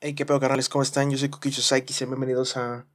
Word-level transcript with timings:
Hey, 0.00 0.14
qué 0.14 0.24
pedo, 0.24 0.38
carnales, 0.38 0.68
¿cómo 0.68 0.82
están? 0.82 1.10
Yo 1.10 1.18
soy 1.18 1.28
Kukicho 1.28 1.60
Saiki 1.60 1.92
y 1.92 2.06
bienvenidos 2.06 2.56
a 2.56 2.86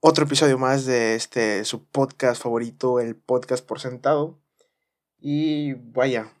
otro 0.00 0.24
episodio 0.24 0.56
más 0.56 0.86
de 0.86 1.14
este 1.14 1.62
su 1.66 1.84
podcast 1.84 2.42
favorito, 2.42 3.00
el 3.00 3.16
podcast 3.16 3.62
por 3.62 3.80
sentado. 3.80 4.40
Y 5.18 5.74
vaya, 5.74 6.32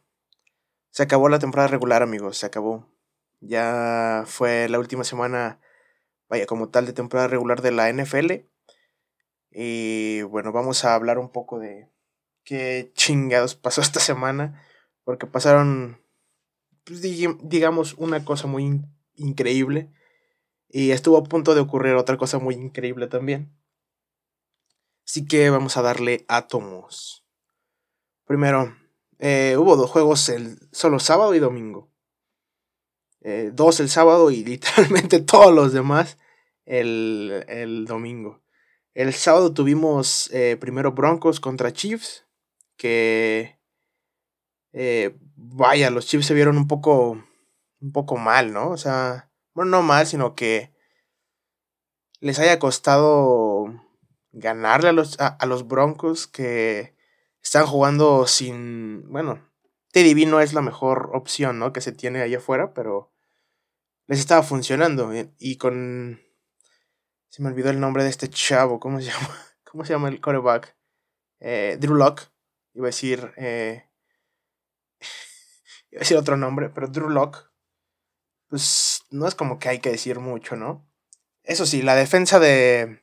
se 0.88 1.02
acabó 1.02 1.28
la 1.28 1.38
temporada 1.38 1.68
regular, 1.68 2.02
amigos, 2.02 2.38
se 2.38 2.46
acabó. 2.46 2.88
Ya 3.40 4.24
fue 4.26 4.66
la 4.70 4.78
última 4.78 5.04
semana, 5.04 5.60
vaya, 6.26 6.46
como 6.46 6.70
tal, 6.70 6.86
de 6.86 6.94
temporada 6.94 7.28
regular 7.28 7.60
de 7.60 7.72
la 7.72 7.92
NFL. 7.92 8.46
Y 9.50 10.22
bueno, 10.22 10.52
vamos 10.52 10.86
a 10.86 10.94
hablar 10.94 11.18
un 11.18 11.28
poco 11.28 11.58
de 11.58 11.90
qué 12.44 12.92
chingados 12.94 13.56
pasó 13.56 13.80
esta 13.82 14.00
semana, 14.00 14.64
porque 15.04 15.26
pasaron, 15.26 16.00
pues, 16.84 17.02
digamos, 17.02 17.92
una 17.98 18.24
cosa 18.24 18.46
muy 18.46 18.64
increíble. 19.22 19.90
Y 20.68 20.90
estuvo 20.90 21.18
a 21.18 21.24
punto 21.24 21.54
de 21.54 21.60
ocurrir 21.60 21.94
otra 21.94 22.16
cosa 22.16 22.38
muy 22.38 22.54
increíble 22.54 23.06
también. 23.06 23.54
Así 25.06 25.26
que 25.26 25.50
vamos 25.50 25.76
a 25.76 25.82
darle 25.82 26.24
átomos. 26.28 27.24
Primero, 28.24 28.74
eh, 29.18 29.56
hubo 29.58 29.76
dos 29.76 29.90
juegos 29.90 30.28
el 30.28 30.58
solo 30.72 30.98
sábado 30.98 31.34
y 31.34 31.38
domingo. 31.38 31.90
Eh, 33.20 33.50
dos 33.52 33.80
el 33.80 33.88
sábado 33.88 34.30
y 34.30 34.44
literalmente 34.44 35.20
todos 35.20 35.52
los 35.52 35.72
demás 35.72 36.18
el, 36.64 37.44
el 37.48 37.84
domingo. 37.84 38.42
El 38.94 39.12
sábado 39.12 39.52
tuvimos 39.52 40.30
eh, 40.32 40.56
primero 40.58 40.92
Broncos 40.92 41.40
contra 41.40 41.72
Chiefs. 41.72 42.26
Que 42.76 43.58
vaya, 45.36 45.90
los 45.90 46.06
Chiefs 46.06 46.26
se 46.26 46.34
vieron 46.34 46.56
un 46.56 46.66
poco 46.66 47.22
un 47.82 47.92
poco 47.92 48.16
mal, 48.16 48.52
¿no? 48.52 48.70
O 48.70 48.76
sea, 48.76 49.30
bueno, 49.54 49.72
no 49.72 49.82
mal, 49.82 50.06
sino 50.06 50.34
que 50.34 50.72
les 52.20 52.38
haya 52.38 52.58
costado 52.58 53.66
ganarle 54.30 54.88
a 54.88 54.92
los, 54.92 55.18
a, 55.20 55.44
los 55.46 55.66
Broncos 55.66 56.26
que 56.26 56.96
están 57.42 57.66
jugando 57.66 58.26
sin, 58.26 59.10
bueno, 59.10 59.50
Teddy 59.90 60.24
no 60.26 60.40
es 60.40 60.54
la 60.54 60.62
mejor 60.62 61.10
opción, 61.12 61.58
¿no? 61.58 61.72
Que 61.72 61.80
se 61.80 61.92
tiene 61.92 62.22
ahí 62.22 62.34
afuera, 62.34 62.72
pero 62.72 63.12
les 64.06 64.20
estaba 64.20 64.42
funcionando. 64.42 65.12
Eh, 65.12 65.34
y 65.38 65.56
con... 65.56 66.22
Se 67.28 67.42
me 67.42 67.48
olvidó 67.48 67.70
el 67.70 67.80
nombre 67.80 68.04
de 68.04 68.10
este 68.10 68.28
chavo, 68.28 68.78
¿cómo 68.78 69.00
se 69.00 69.06
llama? 69.10 69.28
¿Cómo 69.64 69.84
se 69.84 69.92
llama 69.92 70.08
el 70.08 70.20
quarterback? 70.20 70.76
Eh, 71.40 71.76
Drew 71.80 71.94
Locke. 71.94 72.30
Iba 72.74 72.86
a 72.86 72.88
decir... 72.88 73.32
Eh, 73.36 73.84
iba 75.90 75.98
a 75.98 76.04
decir 76.04 76.16
otro 76.16 76.36
nombre, 76.36 76.70
pero 76.70 76.88
Drew 76.88 77.10
Locke 77.10 77.51
pues 78.52 79.04
no 79.08 79.26
es 79.26 79.34
como 79.34 79.58
que 79.58 79.70
hay 79.70 79.78
que 79.78 79.90
decir 79.90 80.20
mucho, 80.20 80.56
¿no? 80.56 80.86
Eso 81.42 81.64
sí, 81.64 81.80
la 81.80 81.94
defensa 81.94 82.38
de, 82.38 83.00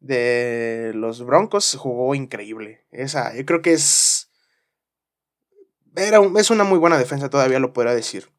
de 0.00 0.90
los 0.96 1.24
Broncos 1.24 1.76
jugó 1.78 2.12
increíble. 2.16 2.84
Esa, 2.90 3.36
yo 3.36 3.46
creo 3.46 3.62
que 3.62 3.72
es... 3.72 4.32
Era 5.94 6.18
es 6.38 6.50
una 6.50 6.64
muy 6.64 6.80
buena 6.80 6.98
defensa, 6.98 7.30
todavía 7.30 7.60
lo 7.60 7.72
podría 7.72 7.94
decir. 7.94 8.32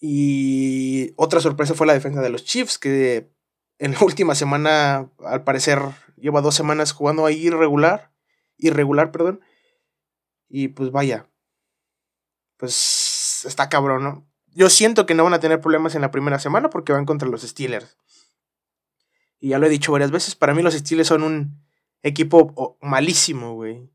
Y 0.00 1.12
otra 1.14 1.38
sorpresa 1.38 1.74
fue 1.74 1.86
la 1.86 1.94
defensa 1.94 2.20
de 2.20 2.30
los 2.30 2.44
Chiefs, 2.44 2.76
que 2.76 3.30
en 3.78 3.92
la 3.92 4.00
última 4.04 4.34
semana, 4.34 5.08
al 5.24 5.44
parecer, 5.44 5.78
lleva 6.16 6.40
dos 6.40 6.56
semanas 6.56 6.90
jugando 6.90 7.26
ahí 7.26 7.46
irregular. 7.46 8.10
Irregular, 8.56 9.12
perdón. 9.12 9.40
Y 10.48 10.66
pues 10.66 10.90
vaya. 10.90 11.30
Pues 12.56 13.44
está 13.44 13.68
cabrón, 13.68 14.02
¿no? 14.02 14.33
Yo 14.54 14.70
siento 14.70 15.04
que 15.04 15.14
no 15.14 15.24
van 15.24 15.34
a 15.34 15.40
tener 15.40 15.60
problemas 15.60 15.94
en 15.94 16.02
la 16.02 16.10
primera 16.10 16.38
semana 16.38 16.70
porque 16.70 16.92
van 16.92 17.06
contra 17.06 17.28
los 17.28 17.42
Steelers. 17.42 17.98
Y 19.40 19.48
ya 19.48 19.58
lo 19.58 19.66
he 19.66 19.70
dicho 19.70 19.92
varias 19.92 20.10
veces, 20.10 20.36
para 20.36 20.54
mí 20.54 20.62
los 20.62 20.74
Steelers 20.74 21.08
son 21.08 21.22
un 21.22 21.64
equipo 22.02 22.78
malísimo, 22.80 23.54
güey. 23.54 23.90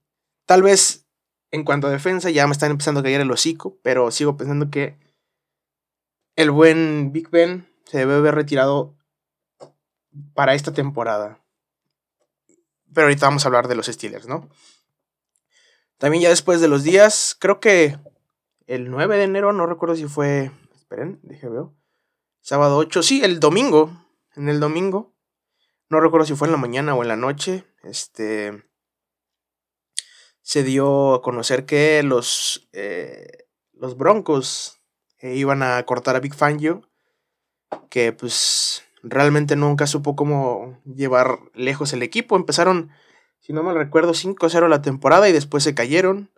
Tal 0.45 0.61
vez 0.61 1.07
en 1.51 1.63
cuanto 1.63 1.87
a 1.87 1.91
defensa 1.91 2.29
ya 2.29 2.45
me 2.45 2.51
están 2.51 2.71
empezando 2.71 2.99
a 2.99 3.03
caer 3.03 3.21
el 3.21 3.31
hocico, 3.31 3.79
pero 3.81 4.11
sigo 4.11 4.35
pensando 4.35 4.69
que 4.69 4.97
el 6.35 6.51
buen 6.51 7.11
Big 7.11 7.29
Ben 7.29 7.67
se 7.85 7.99
debe 7.99 8.15
haber 8.15 8.35
retirado 8.35 8.97
para 10.33 10.53
esta 10.53 10.73
temporada. 10.73 11.43
Pero 12.93 13.07
ahorita 13.07 13.27
vamos 13.27 13.45
a 13.45 13.47
hablar 13.47 13.67
de 13.67 13.75
los 13.75 13.87
Steelers, 13.87 14.27
¿no? 14.27 14.49
También 15.97 16.23
ya 16.23 16.29
después 16.29 16.61
de 16.61 16.67
los 16.67 16.83
días, 16.83 17.35
creo 17.39 17.59
que 17.59 17.97
el 18.69 18.91
9 18.91 19.17
de 19.17 19.23
enero, 19.23 19.51
no 19.51 19.65
recuerdo 19.65 19.95
si 19.95 20.05
fue, 20.05 20.51
esperen, 20.75 21.19
dije 21.23 21.49
veo, 21.49 21.75
sábado 22.39 22.77
8, 22.77 23.01
sí, 23.01 23.23
el 23.23 23.39
domingo, 23.39 23.89
en 24.35 24.47
el 24.47 24.59
domingo, 24.59 25.15
no 25.89 25.99
recuerdo 25.99 26.27
si 26.27 26.35
fue 26.35 26.47
en 26.47 26.51
la 26.51 26.59
mañana 26.59 26.93
o 26.93 27.01
en 27.01 27.07
la 27.07 27.15
noche, 27.15 27.65
este, 27.81 28.63
se 30.41 30.61
dio 30.61 31.15
a 31.15 31.21
conocer 31.23 31.65
que 31.65 32.03
los, 32.03 32.69
eh, 32.71 33.47
los 33.73 33.97
Broncos 33.97 34.79
eh, 35.17 35.33
iban 35.35 35.63
a 35.63 35.83
cortar 35.87 36.15
a 36.15 36.19
Big 36.19 36.35
Fangio, 36.35 36.87
que 37.89 38.13
pues 38.13 38.83
realmente 39.01 39.55
nunca 39.55 39.87
supo 39.87 40.15
cómo 40.15 40.79
llevar 40.85 41.39
lejos 41.55 41.91
el 41.93 42.03
equipo, 42.03 42.35
empezaron, 42.35 42.91
si 43.39 43.51
no 43.51 43.63
mal 43.63 43.77
recuerdo, 43.77 44.13
5-0 44.13 44.67
la 44.67 44.83
temporada 44.83 45.27
y 45.27 45.31
después 45.31 45.63
se 45.63 45.73
cayeron 45.73 46.29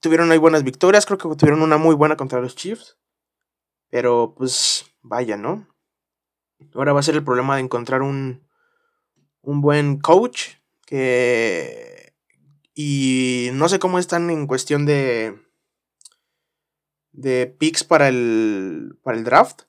tuvieron 0.00 0.32
ahí 0.32 0.38
buenas 0.38 0.64
victorias, 0.64 1.06
creo 1.06 1.18
que 1.18 1.36
tuvieron 1.36 1.62
una 1.62 1.76
muy 1.76 1.94
buena 1.94 2.16
contra 2.16 2.40
los 2.40 2.56
Chiefs. 2.56 2.98
Pero 3.88 4.34
pues 4.36 4.86
vaya, 5.02 5.36
¿no? 5.36 5.68
Ahora 6.74 6.92
va 6.92 7.00
a 7.00 7.02
ser 7.02 7.14
el 7.14 7.24
problema 7.24 7.56
de 7.56 7.62
encontrar 7.62 8.02
un, 8.02 8.46
un 9.42 9.60
buen 9.60 9.98
coach 9.98 10.54
que... 10.86 12.14
Y 12.74 13.50
no 13.52 13.68
sé 13.68 13.78
cómo 13.78 13.98
están 13.98 14.30
en 14.30 14.46
cuestión 14.46 14.86
de... 14.86 15.38
De 17.12 17.46
picks 17.46 17.82
para 17.84 18.08
el, 18.08 18.98
para 19.02 19.18
el 19.18 19.24
draft. 19.24 19.62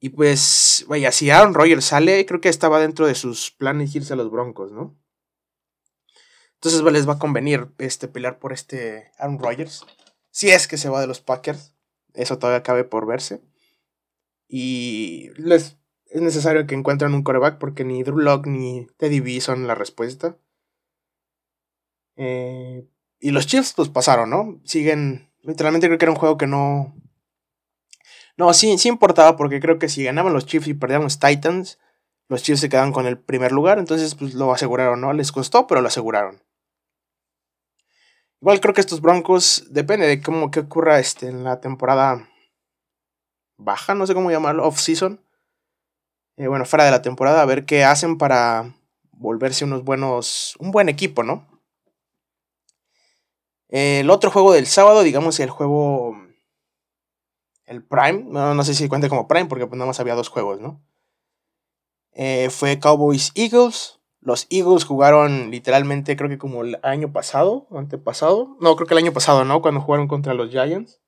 Y 0.00 0.10
pues, 0.10 0.84
vaya, 0.88 1.12
si 1.12 1.30
Aaron 1.30 1.54
Rodgers 1.54 1.84
sale, 1.84 2.26
creo 2.26 2.40
que 2.40 2.48
estaba 2.48 2.80
dentro 2.80 3.06
de 3.06 3.14
sus 3.14 3.52
planes 3.52 3.94
irse 3.94 4.12
a 4.12 4.16
los 4.16 4.30
Broncos, 4.30 4.72
¿no? 4.72 4.98
Entonces 6.64 6.92
les 6.94 7.06
va 7.06 7.14
a 7.14 7.18
convenir 7.18 7.68
este, 7.76 8.08
pelear 8.08 8.38
por 8.38 8.54
este 8.54 9.10
Aaron 9.18 9.38
Rodgers. 9.38 9.84
Si 10.30 10.48
es 10.48 10.66
que 10.66 10.78
se 10.78 10.88
va 10.88 11.02
de 11.02 11.06
los 11.06 11.20
Packers. 11.20 11.74
Eso 12.14 12.38
todavía 12.38 12.62
cabe 12.62 12.84
por 12.84 13.06
verse. 13.06 13.42
Y 14.48 15.28
les, 15.36 15.76
es 16.06 16.22
necesario 16.22 16.66
que 16.66 16.74
encuentren 16.74 17.12
un 17.12 17.22
coreback 17.22 17.58
porque 17.58 17.84
ni 17.84 18.02
Drew 18.02 18.16
Locke 18.16 18.46
ni 18.46 18.86
Teddy 18.96 19.20
B 19.20 19.42
son 19.42 19.66
la 19.66 19.74
respuesta. 19.74 20.38
Eh, 22.16 22.88
y 23.20 23.30
los 23.30 23.46
Chiefs 23.46 23.74
pues 23.76 23.90
pasaron, 23.90 24.30
¿no? 24.30 24.58
Siguen... 24.64 25.30
Literalmente 25.42 25.88
creo 25.88 25.98
que 25.98 26.04
era 26.06 26.12
un 26.12 26.18
juego 26.18 26.38
que 26.38 26.46
no... 26.46 26.96
No, 28.38 28.54
sí, 28.54 28.78
sí 28.78 28.88
importaba 28.88 29.36
porque 29.36 29.60
creo 29.60 29.78
que 29.78 29.90
si 29.90 30.04
ganaban 30.04 30.32
los 30.32 30.46
Chiefs 30.46 30.68
y 30.68 30.72
perdían 30.72 31.02
los 31.02 31.18
Titans, 31.18 31.78
los 32.28 32.42
Chiefs 32.42 32.62
se 32.62 32.70
quedaban 32.70 32.92
con 32.92 33.04
el 33.04 33.18
primer 33.18 33.52
lugar. 33.52 33.78
Entonces 33.78 34.14
pues 34.14 34.32
lo 34.32 34.50
aseguraron, 34.50 35.02
¿no? 35.02 35.12
Les 35.12 35.30
costó, 35.30 35.66
pero 35.66 35.82
lo 35.82 35.88
aseguraron. 35.88 36.42
Igual 38.44 38.60
creo 38.60 38.74
que 38.74 38.82
estos 38.82 39.00
Broncos, 39.00 39.68
depende 39.70 40.06
de 40.06 40.20
cómo 40.20 40.50
que 40.50 40.60
ocurra 40.60 40.98
este, 40.98 41.28
en 41.28 41.44
la 41.44 41.62
temporada 41.62 42.28
baja, 43.56 43.94
no 43.94 44.06
sé 44.06 44.12
cómo 44.12 44.30
llamarlo, 44.30 44.66
off-season. 44.66 45.18
Eh, 46.36 46.46
bueno, 46.46 46.66
fuera 46.66 46.84
de 46.84 46.90
la 46.90 47.00
temporada, 47.00 47.40
a 47.40 47.46
ver 47.46 47.64
qué 47.64 47.84
hacen 47.84 48.18
para 48.18 48.74
volverse 49.12 49.64
unos 49.64 49.82
buenos, 49.82 50.56
un 50.58 50.72
buen 50.72 50.90
equipo, 50.90 51.22
¿no? 51.22 51.48
El 53.70 54.10
otro 54.10 54.30
juego 54.30 54.52
del 54.52 54.66
sábado, 54.66 55.04
digamos 55.04 55.40
el 55.40 55.48
juego, 55.48 56.14
el 57.64 57.82
Prime, 57.82 58.24
no, 58.28 58.62
sé 58.62 58.74
si 58.74 58.90
cuenta 58.90 59.08
como 59.08 59.26
Prime 59.26 59.46
porque 59.46 59.66
pues 59.66 59.78
nada 59.78 59.86
más 59.86 60.00
había 60.00 60.16
dos 60.16 60.28
juegos, 60.28 60.60
¿no? 60.60 60.84
Eh, 62.12 62.50
fue 62.50 62.78
Cowboys 62.78 63.32
Eagles. 63.36 64.00
Los 64.24 64.46
Eagles 64.48 64.84
jugaron 64.84 65.50
literalmente, 65.50 66.16
creo 66.16 66.30
que 66.30 66.38
como 66.38 66.62
el 66.62 66.80
año 66.82 67.12
pasado, 67.12 67.66
antepasado. 67.70 68.56
No, 68.58 68.74
creo 68.74 68.88
que 68.88 68.94
el 68.94 69.04
año 69.04 69.12
pasado, 69.12 69.44
¿no? 69.44 69.60
Cuando 69.60 69.82
jugaron 69.82 70.08
contra 70.08 70.32
los 70.32 70.48
Giants. 70.50 71.02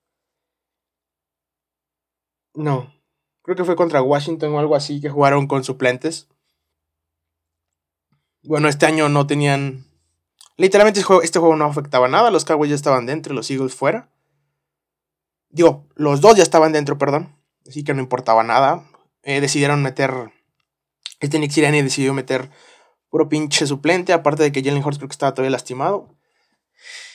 No, 2.53 2.93
creo 3.41 3.57
que 3.57 3.65
fue 3.65 3.75
contra 3.75 4.03
Washington 4.03 4.53
o 4.53 4.59
algo 4.59 4.77
así, 4.77 5.01
que 5.01 5.09
jugaron 5.09 5.47
con 5.47 5.65
suplentes. 5.65 6.29
Bueno, 8.43 8.69
este 8.69 8.85
año 8.85 9.09
no 9.09 9.27
tenían... 9.27 9.87
Literalmente 10.59 11.01
este 11.01 11.07
juego, 11.07 11.23
este 11.23 11.39
no 11.39 11.65
afectaba 11.65 12.09
nada, 12.09 12.31
los 12.31 12.45
Cowboys 12.45 12.69
ya 12.69 12.77
estaban 12.77 13.07
dentro 13.07 13.33
los 13.33 13.51
Eagles 13.51 13.75
fuera. 13.75 14.11
Digo, 15.49 15.87
los 15.95 16.21
dos 16.21 16.37
ya 16.37 16.43
estaban 16.43 16.73
dentro, 16.73 16.99
perdón. 16.99 17.35
Así 17.67 17.83
que 17.83 17.95
no 17.95 18.03
importaba 18.03 18.43
nada. 18.43 18.85
Eh, 19.23 19.41
decidieron 19.41 19.83
meter... 19.83 20.33
Este 21.21 21.39
Nick 21.39 21.51
Sirianni 21.51 21.81
decidió 21.81 22.13
meter 22.13 22.51
puro 23.11 23.29
pinche 23.29 23.67
suplente, 23.67 24.13
aparte 24.13 24.43
de 24.43 24.53
que 24.53 24.63
Jalen 24.63 24.85
Hurts 24.85 24.99
creo 24.99 25.09
que 25.09 25.15
estaba 25.15 25.35
todavía 25.35 25.51
lastimado. 25.51 26.17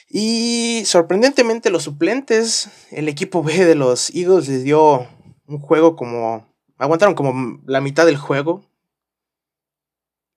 Y 0.10 0.84
sorprendentemente 0.86 1.70
los 1.70 1.84
suplentes, 1.84 2.70
el 2.92 3.08
equipo 3.08 3.44
B 3.44 3.66
de 3.66 3.76
los 3.76 4.10
Eagles 4.14 4.50
les 4.50 4.64
dio 4.64 5.08
un 5.46 5.60
juego 5.60 5.96
como... 5.96 6.50
Aguantaron 6.78 7.14
como 7.14 7.62
la 7.66 7.80
mitad 7.80 8.06
del 8.06 8.18
juego. 8.18 8.66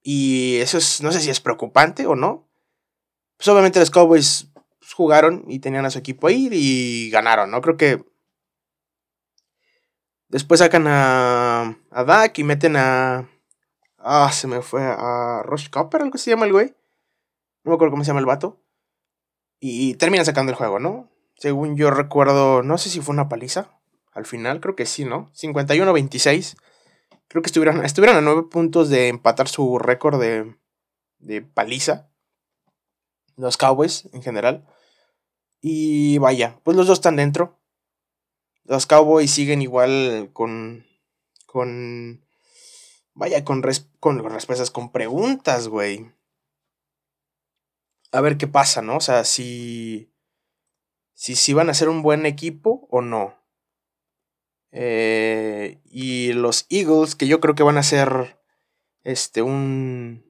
Y 0.02 0.56
eso 0.56 0.78
es, 0.78 1.02
no 1.02 1.10
sé 1.10 1.20
si 1.20 1.30
es 1.30 1.40
preocupante 1.40 2.06
o 2.06 2.14
no. 2.14 2.46
Pues 3.36 3.48
obviamente 3.48 3.80
los 3.80 3.90
Cowboys 3.90 4.48
jugaron 4.94 5.44
y 5.48 5.58
tenían 5.58 5.86
a 5.86 5.90
su 5.90 5.98
equipo 5.98 6.26
ahí 6.26 6.48
y 6.52 7.10
ganaron, 7.10 7.50
¿no? 7.50 7.60
Creo 7.62 7.76
que 7.76 8.04
después 10.28 10.60
sacan 10.60 10.86
a, 10.86 11.78
a 11.90 12.04
Dak 12.04 12.38
y 12.38 12.44
meten 12.44 12.76
a... 12.76 13.28
Ah, 14.06 14.30
se 14.32 14.46
me 14.46 14.60
fue 14.60 14.82
a 14.82 15.42
Rush 15.44 15.70
Copper, 15.70 16.02
algo 16.02 16.18
se 16.18 16.30
llama 16.30 16.44
el 16.44 16.52
güey. 16.52 16.74
No 17.64 17.70
me 17.70 17.74
acuerdo 17.74 17.92
cómo 17.92 18.04
se 18.04 18.08
llama 18.08 18.20
el 18.20 18.26
vato. 18.26 18.62
Y 19.60 19.94
terminan 19.94 20.26
sacando 20.26 20.52
el 20.52 20.56
juego, 20.56 20.78
¿no? 20.78 21.10
Según 21.36 21.74
yo 21.74 21.90
recuerdo, 21.90 22.62
no 22.62 22.76
sé 22.76 22.90
si 22.90 23.00
fue 23.00 23.14
una 23.14 23.30
paliza. 23.30 23.80
Al 24.12 24.26
final, 24.26 24.60
creo 24.60 24.76
que 24.76 24.84
sí, 24.84 25.06
¿no? 25.06 25.32
51-26. 25.32 26.56
Creo 27.28 27.42
que 27.42 27.46
estuvieron, 27.46 27.82
estuvieron 27.82 28.16
a 28.16 28.20
9 28.20 28.42
puntos 28.50 28.90
de 28.90 29.08
empatar 29.08 29.48
su 29.48 29.78
récord 29.78 30.20
de, 30.20 30.54
de 31.18 31.40
paliza. 31.40 32.10
Los 33.36 33.56
Cowboys 33.56 34.10
en 34.12 34.22
general. 34.22 34.66
Y 35.62 36.18
vaya, 36.18 36.60
pues 36.62 36.76
los 36.76 36.86
dos 36.86 36.98
están 36.98 37.16
dentro. 37.16 37.58
Los 38.64 38.86
Cowboys 38.86 39.30
siguen 39.30 39.62
igual 39.62 40.28
con. 40.34 40.84
con. 41.46 42.23
Vaya, 43.14 43.44
con, 43.44 43.62
con 44.00 44.18
respuestas, 44.24 44.70
con 44.70 44.90
preguntas, 44.90 45.68
güey 45.68 46.12
a 48.14 48.20
ver 48.20 48.38
qué 48.38 48.46
pasa, 48.46 48.80
¿no? 48.80 48.96
O 48.96 49.00
sea, 49.00 49.24
si, 49.24 50.12
si, 51.14 51.34
si 51.34 51.52
van 51.52 51.68
a 51.68 51.74
ser 51.74 51.88
un 51.88 52.02
buen 52.02 52.26
equipo 52.26 52.86
o 52.88 53.02
no. 53.02 53.34
Eh, 54.70 55.80
y 55.84 56.32
los 56.32 56.66
Eagles, 56.70 57.16
que 57.16 57.26
yo 57.26 57.40
creo 57.40 57.56
que 57.56 57.64
van 57.64 57.76
a 57.76 57.82
ser 57.82 58.40
este, 59.02 59.42
un... 59.42 60.24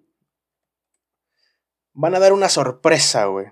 Van 1.93 2.15
a 2.15 2.21
dar 2.21 2.33
una 2.33 2.49
sorpresa, 2.49 3.27
güey. 3.27 3.49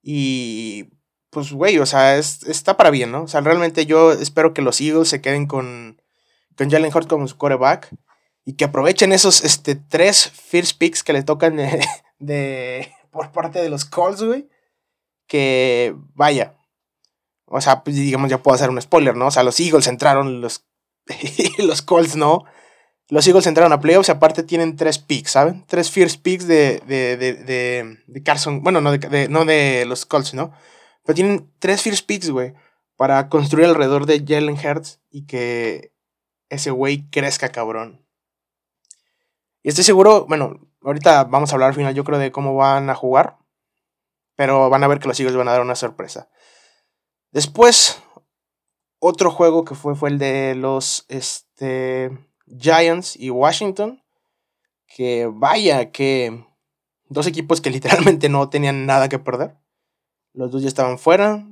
Y 0.00 0.90
pues, 1.30 1.52
güey, 1.52 1.78
o 1.78 1.86
sea, 1.86 2.18
está 2.18 2.76
para 2.76 2.90
bien, 2.90 3.10
¿no? 3.10 3.24
O 3.24 3.28
sea, 3.28 3.40
realmente 3.40 3.84
yo 3.84 4.12
espero 4.12 4.54
que 4.54 4.62
los 4.62 4.80
Eagles 4.80 5.08
se 5.08 5.20
queden 5.20 5.46
con, 5.46 6.00
con 6.56 6.70
Jalen 6.70 6.92
Hurts 6.94 7.06
como 7.06 7.26
su 7.28 7.36
quarterback 7.36 7.90
y 8.44 8.54
que 8.54 8.64
aprovechen 8.64 9.12
esos 9.12 9.44
este, 9.44 9.74
tres 9.76 10.28
first 10.30 10.78
picks 10.78 11.02
que 11.02 11.12
le 11.12 11.22
tocan 11.22 11.56
de, 12.18 12.92
por 13.10 13.32
parte 13.32 13.60
de 13.60 13.68
los 13.68 13.84
Colts, 13.84 14.22
güey. 14.22 14.48
Que 15.26 15.94
vaya. 16.14 16.56
O 17.46 17.60
sea, 17.60 17.82
pues 17.84 17.96
digamos, 17.96 18.30
ya 18.30 18.42
puedo 18.42 18.54
hacer 18.54 18.70
un 18.70 18.80
spoiler, 18.80 19.16
¿no? 19.16 19.26
O 19.26 19.30
sea, 19.30 19.42
los 19.42 19.58
Eagles 19.60 19.86
entraron, 19.86 20.40
los, 20.40 20.66
los 21.58 21.82
Colts 21.82 22.16
no. 22.16 22.44
Los 23.08 23.26
Eagles 23.26 23.46
entraron 23.46 23.72
a 23.72 23.80
playoffs 23.80 24.08
y 24.08 24.12
aparte 24.12 24.44
tienen 24.44 24.76
tres 24.76 24.98
picks, 24.98 25.32
¿saben? 25.32 25.64
Tres 25.66 25.90
first 25.90 26.22
picks 26.22 26.46
de, 26.46 26.80
de, 26.86 27.16
de, 27.16 27.98
de, 28.06 28.22
Carson. 28.22 28.62
Bueno, 28.62 28.80
no 28.80 28.92
de, 28.92 29.28
no 29.28 29.44
de 29.44 29.84
los 29.84 30.06
Colts, 30.06 30.32
¿no? 30.34 30.52
Pero 31.04 31.14
tienen 31.14 31.52
tres 31.58 31.82
first 31.82 32.06
picks, 32.06 32.30
güey. 32.30 32.54
Para 32.96 33.28
construir 33.28 33.66
alrededor 33.66 34.06
de 34.06 34.24
Jalen 34.26 34.56
Hurts 34.56 35.00
y 35.10 35.26
que 35.26 35.92
ese 36.50 36.70
güey 36.70 37.08
crezca, 37.10 37.48
cabrón. 37.48 38.06
Y 39.62 39.68
estoy 39.68 39.84
seguro, 39.84 40.26
bueno, 40.26 40.60
ahorita 40.82 41.24
vamos 41.24 41.50
a 41.50 41.54
hablar 41.54 41.68
al 41.70 41.74
final, 41.74 41.94
yo 41.94 42.04
creo, 42.04 42.18
de 42.18 42.32
cómo 42.32 42.54
van 42.54 42.90
a 42.90 42.94
jugar. 42.94 43.38
Pero 44.36 44.70
van 44.70 44.82
a 44.84 44.88
ver 44.88 44.98
que 44.98 45.08
los 45.08 45.18
Eagles 45.18 45.36
van 45.36 45.48
a 45.48 45.52
dar 45.52 45.60
una 45.60 45.74
sorpresa. 45.74 46.30
Después, 47.30 48.02
otro 48.98 49.30
juego 49.30 49.64
que 49.64 49.74
fue 49.74 49.94
fue 49.94 50.10
el 50.10 50.18
de 50.18 50.54
los 50.54 51.04
este, 51.08 52.10
Giants 52.46 53.16
y 53.16 53.30
Washington. 53.30 54.02
Que 54.86 55.28
vaya, 55.32 55.92
que 55.92 56.44
dos 57.08 57.26
equipos 57.26 57.60
que 57.60 57.70
literalmente 57.70 58.28
no 58.28 58.48
tenían 58.48 58.86
nada 58.86 59.08
que 59.08 59.18
perder. 59.18 59.56
Los 60.32 60.50
dos 60.50 60.62
ya 60.62 60.68
estaban 60.68 60.98
fuera. 60.98 61.46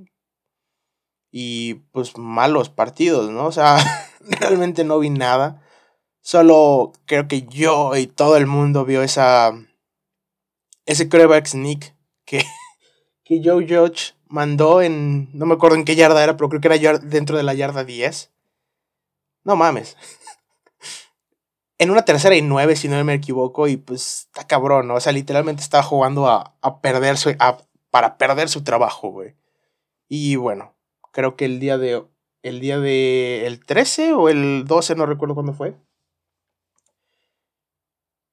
Y 1.31 1.75
pues 1.93 2.17
malos 2.17 2.71
partidos, 2.71 3.31
¿no? 3.31 3.47
O 3.47 3.53
sea, 3.53 3.77
realmente 4.41 4.85
no 4.85 4.99
vi 4.99 5.11
nada. 5.11 5.63
Solo 6.21 6.93
creo 7.07 7.29
que 7.29 7.43
yo 7.43 7.97
y 7.97 8.07
todo 8.07 8.37
el 8.37 8.47
mundo 8.47 8.85
vio 8.85 9.03
esa. 9.03 9.53
Ese 10.85 11.09
quarterback 11.09 11.47
sneak 11.47 11.95
que, 12.25 12.45
que 13.25 13.41
Joe 13.43 13.67
Judge 13.69 14.15
mandó 14.27 14.83
en. 14.83 15.31
No 15.33 15.47
me 15.47 15.55
acuerdo 15.55 15.77
en 15.77 15.85
qué 15.85 15.97
yarda 15.97 16.23
era, 16.23 16.37
pero 16.37 16.49
creo 16.49 16.61
que 16.61 16.69
era 16.69 16.99
dentro 16.99 17.37
de 17.37 17.43
la 17.43 17.55
yarda 17.55 17.85
10. 17.85 18.31
No 19.45 19.57
mames. 19.57 19.97
en 21.79 21.91
una 21.91 22.05
tercera 22.05 22.37
y 22.37 22.43
nueve, 22.43 22.77
si 22.77 22.89
no 22.89 23.03
me 23.05 23.15
equivoco, 23.15 23.69
y 23.69 23.77
pues 23.77 24.27
está 24.27 24.47
cabrón, 24.47 24.89
¿no? 24.89 24.95
O 24.95 25.01
sea, 25.01 25.13
literalmente 25.13 25.63
estaba 25.63 25.83
jugando 25.83 26.29
a, 26.29 26.55
a 26.61 26.81
perder 26.81 27.17
su. 27.17 27.35
para 27.91 28.19
perder 28.19 28.49
su 28.49 28.65
trabajo, 28.65 29.11
güey. 29.11 29.37
Y 30.09 30.37
bueno, 30.37 30.75
creo 31.13 31.37
que 31.37 31.45
el 31.45 31.61
día 31.61 31.79
de. 31.79 32.05
El 32.43 32.61
día 32.61 32.79
de. 32.79 33.47
El 33.47 33.65
13 33.65 34.13
o 34.13 34.29
el 34.29 34.65
12, 34.67 34.95
no 34.95 35.07
recuerdo 35.07 35.35
cuándo 35.35 35.53
fue 35.53 35.77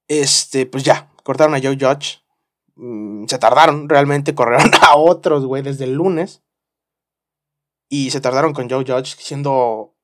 este, 0.08 0.66
pues 0.66 0.84
ya, 0.84 1.10
cortaron 1.22 1.54
a 1.54 1.60
Joe 1.60 1.76
Judge. 1.78 2.22
Mm, 2.76 3.26
se 3.26 3.38
tardaron, 3.38 3.88
realmente 3.88 4.34
corrieron 4.34 4.70
a 4.82 4.96
otros, 4.96 5.44
güey, 5.46 5.62
desde 5.62 5.84
el 5.84 5.94
lunes. 5.94 6.42
Y 7.88 8.10
se 8.10 8.20
tardaron 8.20 8.52
con 8.52 8.68
Joe 8.68 8.84
Judge, 8.86 9.16
siendo. 9.18 9.94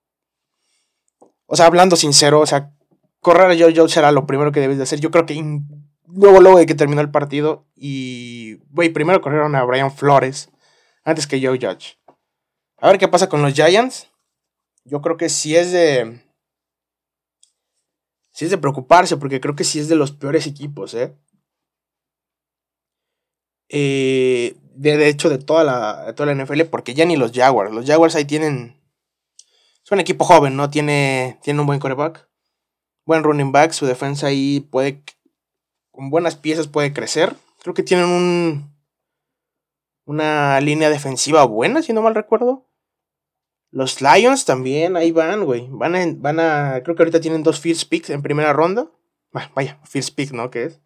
O 1.46 1.56
sea, 1.56 1.66
hablando 1.66 1.96
sincero, 1.96 2.40
o 2.40 2.46
sea, 2.46 2.72
correr 3.20 3.50
a 3.50 3.58
Joe 3.58 3.74
Judge 3.74 3.98
era 3.98 4.12
lo 4.12 4.26
primero 4.26 4.52
que 4.52 4.60
debes 4.60 4.76
de 4.76 4.84
hacer. 4.84 5.00
Yo 5.00 5.10
creo 5.10 5.26
que 5.26 5.34
luego, 6.06 6.40
luego 6.40 6.58
de 6.58 6.66
que 6.66 6.74
terminó 6.74 7.00
el 7.00 7.10
partido. 7.10 7.66
Y, 7.74 8.58
güey, 8.70 8.90
primero 8.90 9.20
corrieron 9.20 9.54
a 9.56 9.64
Brian 9.64 9.92
Flores 9.92 10.50
antes 11.04 11.26
que 11.26 11.44
Joe 11.44 11.58
Judge. 11.60 11.98
A 12.82 12.88
ver 12.88 12.98
qué 12.98 13.06
pasa 13.06 13.28
con 13.28 13.42
los 13.42 13.54
Giants. 13.54 14.08
Yo 14.84 15.00
creo 15.02 15.16
que 15.16 15.28
si 15.28 15.54
es 15.54 15.70
de 15.70 16.20
sí 18.32 18.44
es 18.44 18.50
de 18.50 18.58
preocuparse, 18.58 19.16
porque 19.16 19.40
creo 19.40 19.54
que 19.54 19.62
sí 19.62 19.78
es 19.78 19.88
de 19.88 19.94
los 19.94 20.10
peores 20.10 20.48
equipos, 20.48 20.92
¿eh? 20.94 21.16
eh 23.68 24.56
de, 24.74 25.08
hecho, 25.08 25.28
de 25.28 25.38
toda, 25.38 25.62
la, 25.62 26.12
toda 26.16 26.34
la 26.34 26.42
NFL, 26.42 26.62
porque 26.62 26.92
ya 26.92 27.04
ni 27.04 27.16
los 27.16 27.30
Jaguars. 27.30 27.72
Los 27.72 27.86
Jaguars 27.86 28.16
ahí 28.16 28.24
tienen. 28.24 28.76
Es 29.84 29.92
un 29.92 30.00
equipo 30.00 30.24
joven, 30.24 30.56
¿no? 30.56 30.68
Tiene, 30.68 31.38
tiene 31.40 31.60
un 31.60 31.66
buen 31.66 31.78
coreback, 31.78 32.28
buen 33.06 33.22
running 33.22 33.52
back. 33.52 33.70
Su 33.70 33.86
defensa 33.86 34.26
ahí 34.26 34.58
puede. 34.58 35.04
Con 35.92 36.10
buenas 36.10 36.34
piezas 36.34 36.66
puede 36.66 36.92
crecer. 36.92 37.36
Creo 37.62 37.74
que 37.74 37.84
tienen 37.84 38.06
un. 38.06 38.72
Una 40.04 40.60
línea 40.60 40.90
defensiva 40.90 41.44
buena, 41.44 41.80
si 41.80 41.92
no 41.92 42.02
mal 42.02 42.16
recuerdo. 42.16 42.66
Los 43.72 44.02
Lions 44.02 44.44
también, 44.44 44.96
ahí 44.96 45.12
van, 45.12 45.46
güey. 45.46 45.66
Van 45.70 45.96
a, 45.96 46.04
van 46.14 46.38
a. 46.38 46.82
Creo 46.84 46.94
que 46.94 47.02
ahorita 47.02 47.22
tienen 47.22 47.42
dos 47.42 47.58
first 47.58 47.88
picks 47.88 48.10
en 48.10 48.20
primera 48.20 48.52
ronda. 48.52 48.90
vaya, 49.54 49.80
first 49.84 50.14
pick, 50.14 50.30
¿no? 50.32 50.50
¿Qué 50.50 50.64
es? 50.64 50.80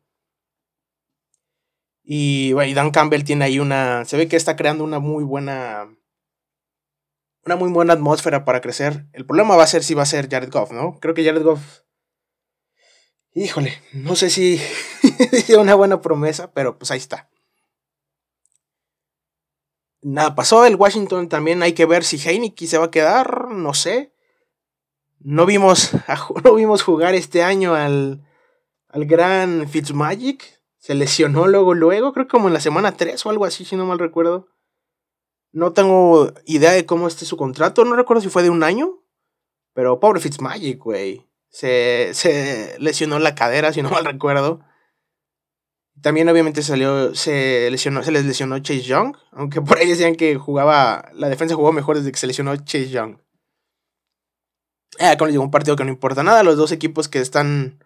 Y, 2.05 2.53
güey, 2.53 2.75
Dan 2.75 2.93
Campbell 2.93 3.25
tiene 3.25 3.45
ahí 3.45 3.59
una. 3.59 4.05
Se 4.05 4.17
ve 4.17 4.29
que 4.29 4.37
está 4.37 4.55
creando 4.55 4.85
una 4.85 5.01
muy 5.01 5.25
buena. 5.25 5.93
Una 7.45 7.57
muy 7.57 7.71
buena 7.71 7.95
atmósfera 7.95 8.45
para 8.45 8.61
crecer. 8.61 9.07
El 9.13 9.27
problema 9.27 9.57
va 9.57 9.65
a 9.65 9.69
ser 9.69 9.83
si 9.83 9.95
va 9.95 10.05
a 10.05 10.07
ser 10.07 10.31
Jared 10.31 10.53
Goff, 10.53 10.71
¿no? 10.71 11.01
Creo 11.01 11.13
que 11.13 11.25
Jared 11.25 11.43
Goff. 11.43 11.81
Híjole, 13.35 13.75
no 13.93 14.15
sé 14.15 14.31
si 14.31 14.61
una 15.59 15.75
buena 15.75 16.01
promesa, 16.01 16.53
pero 16.53 16.79
pues 16.79 16.93
ahí 16.93 16.99
está 16.99 17.29
nada 20.07 20.35
pasó. 20.35 20.65
El 20.65 20.77
Washington 20.77 21.29
también 21.29 21.63
hay 21.63 21.73
que 21.73 21.87
ver 21.87 22.05
si 22.05 22.17
Heineken 22.17 22.69
se 22.69 22.79
va 22.79 22.87
a 22.87 22.91
quedar, 22.91 23.51
no 23.51 23.75
sé. 23.75 24.13
No 25.19 25.47
vimos, 25.47 25.91
no 26.45 26.55
vimos 26.55 26.83
jugar 26.83 27.15
este 27.15 27.43
año 27.43 27.75
al, 27.75 28.25
al 28.89 29.05
gran 29.07 29.69
Fitzmagic. 29.69 30.57
Se 30.79 30.95
lesionó 30.95 31.49
luego, 31.49 31.75
luego, 31.75 32.13
creo 32.13 32.27
que 32.27 32.31
como 32.31 32.47
en 32.47 32.55
la 32.55 32.61
semana 32.61 32.97
3 32.97 33.27
o 33.27 33.31
algo 33.31 33.45
así, 33.45 33.65
si 33.65 33.75
no 33.75 33.87
mal 33.87 33.99
recuerdo. 33.99 34.49
No 35.51 35.73
tengo 35.73 36.33
idea 36.45 36.71
de 36.73 36.87
cómo 36.87 37.09
esté 37.09 37.25
su 37.25 37.37
contrato. 37.37 37.85
No 37.85 37.97
recuerdo 37.97 38.21
si 38.21 38.29
fue 38.29 38.43
de 38.43 38.51
un 38.51 38.63
año. 38.63 39.03
Pero 39.73 39.99
pobre 39.99 40.21
Fitzmagic, 40.21 40.79
güey. 40.79 41.27
Se, 41.49 42.11
se 42.13 42.77
lesionó 42.79 43.19
la 43.19 43.35
cadera, 43.35 43.73
si 43.73 43.83
no 43.83 43.91
mal 43.91 44.05
recuerdo. 44.05 44.61
También 46.03 46.29
obviamente 46.29 46.63
salió, 46.63 47.15
se 47.15 47.71
lesionó, 47.71 48.03
se 48.03 48.13
les 48.13 48.25
lesionó 48.25 48.59
Chase 48.59 48.83
Young, 48.83 49.17
aunque 49.33 49.63
por 49.63 49.79
ahí 49.79 49.89
decían 49.89 50.15
que 50.15 50.37
jugaba, 50.37 51.11
la 51.15 51.29
defensa 51.29 51.55
jugó 51.55 51.73
mejor 51.73 51.97
desde 51.97 52.13
que 52.13 52.19
se 52.19 52.27
lesionó 52.27 52.55
Chase 52.57 52.91
Young. 52.91 53.19
Eh, 54.99 55.17
como 55.19 55.27
les 55.27 55.35
digo, 55.35 55.45
un 55.45 55.51
partido 55.51 55.77
que 55.77 55.85
no 55.85 55.91
importa 55.91 56.23
nada, 56.23 56.43
los 56.43 56.57
dos 56.57 56.73
equipos 56.73 57.09
que 57.09 57.21
están... 57.21 57.83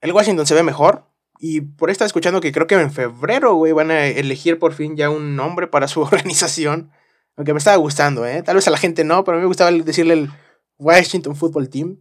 El 0.00 0.12
Washington 0.12 0.46
se 0.46 0.54
ve 0.54 0.62
mejor, 0.62 1.10
Y 1.38 1.62
por 1.62 1.88
ahí 1.88 1.92
estaba 1.92 2.06
escuchando 2.06 2.40
que 2.40 2.52
creo 2.52 2.66
que 2.66 2.74
en 2.74 2.92
febrero, 2.92 3.54
güey, 3.54 3.72
van 3.72 3.90
a 3.90 4.06
elegir 4.06 4.58
por 4.58 4.72
fin 4.72 4.96
ya 4.96 5.10
un 5.10 5.36
nombre 5.36 5.66
para 5.66 5.88
su 5.88 6.00
organización. 6.02 6.90
Aunque 7.36 7.52
me 7.52 7.58
estaba 7.58 7.76
gustando, 7.76 8.24
¿eh? 8.26 8.42
Tal 8.42 8.54
vez 8.54 8.68
a 8.68 8.70
la 8.70 8.78
gente 8.78 9.02
no, 9.04 9.24
pero 9.24 9.36
a 9.36 9.38
mí 9.38 9.42
me 9.42 9.48
gustaba 9.48 9.72
decirle 9.72 10.14
el 10.14 10.30
Washington 10.78 11.34
Football 11.34 11.68
Team. 11.68 12.00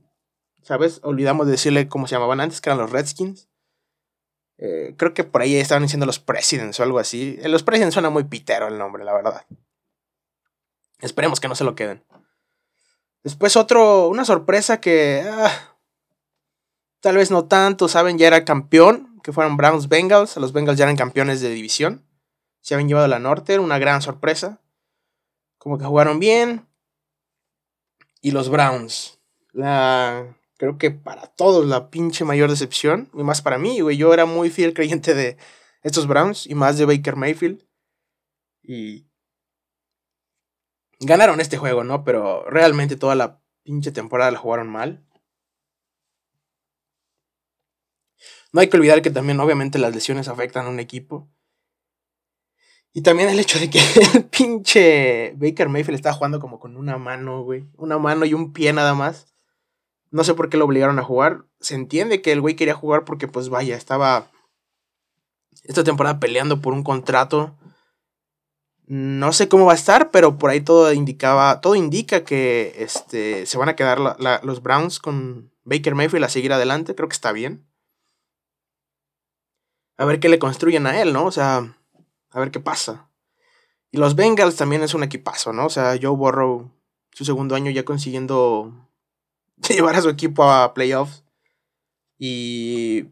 ¿Sabes? 0.61 0.99
Olvidamos 1.03 1.47
de 1.47 1.53
decirle 1.53 1.87
cómo 1.87 2.07
se 2.07 2.15
llamaban 2.15 2.39
antes, 2.39 2.61
que 2.61 2.69
eran 2.69 2.79
los 2.79 2.91
Redskins. 2.91 3.49
Eh, 4.57 4.93
creo 4.97 5.13
que 5.13 5.23
por 5.23 5.41
ahí 5.41 5.55
estaban 5.55 5.83
diciendo 5.83 6.05
los 6.05 6.19
Presidents 6.19 6.79
o 6.79 6.83
algo 6.83 6.99
así. 6.99 7.37
Eh, 7.41 7.49
los 7.49 7.63
Presidents 7.63 7.93
suena 7.93 8.09
muy 8.09 8.23
pitero 8.23 8.67
el 8.67 8.77
nombre, 8.77 9.03
la 9.03 9.13
verdad. 9.13 9.45
Esperemos 10.99 11.39
que 11.39 11.47
no 11.47 11.55
se 11.55 11.63
lo 11.63 11.75
queden. 11.75 12.03
Después 13.23 13.55
otro, 13.55 14.07
una 14.09 14.25
sorpresa 14.25 14.79
que 14.79 15.23
ah, 15.25 15.77
tal 16.99 17.17
vez 17.17 17.31
no 17.31 17.45
tanto, 17.45 17.87
saben, 17.87 18.17
ya 18.17 18.27
era 18.27 18.45
campeón, 18.45 19.19
que 19.23 19.33
fueron 19.33 19.57
Browns 19.57 19.89
Bengals. 19.89 20.37
Los 20.37 20.53
Bengals 20.53 20.77
ya 20.77 20.85
eran 20.85 20.97
campeones 20.97 21.41
de 21.41 21.49
división. 21.49 22.05
Se 22.61 22.73
habían 22.73 22.87
llevado 22.87 23.05
a 23.05 23.09
la 23.09 23.19
norte, 23.19 23.59
una 23.59 23.79
gran 23.79 24.01
sorpresa. 24.01 24.61
Como 25.57 25.77
que 25.77 25.85
jugaron 25.85 26.19
bien. 26.19 26.67
Y 28.21 28.31
los 28.31 28.49
Browns. 28.49 29.19
La, 29.51 30.35
creo 30.63 30.77
que 30.77 30.91
para 30.91 31.27
todos 31.27 31.65
la 31.65 31.89
pinche 31.89 32.23
mayor 32.23 32.49
decepción. 32.49 33.09
Y 33.13 33.23
más 33.23 33.41
para 33.41 33.57
mí, 33.57 33.81
güey. 33.81 33.97
Yo 33.97 34.13
era 34.13 34.25
muy 34.25 34.49
fiel 34.49 34.73
creyente 34.73 35.13
de 35.13 35.35
estos 35.81 36.07
Browns 36.07 36.47
y 36.47 36.55
más 36.55 36.77
de 36.77 36.85
Baker 36.85 37.17
Mayfield. 37.17 37.67
Y 38.61 39.05
ganaron 41.01 41.41
este 41.41 41.57
juego, 41.57 41.83
¿no? 41.83 42.05
Pero 42.05 42.45
realmente 42.49 42.95
toda 42.95 43.13
la 43.13 43.41
pinche 43.63 43.91
temporada 43.91 44.31
la 44.31 44.39
jugaron 44.39 44.69
mal. 44.69 45.05
No 48.53 48.61
hay 48.61 48.69
que 48.69 48.77
olvidar 48.77 49.01
que 49.01 49.09
también 49.09 49.41
obviamente 49.41 49.79
las 49.79 49.93
lesiones 49.93 50.29
afectan 50.29 50.65
a 50.65 50.69
un 50.69 50.79
equipo. 50.79 51.29
Y 52.93 53.01
también 53.01 53.27
el 53.27 53.39
hecho 53.39 53.59
de 53.59 53.69
que 53.69 53.79
el 54.13 54.29
pinche 54.29 55.33
Baker 55.35 55.67
Mayfield 55.67 55.95
estaba 55.95 56.15
jugando 56.15 56.39
como 56.39 56.57
con 56.57 56.77
una 56.77 56.97
mano, 56.97 57.43
güey. 57.43 57.67
Una 57.75 57.97
mano 57.97 58.23
y 58.23 58.33
un 58.33 58.53
pie 58.53 58.71
nada 58.71 58.93
más. 58.93 59.32
No 60.13 60.23
sé 60.23 60.33
por 60.33 60.49
qué 60.49 60.55
lo 60.55 60.65
obligaron 60.65 60.99
a 60.99 61.03
jugar. 61.03 61.45
Se 61.59 61.75
entiende 61.75 62.21
que 62.21 62.31
el 62.31 62.39
güey 62.39 62.55
quería 62.55 62.73
jugar 62.73 63.03
porque, 63.03 63.27
pues 63.27 63.49
vaya, 63.49 63.75
estaba 63.75 64.31
esta 65.63 65.83
temporada 65.83 66.19
peleando 66.19 66.61
por 66.61 66.73
un 66.73 66.83
contrato 66.83 67.57
no 68.85 69.31
sé 69.31 69.47
cómo 69.47 69.65
va 69.65 69.71
a 69.71 69.75
estar, 69.75 70.11
pero 70.11 70.37
por 70.37 70.49
ahí 70.49 70.61
todo 70.61 70.91
indicaba, 70.91 71.61
todo 71.61 71.75
indica 71.75 72.23
que 72.25 72.75
este, 72.77 73.45
se 73.45 73.57
van 73.57 73.69
a 73.69 73.75
quedar 73.75 73.99
los 74.43 74.61
Browns 74.61 74.99
con 74.99 75.51
Baker 75.63 75.95
Mayfield 75.95 76.25
a 76.25 76.29
seguir 76.29 76.51
adelante. 76.51 76.93
Creo 76.93 77.07
que 77.07 77.13
está 77.13 77.31
bien. 77.31 77.65
A 79.97 80.05
ver 80.05 80.19
qué 80.19 80.27
le 80.27 80.39
construyen 80.39 80.85
a 80.87 81.01
él, 81.01 81.13
¿no? 81.13 81.25
O 81.25 81.31
sea, 81.31 81.77
a 82.31 82.39
ver 82.39 82.51
qué 82.51 82.59
pasa. 82.59 83.09
Y 83.89 83.97
los 83.97 84.15
Bengals 84.15 84.57
también 84.57 84.83
es 84.83 84.93
un 84.93 85.03
equipazo, 85.03 85.53
¿no? 85.53 85.67
O 85.67 85.69
sea, 85.69 85.97
Joe 86.01 86.15
Burrow, 86.17 86.71
su 87.11 87.25
segundo 87.25 87.55
año 87.55 87.71
ya 87.71 87.85
consiguiendo 87.85 88.89
llevar 89.73 89.95
a 89.95 90.01
su 90.01 90.09
equipo 90.09 90.43
a 90.43 90.73
playoffs. 90.73 91.23
Y 92.17 93.05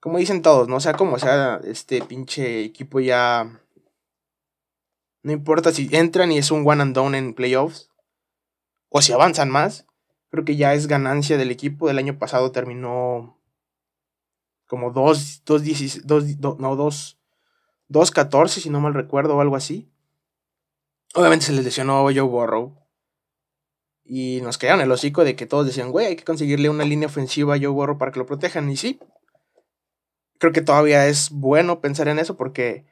como 0.00 0.18
dicen 0.18 0.42
todos, 0.42 0.68
¿no? 0.68 0.76
O 0.76 0.80
sea, 0.80 0.94
como 0.94 1.18
sea, 1.18 1.60
este 1.64 2.02
pinche 2.02 2.64
equipo 2.64 3.00
ya 3.00 3.60
no 5.22 5.32
importa 5.32 5.72
si 5.72 5.88
entran 5.90 6.30
y 6.30 6.38
es 6.38 6.52
un 6.52 6.62
one 6.64 6.80
and 6.82 6.94
done 6.94 7.18
en 7.18 7.34
playoffs. 7.34 7.90
O 8.88 9.02
si 9.02 9.12
avanzan 9.12 9.50
más. 9.50 9.84
Creo 10.30 10.44
que 10.44 10.54
ya 10.54 10.74
es 10.74 10.86
ganancia 10.86 11.36
del 11.36 11.50
equipo. 11.50 11.88
Del 11.88 11.98
año 11.98 12.16
pasado 12.18 12.52
terminó 12.52 13.36
como 14.68 14.92
2, 14.92 15.42
2, 15.44 15.62
2, 16.04 16.58
no, 16.60 16.76
2, 16.76 17.18
2, 17.88 18.10
14, 18.12 18.60
si 18.60 18.70
no 18.70 18.78
mal 18.78 18.94
recuerdo, 18.94 19.36
o 19.36 19.40
algo 19.40 19.56
así. 19.56 19.90
Obviamente 21.14 21.46
se 21.46 21.52
les 21.52 21.64
lesionó 21.64 22.04
Joe 22.04 22.20
Burrow. 22.20 22.85
Y 24.08 24.40
nos 24.42 24.56
quedaron 24.56 24.80
el 24.80 24.92
hocico 24.92 25.24
de 25.24 25.34
que 25.34 25.46
todos 25.46 25.66
decían, 25.66 25.90
güey, 25.90 26.06
hay 26.06 26.16
que 26.16 26.24
conseguirle 26.24 26.68
una 26.68 26.84
línea 26.84 27.08
ofensiva 27.08 27.54
a 27.54 27.58
Joe 27.58 27.68
Burrow 27.68 27.98
para 27.98 28.12
que 28.12 28.20
lo 28.20 28.26
protejan. 28.26 28.70
Y 28.70 28.76
sí, 28.76 29.00
creo 30.38 30.52
que 30.52 30.60
todavía 30.60 31.06
es 31.08 31.30
bueno 31.30 31.80
pensar 31.80 32.08
en 32.08 32.18
eso 32.18 32.36
porque 32.36 32.84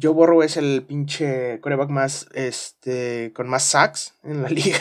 Joe 0.00 0.12
Burrow 0.12 0.42
es 0.42 0.56
el 0.56 0.84
pinche 0.86 1.60
coreback 1.60 1.90
más, 1.90 2.28
este, 2.32 3.32
con 3.34 3.48
más 3.48 3.64
sacks 3.64 4.14
en 4.22 4.42
la 4.42 4.48
liga. 4.50 4.80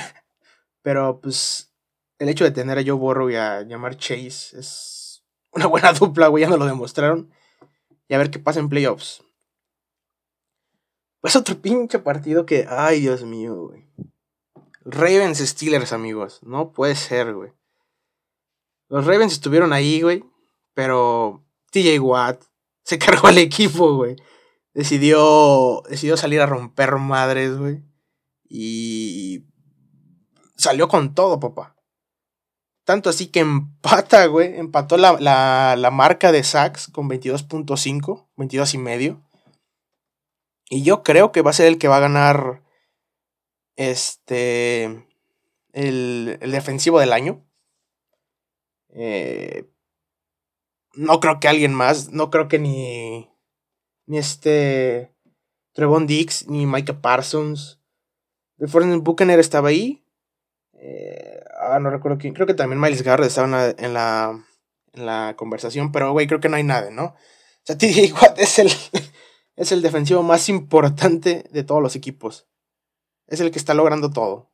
Pero 0.81 1.19
pues 1.21 1.73
el 2.19 2.29
hecho 2.29 2.43
de 2.45 2.51
tener 2.51 2.77
a 2.77 2.83
Joe 2.83 2.93
Burrow 2.93 3.29
y 3.29 3.35
a 3.35 3.61
llamar 3.61 3.97
Chase 3.97 4.57
es 4.57 5.23
una 5.51 5.67
buena 5.67 5.93
dupla, 5.99 6.27
güey, 6.27 6.43
ya 6.43 6.49
nos 6.49 6.59
lo 6.59 6.65
demostraron. 6.65 7.29
Y 8.07 8.13
a 8.13 8.17
ver 8.17 8.31
qué 8.31 8.39
pasa 8.39 8.59
en 8.59 8.69
playoffs. 8.69 9.23
Pues 11.21 11.35
otro 11.37 11.61
pinche 11.61 11.99
partido 11.99 12.45
que, 12.45 12.65
ay 12.67 12.99
Dios 12.99 13.23
mío, 13.23 13.67
güey. 13.67 13.87
Ravens 14.85 15.39
Steelers, 15.39 15.93
amigos. 15.93 16.39
No 16.43 16.71
puede 16.71 16.95
ser, 16.95 17.33
güey. 17.33 17.51
Los 18.89 19.05
Ravens 19.05 19.33
estuvieron 19.33 19.73
ahí, 19.73 20.01
güey. 20.01 20.23
Pero 20.73 21.43
TJ 21.71 21.99
Watt 21.99 22.43
se 22.83 22.97
cargó 22.99 23.27
al 23.27 23.37
equipo, 23.37 23.95
güey 23.95 24.15
decidió, 24.73 25.83
decidió 25.89 26.17
salir 26.17 26.41
a 26.41 26.45
romper 26.45 26.95
madres, 26.97 27.57
güey. 27.57 27.81
Y 28.49 29.45
salió 30.55 30.87
con 30.87 31.13
todo, 31.15 31.39
papá. 31.39 31.75
Tanto 32.85 33.09
así 33.09 33.27
que 33.27 33.39
empata, 33.39 34.25
güey. 34.25 34.57
Empató 34.57 34.97
la, 34.97 35.13
la, 35.19 35.91
marca 35.91 36.31
de 36.31 36.43
sacks 36.43 36.87
con 36.87 37.09
22.5, 37.09 38.27
22 38.35 38.73
y 38.73 38.77
medio. 38.77 39.21
Y 40.69 40.83
yo 40.83 41.03
creo 41.03 41.31
que 41.31 41.41
va 41.41 41.51
a 41.51 41.53
ser 41.53 41.67
el 41.67 41.77
que 41.77 41.87
va 41.87 41.97
a 41.97 42.01
ganar 42.01 42.62
este 43.75 45.07
el, 45.73 46.37
el 46.41 46.51
defensivo 46.51 46.99
del 46.99 47.13
año. 47.13 47.45
Eh, 48.89 49.69
no 50.93 51.19
creo 51.19 51.39
que 51.39 51.47
alguien 51.47 51.73
más, 51.73 52.11
no 52.11 52.29
creo 52.29 52.47
que 52.47 52.59
ni 52.59 53.29
ni 54.05 54.17
este 54.17 55.13
Trevon 55.73 56.07
Dix, 56.07 56.47
ni 56.47 56.65
Micah 56.65 57.01
Parsons. 57.01 57.79
De 58.57 58.67
Fortune 58.67 58.97
Buchanan 58.97 59.39
estaba 59.39 59.69
ahí. 59.69 60.05
Eh, 60.73 61.39
ah, 61.59 61.79
no 61.79 61.89
recuerdo 61.89 62.17
quién. 62.17 62.33
Creo 62.33 62.47
que 62.47 62.53
también 62.53 62.79
Miles 62.79 63.01
Garrett 63.01 63.27
estaba 63.27 63.47
en 63.47 63.93
la, 63.93 64.45
en 64.93 65.05
la, 65.05 65.35
conversación, 65.35 65.91
pero 65.91 66.11
güey, 66.11 66.27
creo 66.27 66.39
que 66.39 66.49
no 66.49 66.57
hay 66.57 66.63
nada, 66.63 66.91
¿no? 66.91 67.05
O 67.05 67.15
sea, 67.63 67.77
TJ 67.77 68.13
Watt 68.13 68.39
es 68.39 68.59
el, 68.59 68.71
es 69.55 69.71
el 69.71 69.81
defensivo 69.81 70.23
más 70.23 70.49
importante 70.49 71.45
de 71.51 71.63
todos 71.63 71.81
los 71.81 71.95
equipos. 71.95 72.47
Es 73.33 73.39
el 73.39 73.49
que 73.49 73.57
está 73.57 73.73
logrando 73.73 74.11
todo. 74.11 74.51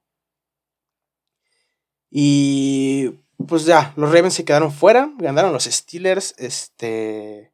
Y 2.09 3.09
pues 3.45 3.65
ya, 3.65 3.91
los 3.97 4.09
Ravens 4.09 4.35
se 4.35 4.45
quedaron 4.45 4.71
fuera, 4.71 5.11
ganaron 5.17 5.51
los 5.51 5.65
Steelers, 5.65 6.33
este 6.37 7.51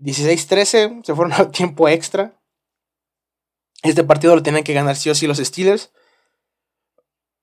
16-13, 0.00 1.04
se 1.04 1.14
fueron 1.14 1.34
a 1.34 1.50
tiempo 1.50 1.86
extra. 1.86 2.40
Este 3.82 4.04
partido 4.04 4.34
lo 4.34 4.42
tenían 4.42 4.64
que 4.64 4.72
ganar 4.72 4.96
sí 4.96 5.10
o 5.10 5.14
sí 5.14 5.26
los 5.26 5.36
Steelers. 5.36 5.92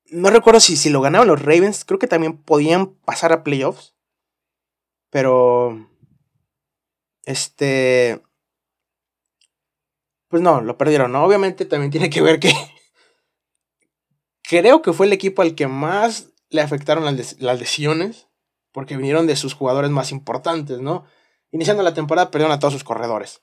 No 0.08 0.32
recuerdo 0.32 0.60
si, 0.60 0.76
si 0.76 0.90
lo 0.90 1.00
ganaban 1.00 1.28
los 1.28 1.44
Ravens. 1.44 1.86
Creo 1.86 2.00
que 2.00 2.08
también 2.08 2.42
podían 2.42 2.96
pasar 2.96 3.32
a 3.34 3.44
playoffs. 3.44 3.94
Pero. 5.12 5.88
Este. 7.24 8.24
Pues 10.32 10.42
no, 10.42 10.62
lo 10.62 10.78
perdieron, 10.78 11.12
¿no? 11.12 11.26
Obviamente 11.26 11.66
también 11.66 11.92
tiene 11.92 12.10
que 12.10 12.22
ver 12.22 12.40
que. 12.40 12.54
creo 14.44 14.82
que 14.82 14.94
fue 14.94 15.06
el 15.06 15.14
equipo 15.14 15.42
al 15.42 15.56
que 15.56 15.68
más 15.68 16.30
le 16.50 16.62
afectaron 16.62 17.04
las, 17.04 17.60
lesiones. 17.60 18.30
Porque 18.72 18.96
vinieron 18.96 19.28
de 19.28 19.36
sus 19.36 19.54
jugadores 19.54 19.92
más 19.92 20.14
importantes, 20.14 20.80
¿no? 20.80 21.04
Iniciando 21.52 21.84
la 21.84 21.94
temporada 21.94 22.32
perdieron 22.32 22.54
a 22.54 22.60
todos 22.60 22.74
sus 22.74 22.86
corredores. 22.86 23.42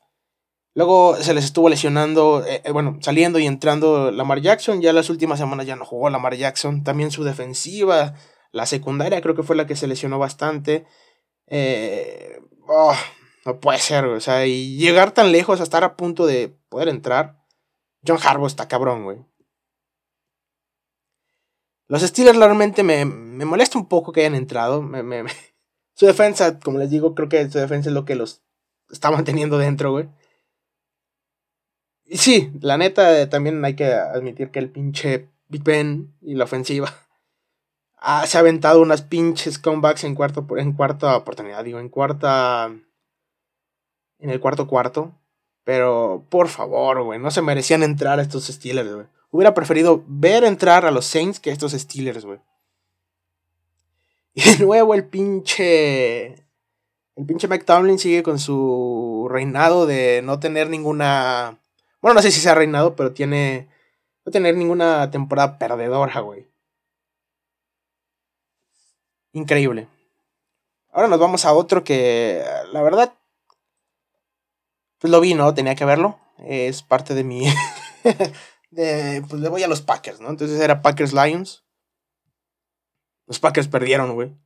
Luego 0.72 1.16
se 1.16 1.34
les 1.34 1.44
estuvo 1.44 1.68
lesionando, 1.68 2.42
eh, 2.46 2.62
eh, 2.64 2.72
bueno, 2.72 2.96
saliendo 3.02 3.38
y 3.38 3.46
entrando 3.46 4.10
Lamar 4.10 4.40
Jackson. 4.40 4.80
Ya 4.80 4.94
las 4.94 5.10
últimas 5.10 5.38
semanas 5.38 5.66
ya 5.66 5.76
no 5.76 5.84
jugó 5.84 6.08
Lamar 6.08 6.36
Jackson. 6.36 6.82
También 6.84 7.10
su 7.10 7.22
defensiva, 7.22 8.14
la 8.50 8.64
secundaria 8.64 9.20
creo 9.20 9.34
que 9.34 9.42
fue 9.42 9.56
la 9.56 9.66
que 9.66 9.76
se 9.76 9.86
lesionó 9.86 10.18
bastante. 10.18 10.86
Eh, 11.48 12.40
oh, 12.66 12.94
no 13.44 13.60
puede 13.60 13.78
ser, 13.78 14.04
o 14.04 14.20
sea, 14.20 14.46
y 14.46 14.76
llegar 14.76 15.12
tan 15.12 15.32
lejos 15.32 15.60
a 15.60 15.62
estar 15.62 15.84
a 15.84 15.96
punto 15.96 16.26
de 16.26 16.54
poder 16.68 16.88
entrar. 16.88 17.44
John 18.06 18.18
Harbaugh 18.22 18.46
está 18.46 18.68
cabrón, 18.68 19.04
güey. 19.04 19.18
Los 21.88 22.02
Steelers 22.02 22.36
realmente 22.36 22.82
me, 22.82 23.04
me 23.04 23.44
molesta 23.44 23.78
un 23.78 23.88
poco 23.88 24.12
que 24.12 24.20
hayan 24.20 24.34
entrado. 24.34 24.82
su 25.94 26.06
defensa, 26.06 26.60
como 26.60 26.78
les 26.78 26.90
digo, 26.90 27.14
creo 27.14 27.28
que 27.28 27.50
su 27.50 27.58
defensa 27.58 27.88
es 27.88 27.94
lo 27.94 28.04
que 28.04 28.14
los 28.14 28.42
está 28.90 29.10
manteniendo 29.10 29.58
dentro, 29.58 29.92
güey. 29.92 30.08
Y 32.04 32.18
sí, 32.18 32.50
la 32.60 32.78
neta, 32.78 33.28
también 33.28 33.64
hay 33.64 33.74
que 33.74 33.92
admitir 33.92 34.50
que 34.50 34.58
el 34.58 34.70
pinche 34.70 35.28
Big 35.48 35.62
Ben 35.62 36.14
y 36.22 36.34
la 36.34 36.44
ofensiva 36.44 36.94
se 38.26 38.36
ha 38.36 38.40
aventado 38.40 38.80
unas 38.80 39.02
pinches 39.02 39.58
comebacks 39.58 40.04
en, 40.04 40.14
cuarto, 40.14 40.46
en 40.56 40.72
cuarta 40.72 41.16
oportunidad, 41.16 41.64
digo, 41.64 41.78
en 41.78 41.88
cuarta. 41.88 42.74
En 44.18 44.30
el 44.30 44.40
cuarto 44.40 44.66
cuarto. 44.66 45.12
Pero, 45.64 46.24
por 46.30 46.48
favor, 46.48 47.02
güey, 47.02 47.18
no 47.18 47.30
se 47.30 47.42
merecían 47.42 47.82
entrar 47.82 48.18
a 48.18 48.22
estos 48.22 48.46
Steelers, 48.46 48.92
güey. 48.94 49.06
Hubiera 49.30 49.52
preferido 49.52 50.02
ver 50.06 50.44
entrar 50.44 50.86
a 50.86 50.90
los 50.90 51.04
Saints 51.04 51.40
que 51.40 51.50
a 51.50 51.52
estos 51.52 51.72
Steelers, 51.72 52.24
güey. 52.24 52.40
Y 54.34 54.42
de 54.42 54.64
nuevo 54.64 54.94
el 54.94 55.04
pinche. 55.04 56.26
El 57.16 57.26
pinche 57.26 57.48
Mike 57.48 57.64
Tomlin 57.64 57.98
sigue 57.98 58.22
con 58.22 58.38
su 58.38 59.26
reinado 59.30 59.84
de 59.84 60.22
no 60.22 60.38
tener 60.38 60.70
ninguna. 60.70 61.58
Bueno, 62.00 62.14
no 62.14 62.22
sé 62.22 62.30
si 62.30 62.40
se 62.40 62.48
ha 62.48 62.54
reinado, 62.54 62.94
pero 62.96 63.12
tiene. 63.12 63.68
No 64.24 64.32
tener 64.32 64.56
ninguna 64.56 65.10
temporada 65.10 65.58
perdedora, 65.58 66.20
güey. 66.20 66.46
Increíble. 69.32 69.88
Ahora 70.92 71.08
nos 71.08 71.18
vamos 71.18 71.44
a 71.44 71.52
otro 71.52 71.84
que, 71.84 72.42
la 72.72 72.82
verdad, 72.82 73.12
pues 74.98 75.10
lo 75.10 75.20
vi, 75.20 75.34
¿no? 75.34 75.54
Tenía 75.54 75.74
que 75.74 75.84
verlo. 75.84 76.18
Es 76.38 76.82
parte 76.82 77.14
de 77.14 77.24
mi... 77.24 77.46
de, 78.70 79.22
pues 79.28 79.40
le 79.40 79.48
voy 79.48 79.62
a 79.62 79.68
los 79.68 79.82
Packers, 79.82 80.20
¿no? 80.20 80.30
Entonces 80.30 80.60
era 80.60 80.82
Packers 80.82 81.12
Lions. 81.12 81.64
Los 83.26 83.38
Packers 83.38 83.68
perdieron, 83.68 84.14
güey. 84.14 84.36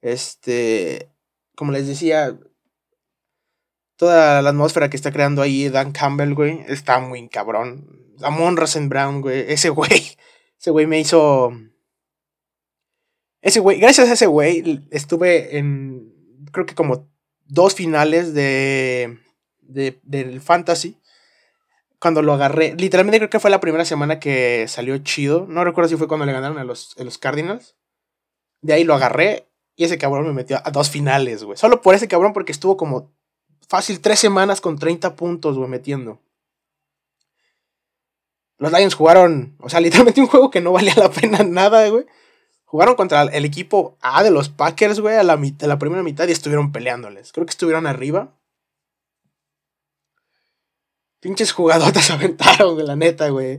Este, 0.00 1.10
como 1.56 1.72
les 1.72 1.86
decía, 1.86 2.38
toda 3.96 4.42
la 4.42 4.50
atmósfera 4.50 4.90
que 4.90 4.96
está 4.96 5.12
creando 5.12 5.40
ahí 5.40 5.68
Dan 5.68 5.92
Campbell, 5.92 6.34
güey, 6.34 6.64
está 6.68 6.98
muy 6.98 7.28
cabrón. 7.28 8.14
Amon 8.22 8.56
Rosen 8.56 8.88
Brown, 8.88 9.22
güey, 9.22 9.50
ese 9.50 9.70
güey, 9.70 9.90
ese 10.58 10.70
güey 10.70 10.86
me 10.86 11.00
hizo 11.00 11.52
ese 13.44 13.60
güey, 13.60 13.78
gracias 13.78 14.08
a 14.08 14.14
ese 14.14 14.24
güey, 14.24 14.88
estuve 14.90 15.58
en, 15.58 16.14
creo 16.50 16.64
que 16.64 16.74
como 16.74 17.12
dos 17.44 17.74
finales 17.74 18.32
de, 18.32 19.18
de, 19.68 20.00
del 20.02 20.40
Fantasy. 20.40 20.98
Cuando 21.98 22.22
lo 22.22 22.34
agarré, 22.34 22.74
literalmente 22.76 23.18
creo 23.18 23.30
que 23.30 23.40
fue 23.40 23.50
la 23.50 23.60
primera 23.60 23.84
semana 23.84 24.20
que 24.20 24.66
salió 24.68 24.96
chido. 24.98 25.46
No 25.48 25.64
recuerdo 25.64 25.88
si 25.88 25.96
fue 25.96 26.08
cuando 26.08 26.26
le 26.26 26.32
ganaron 26.32 26.58
a 26.58 26.64
los, 26.64 26.94
a 26.98 27.04
los 27.04 27.18
Cardinals. 27.18 27.76
De 28.60 28.74
ahí 28.74 28.84
lo 28.84 28.94
agarré 28.94 29.48
y 29.76 29.84
ese 29.84 29.98
cabrón 29.98 30.26
me 30.26 30.32
metió 30.32 30.60
a 30.62 30.70
dos 30.70 30.90
finales, 30.90 31.44
güey. 31.44 31.56
Solo 31.56 31.80
por 31.82 31.94
ese 31.94 32.08
cabrón 32.08 32.32
porque 32.32 32.52
estuvo 32.52 32.76
como 32.76 33.12
fácil 33.68 34.00
tres 34.00 34.18
semanas 34.18 34.60
con 34.60 34.78
30 34.78 35.16
puntos, 35.16 35.56
güey, 35.56 35.68
metiendo. 35.68 36.20
Los 38.58 38.72
Lions 38.72 38.94
jugaron, 38.94 39.56
o 39.60 39.68
sea, 39.68 39.80
literalmente 39.80 40.20
un 40.20 40.26
juego 40.26 40.50
que 40.50 40.60
no 40.60 40.72
valía 40.72 40.94
la 40.96 41.10
pena 41.10 41.42
nada, 41.42 41.88
güey. 41.88 42.06
Jugaron 42.64 42.94
contra 42.94 43.22
el 43.22 43.44
equipo 43.44 43.96
A 44.00 44.22
de 44.22 44.30
los 44.30 44.48
Packers, 44.48 45.00
güey, 45.00 45.16
a 45.16 45.22
la, 45.22 45.40
la 45.60 45.78
primera 45.78 46.02
mitad 46.02 46.26
y 46.28 46.32
estuvieron 46.32 46.72
peleándoles. 46.72 47.32
Creo 47.32 47.46
que 47.46 47.50
estuvieron 47.50 47.86
arriba. 47.86 48.34
Pinches 51.24 51.52
jugadotas 51.52 52.10
aventaron, 52.10 52.74
güey, 52.74 52.86
la 52.86 52.96
neta, 52.96 53.30
güey. 53.30 53.58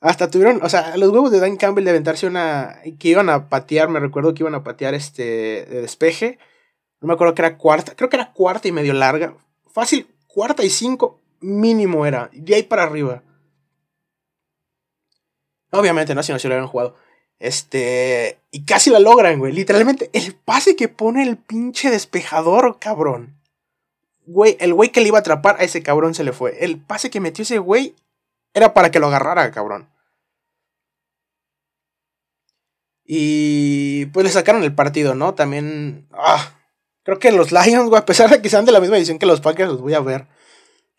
Hasta 0.00 0.30
tuvieron, 0.30 0.60
o 0.62 0.68
sea, 0.70 0.96
los 0.96 1.10
huevos 1.10 1.30
de 1.30 1.40
Dan 1.40 1.58
Campbell 1.58 1.84
de 1.84 1.90
aventarse 1.90 2.26
una. 2.26 2.80
que 2.98 3.08
iban 3.08 3.28
a 3.28 3.50
patear, 3.50 3.90
me 3.90 4.00
recuerdo 4.00 4.32
que 4.32 4.42
iban 4.42 4.54
a 4.54 4.64
patear 4.64 4.94
este. 4.94 5.22
de 5.66 5.82
despeje. 5.82 6.38
No 7.02 7.08
me 7.08 7.12
acuerdo 7.12 7.34
que 7.34 7.42
era 7.42 7.58
cuarta, 7.58 7.94
creo 7.94 8.08
que 8.08 8.16
era 8.16 8.32
cuarta 8.32 8.66
y 8.66 8.72
medio 8.72 8.94
larga. 8.94 9.36
Fácil, 9.74 10.06
cuarta 10.26 10.64
y 10.64 10.70
cinco 10.70 11.20
mínimo 11.40 12.06
era. 12.06 12.30
De 12.32 12.54
ahí 12.54 12.62
para 12.62 12.84
arriba. 12.84 13.22
Obviamente, 15.70 16.14
no, 16.14 16.22
si 16.22 16.32
no 16.32 16.38
se 16.38 16.48
lo 16.48 16.54
habían 16.54 16.68
jugado. 16.68 16.96
Este. 17.38 18.38
Y 18.52 18.64
casi 18.64 18.88
la 18.88 19.00
logran, 19.00 19.38
güey. 19.38 19.52
Literalmente, 19.52 20.08
el 20.14 20.34
pase 20.34 20.76
que 20.76 20.88
pone 20.88 21.22
el 21.24 21.36
pinche 21.36 21.90
despejador, 21.90 22.78
cabrón. 22.78 23.41
Güey, 24.26 24.56
el 24.60 24.72
güey 24.74 24.90
que 24.90 25.00
le 25.00 25.08
iba 25.08 25.18
a 25.18 25.20
atrapar 25.20 25.56
a 25.58 25.64
ese 25.64 25.82
cabrón 25.82 26.14
se 26.14 26.24
le 26.24 26.32
fue. 26.32 26.64
El 26.64 26.78
pase 26.80 27.10
que 27.10 27.20
metió 27.20 27.42
ese 27.42 27.58
güey 27.58 27.94
era 28.54 28.74
para 28.74 28.90
que 28.90 29.00
lo 29.00 29.08
agarrara, 29.08 29.50
cabrón. 29.50 29.88
Y 33.04 34.06
pues 34.06 34.24
le 34.24 34.32
sacaron 34.32 34.62
el 34.62 34.74
partido, 34.74 35.14
¿no? 35.14 35.34
También. 35.34 36.06
Ah, 36.12 36.54
creo 37.02 37.18
que 37.18 37.32
los 37.32 37.52
Lions, 37.52 37.88
güey, 37.88 38.00
a 38.00 38.06
pesar 38.06 38.30
de 38.30 38.40
que 38.40 38.48
sean 38.48 38.64
de 38.64 38.72
la 38.72 38.80
misma 38.80 38.96
edición 38.96 39.18
que 39.18 39.26
los 39.26 39.40
Packers, 39.40 39.70
los 39.70 39.80
voy 39.80 39.94
a 39.94 40.00
ver. 40.00 40.28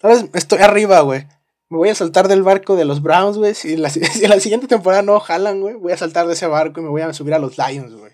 ¿Sabes? 0.01 0.25
Estoy 0.33 0.59
arriba, 0.59 0.99
güey. 1.01 1.25
Me 1.69 1.77
voy 1.77 1.89
a 1.89 1.95
saltar 1.95 2.27
del 2.27 2.43
barco 2.43 2.75
de 2.75 2.85
los 2.85 3.01
Browns, 3.01 3.37
güey. 3.37 3.53
Si, 3.55 3.73
en 3.73 3.81
la 4.29 4.39
siguiente 4.39 4.67
temporada 4.67 5.01
no 5.01 5.19
jalan, 5.19 5.61
güey, 5.61 5.75
voy 5.75 5.93
a 5.93 5.97
saltar 5.97 6.27
de 6.27 6.33
ese 6.33 6.45
barco 6.45 6.81
y 6.81 6.83
me 6.83 6.89
voy 6.89 7.01
a 7.01 7.13
subir 7.13 7.33
a 7.33 7.39
los 7.39 7.57
Lions, 7.57 7.93
güey. 7.95 8.11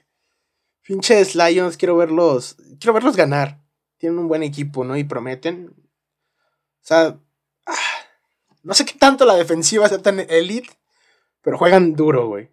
Pinches 0.83 1.35
Lions, 1.35 1.77
quiero 1.77 1.97
verlos. 1.97 2.55
Quiero 2.79 2.93
verlos 2.93 3.15
ganar. 3.15 3.59
Tienen 3.99 4.17
un 4.17 4.27
buen 4.27 4.41
equipo, 4.41 4.83
¿no? 4.83 4.97
Y 4.97 5.03
prometen. 5.03 5.69
O 5.69 6.81
sea. 6.81 7.19
Ah, 7.67 7.75
no 8.63 8.73
sé 8.73 8.85
qué 8.85 8.93
tanto 8.97 9.25
la 9.25 9.35
defensiva 9.35 9.87
sea 9.87 10.01
tan 10.01 10.19
elite. 10.19 10.71
Pero 11.41 11.59
juegan 11.59 11.93
duro, 11.93 12.27
güey. 12.27 12.49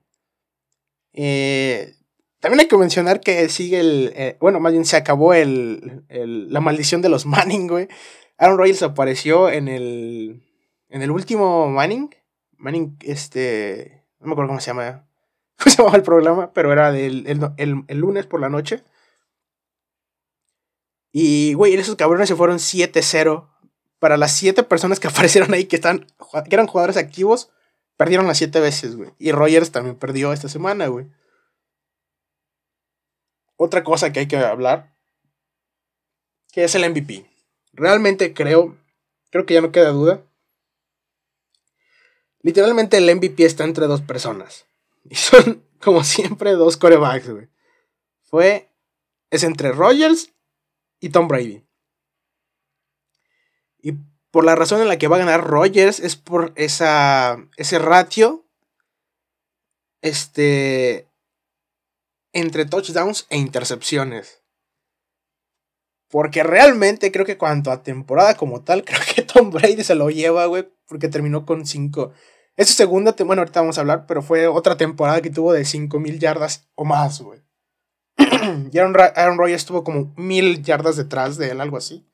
Eh, 1.14 1.94
también 2.40 2.60
hay 2.60 2.68
que 2.68 2.76
mencionar 2.76 3.20
que 3.20 3.48
sigue 3.48 3.80
el. 3.80 4.12
Eh, 4.14 4.36
bueno, 4.40 4.60
más 4.60 4.72
bien 4.72 4.84
se 4.84 4.98
acabó 4.98 5.32
el, 5.32 6.04
el, 6.10 6.52
la 6.52 6.60
maldición 6.60 7.00
de 7.00 7.08
los 7.08 7.24
Manning, 7.26 7.66
güey. 7.66 7.88
Aaron 8.36 8.58
Rodgers 8.58 8.82
apareció 8.82 9.48
en 9.48 9.68
el 9.68 10.42
en 10.88 11.02
el 11.02 11.10
último 11.10 11.68
Manning, 11.68 12.14
Manning, 12.58 12.96
este, 13.02 14.04
no 14.20 14.28
me 14.28 14.32
acuerdo 14.32 14.48
cómo 14.48 14.60
se 14.60 14.68
llama, 14.68 15.06
cómo 15.58 15.70
se 15.70 15.76
llamaba 15.76 15.96
el 15.96 16.02
programa, 16.02 16.52
pero 16.52 16.72
era 16.72 16.92
del, 16.92 17.26
el, 17.56 17.98
lunes 17.98 18.26
por 18.26 18.40
la 18.40 18.48
noche. 18.48 18.82
Y, 21.18 21.54
güey, 21.54 21.72
esos 21.72 21.96
cabrones 21.96 22.28
se 22.28 22.36
fueron 22.36 22.58
7-0. 22.58 23.48
Para 23.98 24.18
las 24.18 24.36
7 24.36 24.64
personas 24.64 25.00
que 25.00 25.08
aparecieron 25.08 25.54
ahí, 25.54 25.64
que, 25.64 25.76
están, 25.76 26.06
que 26.46 26.54
eran 26.54 26.66
jugadores 26.66 26.98
activos, 26.98 27.48
perdieron 27.96 28.26
las 28.26 28.36
7 28.36 28.60
veces, 28.60 28.96
güey. 28.96 29.14
Y 29.18 29.32
Rogers 29.32 29.72
también 29.72 29.96
perdió 29.96 30.34
esta 30.34 30.50
semana, 30.50 30.88
güey. 30.88 31.06
Otra 33.56 33.82
cosa 33.82 34.12
que 34.12 34.20
hay 34.20 34.28
que 34.28 34.36
hablar, 34.36 34.94
que 36.52 36.64
es 36.64 36.74
el 36.74 36.86
MVP. 36.90 37.24
Realmente 37.72 38.34
creo, 38.34 38.76
creo 39.30 39.46
que 39.46 39.54
ya 39.54 39.62
no 39.62 39.72
queda 39.72 39.92
duda, 39.92 40.22
Literalmente 42.42 42.98
el 42.98 43.12
MVP 43.16 43.44
está 43.44 43.64
entre 43.64 43.86
dos 43.86 44.02
personas. 44.02 44.66
Y 45.08 45.14
son, 45.14 45.64
como 45.80 46.04
siempre, 46.04 46.52
dos 46.52 46.76
corebacks, 46.76 47.30
güey. 47.30 47.48
Fue. 48.22 48.70
Es 49.30 49.42
entre 49.44 49.72
Rogers 49.72 50.35
y 51.00 51.10
Tom 51.10 51.28
Brady. 51.28 51.66
Y 53.78 53.92
por 54.30 54.44
la 54.44 54.54
razón 54.54 54.80
en 54.80 54.88
la 54.88 54.98
que 54.98 55.08
va 55.08 55.16
a 55.16 55.20
ganar 55.20 55.44
Rogers 55.44 56.00
es 56.00 56.16
por 56.16 56.52
esa, 56.56 57.38
ese 57.56 57.78
ratio. 57.78 58.46
Este. 60.02 61.08
Entre 62.32 62.66
touchdowns 62.66 63.26
e 63.30 63.38
intercepciones. 63.38 64.42
Porque 66.08 66.42
realmente 66.42 67.10
creo 67.10 67.26
que 67.26 67.38
cuanto 67.38 67.70
a 67.70 67.82
temporada 67.82 68.36
como 68.36 68.62
tal, 68.62 68.84
creo 68.86 69.00
que 69.14 69.22
Tom 69.22 69.50
Brady 69.50 69.84
se 69.84 69.94
lo 69.94 70.10
lleva, 70.10 70.46
güey. 70.46 70.68
Porque 70.86 71.08
terminó 71.08 71.44
con 71.46 71.66
cinco 71.66 72.12
es 72.56 72.68
su 72.68 72.74
segunda, 72.74 73.14
bueno, 73.24 73.42
ahorita 73.42 73.60
vamos 73.60 73.76
a 73.76 73.82
hablar, 73.82 74.06
pero 74.06 74.22
fue 74.22 74.46
otra 74.46 74.76
temporada 74.76 75.20
que 75.20 75.30
tuvo 75.30 75.52
de 75.52 75.64
5000 75.64 76.18
yardas 76.18 76.66
o 76.74 76.84
más, 76.84 77.20
güey. 77.20 77.40
y 78.72 78.78
Aaron, 78.78 78.96
Aaron 79.14 79.38
Rodgers 79.38 79.62
estuvo 79.62 79.84
como 79.84 80.12
mil 80.16 80.62
yardas 80.62 80.96
detrás 80.96 81.36
de 81.36 81.50
él, 81.50 81.60
algo 81.60 81.76
así. 81.76 82.06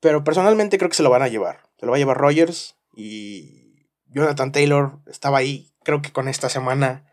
Pero 0.00 0.24
personalmente 0.24 0.78
creo 0.78 0.90
que 0.90 0.96
se 0.96 1.02
lo 1.02 1.10
van 1.10 1.22
a 1.22 1.28
llevar. 1.28 1.62
Se 1.78 1.86
lo 1.86 1.92
va 1.92 1.96
a 1.96 1.98
llevar 1.98 2.18
Rogers 2.18 2.76
y 2.94 3.86
Jonathan 4.06 4.52
Taylor 4.52 4.98
estaba 5.06 5.38
ahí, 5.38 5.72
creo 5.84 6.00
que 6.00 6.12
con 6.12 6.28
esta 6.28 6.48
semana, 6.48 7.12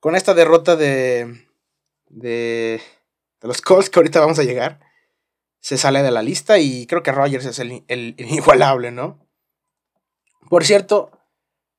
con 0.00 0.16
esta 0.16 0.34
derrota 0.34 0.76
de, 0.76 1.46
de, 2.08 2.80
de 3.40 3.48
los 3.48 3.62
Colts 3.62 3.88
que 3.88 3.98
ahorita 3.98 4.20
vamos 4.20 4.38
a 4.38 4.44
llegar, 4.44 4.80
se 5.60 5.78
sale 5.78 6.02
de 6.02 6.10
la 6.10 6.22
lista 6.22 6.58
y 6.58 6.86
creo 6.86 7.02
que 7.02 7.12
Rogers 7.12 7.46
es 7.46 7.58
el, 7.58 7.84
el, 7.88 8.14
inigualable, 8.18 8.90
¿no? 8.90 9.26
Por 10.48 10.64
cierto, 10.64 11.10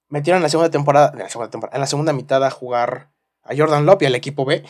metieron 0.08 0.38
en 0.38 0.43
la 0.43 0.50
segunda, 0.50 0.71
temporada, 0.71 1.12
en 1.13 1.80
la 1.80 1.88
segunda 1.88 2.13
mitad 2.13 2.43
a 2.43 2.52
jugar 2.52 3.11
a 3.43 3.56
Jordan 3.56 3.86
Love 3.86 4.04
y 4.04 4.06
al 4.06 4.15
equipo 4.15 4.45
B. 4.45 4.63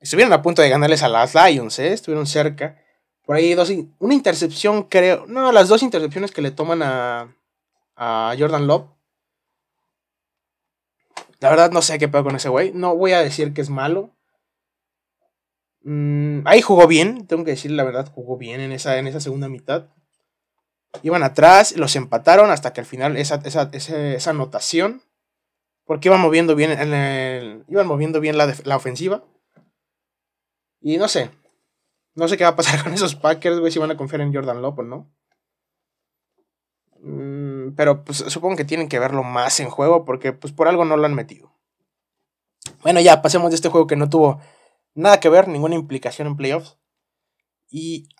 Estuvieron 0.00 0.32
a 0.32 0.42
punto 0.42 0.62
de 0.62 0.68
ganarles 0.68 1.02
a 1.02 1.08
las 1.08 1.34
Lions, 1.34 1.78
¿eh? 1.78 1.92
Estuvieron 1.92 2.26
cerca. 2.26 2.82
Por 3.24 3.36
ahí 3.36 3.54
dos, 3.54 3.72
una 3.98 4.14
intercepción, 4.14 4.84
creo. 4.84 5.26
No, 5.26 5.52
las 5.52 5.68
dos 5.68 5.82
intercepciones 5.82 6.30
que 6.30 6.42
le 6.42 6.50
toman 6.50 6.82
a, 6.82 7.34
a 7.96 8.34
Jordan 8.38 8.66
Love. 8.66 8.86
La 11.40 11.50
verdad 11.50 11.70
no 11.70 11.82
sé 11.82 11.98
qué 11.98 12.08
pedo 12.08 12.24
con 12.24 12.36
ese 12.36 12.48
güey. 12.48 12.72
No 12.72 12.96
voy 12.96 13.12
a 13.12 13.22
decir 13.22 13.52
que 13.52 13.60
es 13.60 13.70
malo. 13.70 14.14
Mm, 15.82 16.40
ahí 16.44 16.60
jugó 16.60 16.86
bien, 16.86 17.26
tengo 17.26 17.44
que 17.44 17.52
decir 17.52 17.70
la 17.70 17.84
verdad, 17.84 18.10
jugó 18.12 18.36
bien 18.36 18.60
en 18.60 18.72
esa, 18.72 18.98
en 18.98 19.06
esa 19.06 19.20
segunda 19.20 19.48
mitad. 19.48 19.86
Iban 21.02 21.22
atrás, 21.22 21.76
los 21.76 21.96
empataron 21.96 22.50
hasta 22.50 22.72
que 22.72 22.80
al 22.80 22.86
final 22.86 23.16
esa, 23.16 23.36
esa, 23.44 23.70
esa, 23.72 24.30
anotación 24.30 25.02
Porque 25.88 26.08
iban 26.08 26.20
moviendo 26.20 26.54
bien, 26.54 27.64
iban 27.66 27.86
moviendo 27.86 28.20
bien 28.20 28.36
la, 28.36 28.76
ofensiva. 28.76 29.24
Y 30.82 30.98
no 30.98 31.08
sé. 31.08 31.30
No 32.14 32.28
sé 32.28 32.36
qué 32.36 32.44
va 32.44 32.50
a 32.50 32.56
pasar 32.56 32.82
con 32.84 32.92
esos 32.92 33.14
Packers, 33.14 33.58
güey, 33.58 33.72
si 33.72 33.78
van 33.78 33.90
a 33.90 33.96
confiar 33.96 34.20
en 34.20 34.34
Jordan 34.34 34.60
Love 34.60 34.80
o 34.80 34.82
no. 34.82 35.10
Mm, 37.00 37.74
pero 37.74 38.04
pues 38.04 38.18
supongo 38.18 38.56
que 38.56 38.66
tienen 38.66 38.90
que 38.90 38.98
verlo 38.98 39.22
más 39.22 39.60
en 39.60 39.70
juego 39.70 40.04
porque 40.04 40.34
pues 40.34 40.52
por 40.52 40.68
algo 40.68 40.84
no 40.84 40.98
lo 40.98 41.06
han 41.06 41.14
metido. 41.14 41.54
Bueno, 42.82 43.00
ya 43.00 43.22
pasemos 43.22 43.48
de 43.48 43.54
este 43.54 43.70
juego 43.70 43.86
que 43.86 43.96
no 43.96 44.10
tuvo 44.10 44.42
nada 44.92 45.20
que 45.20 45.30
ver, 45.30 45.48
ninguna 45.48 45.74
implicación 45.74 46.28
en 46.28 46.36
playoffs. 46.36 46.76
Y 47.70 48.10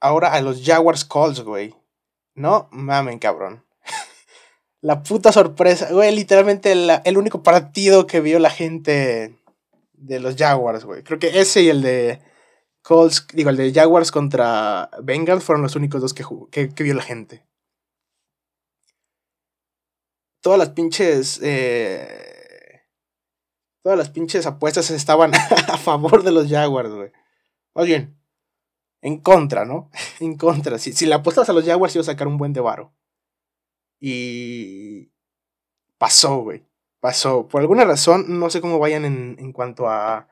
ahora 0.00 0.32
a 0.32 0.40
los 0.40 0.64
Jaguars 0.64 1.04
Calls, 1.04 1.42
güey. 1.42 1.74
No 2.32 2.68
mamen, 2.72 3.18
cabrón. 3.18 3.65
La 4.86 5.02
puta 5.02 5.32
sorpresa, 5.32 5.88
güey, 5.90 6.14
literalmente 6.14 6.70
el 6.70 7.18
único 7.18 7.42
partido 7.42 8.06
que 8.06 8.20
vio 8.20 8.38
la 8.38 8.50
gente 8.50 9.36
de 9.94 10.20
los 10.20 10.36
Jaguars, 10.36 10.84
güey. 10.84 11.02
Creo 11.02 11.18
que 11.18 11.40
ese 11.40 11.62
y 11.62 11.68
el 11.70 11.82
de 11.82 12.20
Colts, 12.82 13.26
digo, 13.32 13.50
el 13.50 13.56
de 13.56 13.72
Jaguars 13.72 14.12
contra 14.12 14.88
Bengals 15.02 15.42
fueron 15.42 15.64
los 15.64 15.74
únicos 15.74 16.00
dos 16.00 16.14
que, 16.14 16.68
que, 16.72 16.84
vio 16.84 16.94
la 16.94 17.02
gente. 17.02 17.44
Todas 20.40 20.56
las 20.56 20.70
pinches. 20.70 21.40
Eh, 21.42 22.84
todas 23.82 23.98
las 23.98 24.10
pinches 24.10 24.46
apuestas 24.46 24.92
estaban 24.92 25.34
a 25.68 25.78
favor 25.78 26.22
de 26.22 26.30
los 26.30 26.48
Jaguars, 26.48 26.90
güey. 26.90 27.10
Más 27.74 27.86
bien, 27.86 28.16
en 29.02 29.18
contra, 29.18 29.64
¿no? 29.64 29.90
en 30.20 30.36
contra. 30.36 30.78
Si, 30.78 30.92
si 30.92 31.06
le 31.06 31.14
apuestas 31.16 31.48
a 31.48 31.52
los 31.52 31.64
Jaguars, 31.64 31.96
iba 31.96 32.02
a 32.02 32.04
sacar 32.04 32.28
un 32.28 32.38
buen 32.38 32.52
de 32.52 32.60
varo. 32.60 32.94
Y. 34.00 35.10
Pasó, 35.98 36.38
güey 36.38 36.66
pasó. 37.06 37.46
Por 37.46 37.60
alguna 37.60 37.84
razón, 37.84 38.40
no 38.40 38.50
sé 38.50 38.60
cómo 38.60 38.80
vayan 38.80 39.04
en, 39.04 39.36
en 39.38 39.52
cuanto 39.52 39.88
a, 39.88 40.28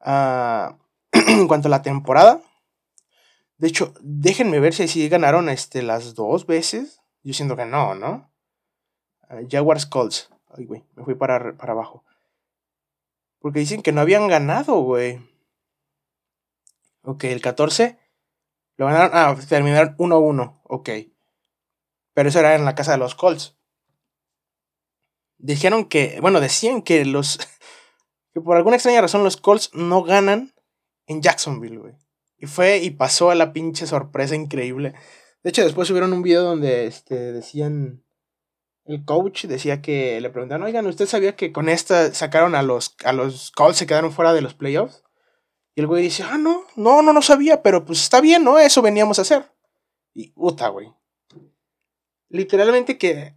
en 1.12 1.48
cuanto 1.48 1.66
a 1.66 1.70
la 1.70 1.82
temporada. 1.82 2.40
De 3.58 3.66
hecho, 3.66 3.92
déjenme 4.00 4.60
ver 4.60 4.74
si, 4.74 4.86
si 4.86 5.08
ganaron 5.08 5.48
este, 5.48 5.82
las 5.82 6.14
dos 6.14 6.46
veces. 6.46 7.00
Yo 7.24 7.34
siento 7.34 7.56
que 7.56 7.66
no, 7.66 7.96
¿no? 7.96 8.32
Ah, 9.28 9.40
Jaguars 9.50 9.86
Colts. 9.86 10.30
Ay, 10.56 10.66
güey, 10.66 10.84
me 10.94 11.02
fui 11.02 11.16
para, 11.16 11.56
para 11.56 11.72
abajo. 11.72 12.04
Porque 13.40 13.58
dicen 13.58 13.82
que 13.82 13.90
no 13.90 14.02
habían 14.02 14.28
ganado, 14.28 14.80
güey. 14.82 15.20
Ok, 17.02 17.24
el 17.24 17.40
14. 17.40 17.98
Lo 18.76 18.86
ganaron. 18.86 19.10
Ah, 19.12 19.36
terminaron 19.48 19.96
1-1. 19.96 20.60
Ok. 20.62 20.90
Pero 22.14 22.28
eso 22.28 22.40
era 22.40 22.54
en 22.54 22.64
la 22.64 22.74
casa 22.74 22.92
de 22.92 22.98
los 22.98 23.14
Colts 23.14 23.56
dijeron 25.42 25.84
que, 25.86 26.18
bueno, 26.22 26.40
decían 26.40 26.82
que 26.82 27.04
los, 27.04 27.38
que 28.32 28.40
por 28.40 28.56
alguna 28.56 28.76
extraña 28.76 29.02
razón 29.02 29.24
los 29.24 29.36
Colts 29.36 29.70
no 29.74 30.02
ganan 30.02 30.54
en 31.06 31.20
Jacksonville, 31.20 31.78
güey. 31.78 31.94
Y 32.38 32.46
fue 32.46 32.78
y 32.78 32.90
pasó 32.90 33.30
a 33.30 33.34
la 33.34 33.52
pinche 33.52 33.86
sorpresa 33.86 34.34
increíble. 34.34 34.94
De 35.42 35.50
hecho, 35.50 35.62
después 35.62 35.88
subieron 35.88 36.12
un 36.12 36.22
video 36.22 36.42
donde 36.42 36.86
este, 36.86 37.32
decían, 37.32 38.04
el 38.84 39.04
coach 39.04 39.44
decía 39.44 39.82
que 39.82 40.20
le 40.20 40.30
preguntaron, 40.30 40.66
oigan, 40.66 40.86
¿usted 40.86 41.06
sabía 41.06 41.36
que 41.36 41.52
con 41.52 41.68
esta 41.68 42.12
sacaron 42.14 42.54
a 42.54 42.62
los, 42.62 42.96
a 43.04 43.12
los 43.12 43.50
Colts, 43.52 43.78
se 43.78 43.86
quedaron 43.86 44.12
fuera 44.12 44.32
de 44.32 44.40
los 44.40 44.54
playoffs? 44.54 45.04
Y 45.74 45.80
el 45.80 45.86
güey 45.86 46.02
dice, 46.02 46.24
ah, 46.24 46.38
no, 46.38 46.64
no, 46.76 47.02
no, 47.02 47.12
no 47.12 47.22
sabía, 47.22 47.62
pero 47.62 47.84
pues 47.84 48.00
está 48.00 48.20
bien, 48.20 48.44
¿no? 48.44 48.58
Eso 48.58 48.82
veníamos 48.82 49.18
a 49.18 49.22
hacer. 49.22 49.50
Y 50.12 50.30
puta, 50.30 50.68
güey. 50.68 50.92
Literalmente 52.32 52.96
que 52.96 53.36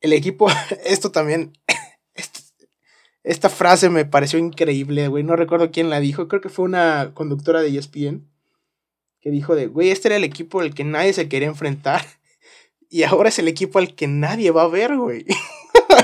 el 0.00 0.12
equipo, 0.12 0.46
esto 0.84 1.10
también, 1.10 1.52
esta 3.24 3.48
frase 3.50 3.90
me 3.90 4.04
pareció 4.04 4.38
increíble, 4.38 5.08
güey, 5.08 5.24
no 5.24 5.34
recuerdo 5.34 5.72
quién 5.72 5.90
la 5.90 5.98
dijo, 5.98 6.28
creo 6.28 6.40
que 6.40 6.48
fue 6.48 6.64
una 6.64 7.12
conductora 7.12 7.60
de 7.60 7.76
ESPN, 7.76 8.30
que 9.20 9.30
dijo 9.30 9.56
de, 9.56 9.66
güey, 9.66 9.90
este 9.90 10.08
era 10.08 10.16
el 10.16 10.24
equipo 10.24 10.60
al 10.60 10.74
que 10.74 10.84
nadie 10.84 11.12
se 11.12 11.28
quería 11.28 11.48
enfrentar, 11.48 12.06
y 12.88 13.02
ahora 13.02 13.30
es 13.30 13.38
el 13.40 13.48
equipo 13.48 13.80
al 13.80 13.96
que 13.96 14.06
nadie 14.06 14.52
va 14.52 14.62
a 14.62 14.68
ver, 14.68 14.96
güey, 14.96 15.26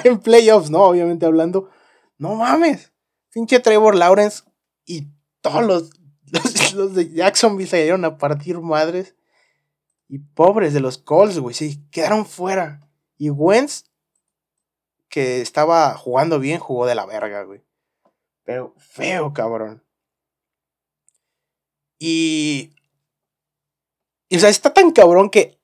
en 0.03 0.19
playoffs, 0.19 0.69
¿no? 0.69 0.83
Obviamente 0.83 1.27
hablando, 1.27 1.71
no 2.19 2.35
mames, 2.35 2.93
pinche 3.33 3.61
Trevor 3.61 3.95
Lawrence 3.95 4.43
y 4.85 5.07
todos 5.43 5.65
los, 5.65 5.91
los, 6.75 6.95
de 6.97 7.09
Jacksonville 7.13 7.71
se 7.71 7.93
a 7.93 8.19
partir 8.19 8.59
madres. 8.59 9.15
Y 10.13 10.19
pobres 10.19 10.75
de 10.75 10.81
los 10.81 10.99
Colts, 10.99 11.39
güey, 11.39 11.55
sí, 11.55 11.87
quedaron 11.93 12.27
fuera. 12.27 12.81
Y 13.17 13.31
Wentz 13.31 13.85
que 15.09 15.41
estaba 15.41 15.95
jugando 15.95 16.41
bien, 16.41 16.59
jugó 16.59 16.85
de 16.85 16.97
la 16.97 17.07
verga, 17.07 17.45
güey. 17.45 17.63
Pero 18.43 18.75
feo, 18.77 19.33
cabrón. 19.33 19.85
Y. 22.01 22.73
Y 24.29 24.37
o 24.37 24.41
sea, 24.41 24.49
está 24.49 24.75
tan 24.75 24.91
cabrón 24.91 25.31
que 25.31 25.61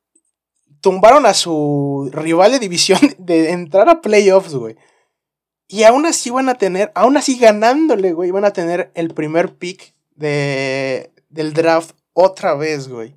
tumbaron 0.81 1.27
a 1.27 1.35
su 1.35 2.09
rival 2.13 2.53
de 2.53 2.61
división 2.61 3.01
de 3.19 3.51
entrar 3.51 3.89
a 3.89 4.01
playoffs, 4.01 4.55
güey. 4.55 4.77
Y 5.67 5.83
aún 5.83 6.07
así 6.07 6.31
van 6.31 6.49
a 6.49 6.55
tener, 6.55 6.93
aún 6.95 7.17
así 7.17 7.37
ganándole, 7.37 8.13
güey, 8.13 8.31
van 8.31 8.45
a 8.45 8.53
tener 8.53 8.93
el 8.95 9.13
primer 9.13 9.57
pick 9.57 9.97
de, 10.15 11.11
del 11.31 11.53
draft 11.53 11.97
otra 12.13 12.55
vez, 12.55 12.87
güey 12.87 13.17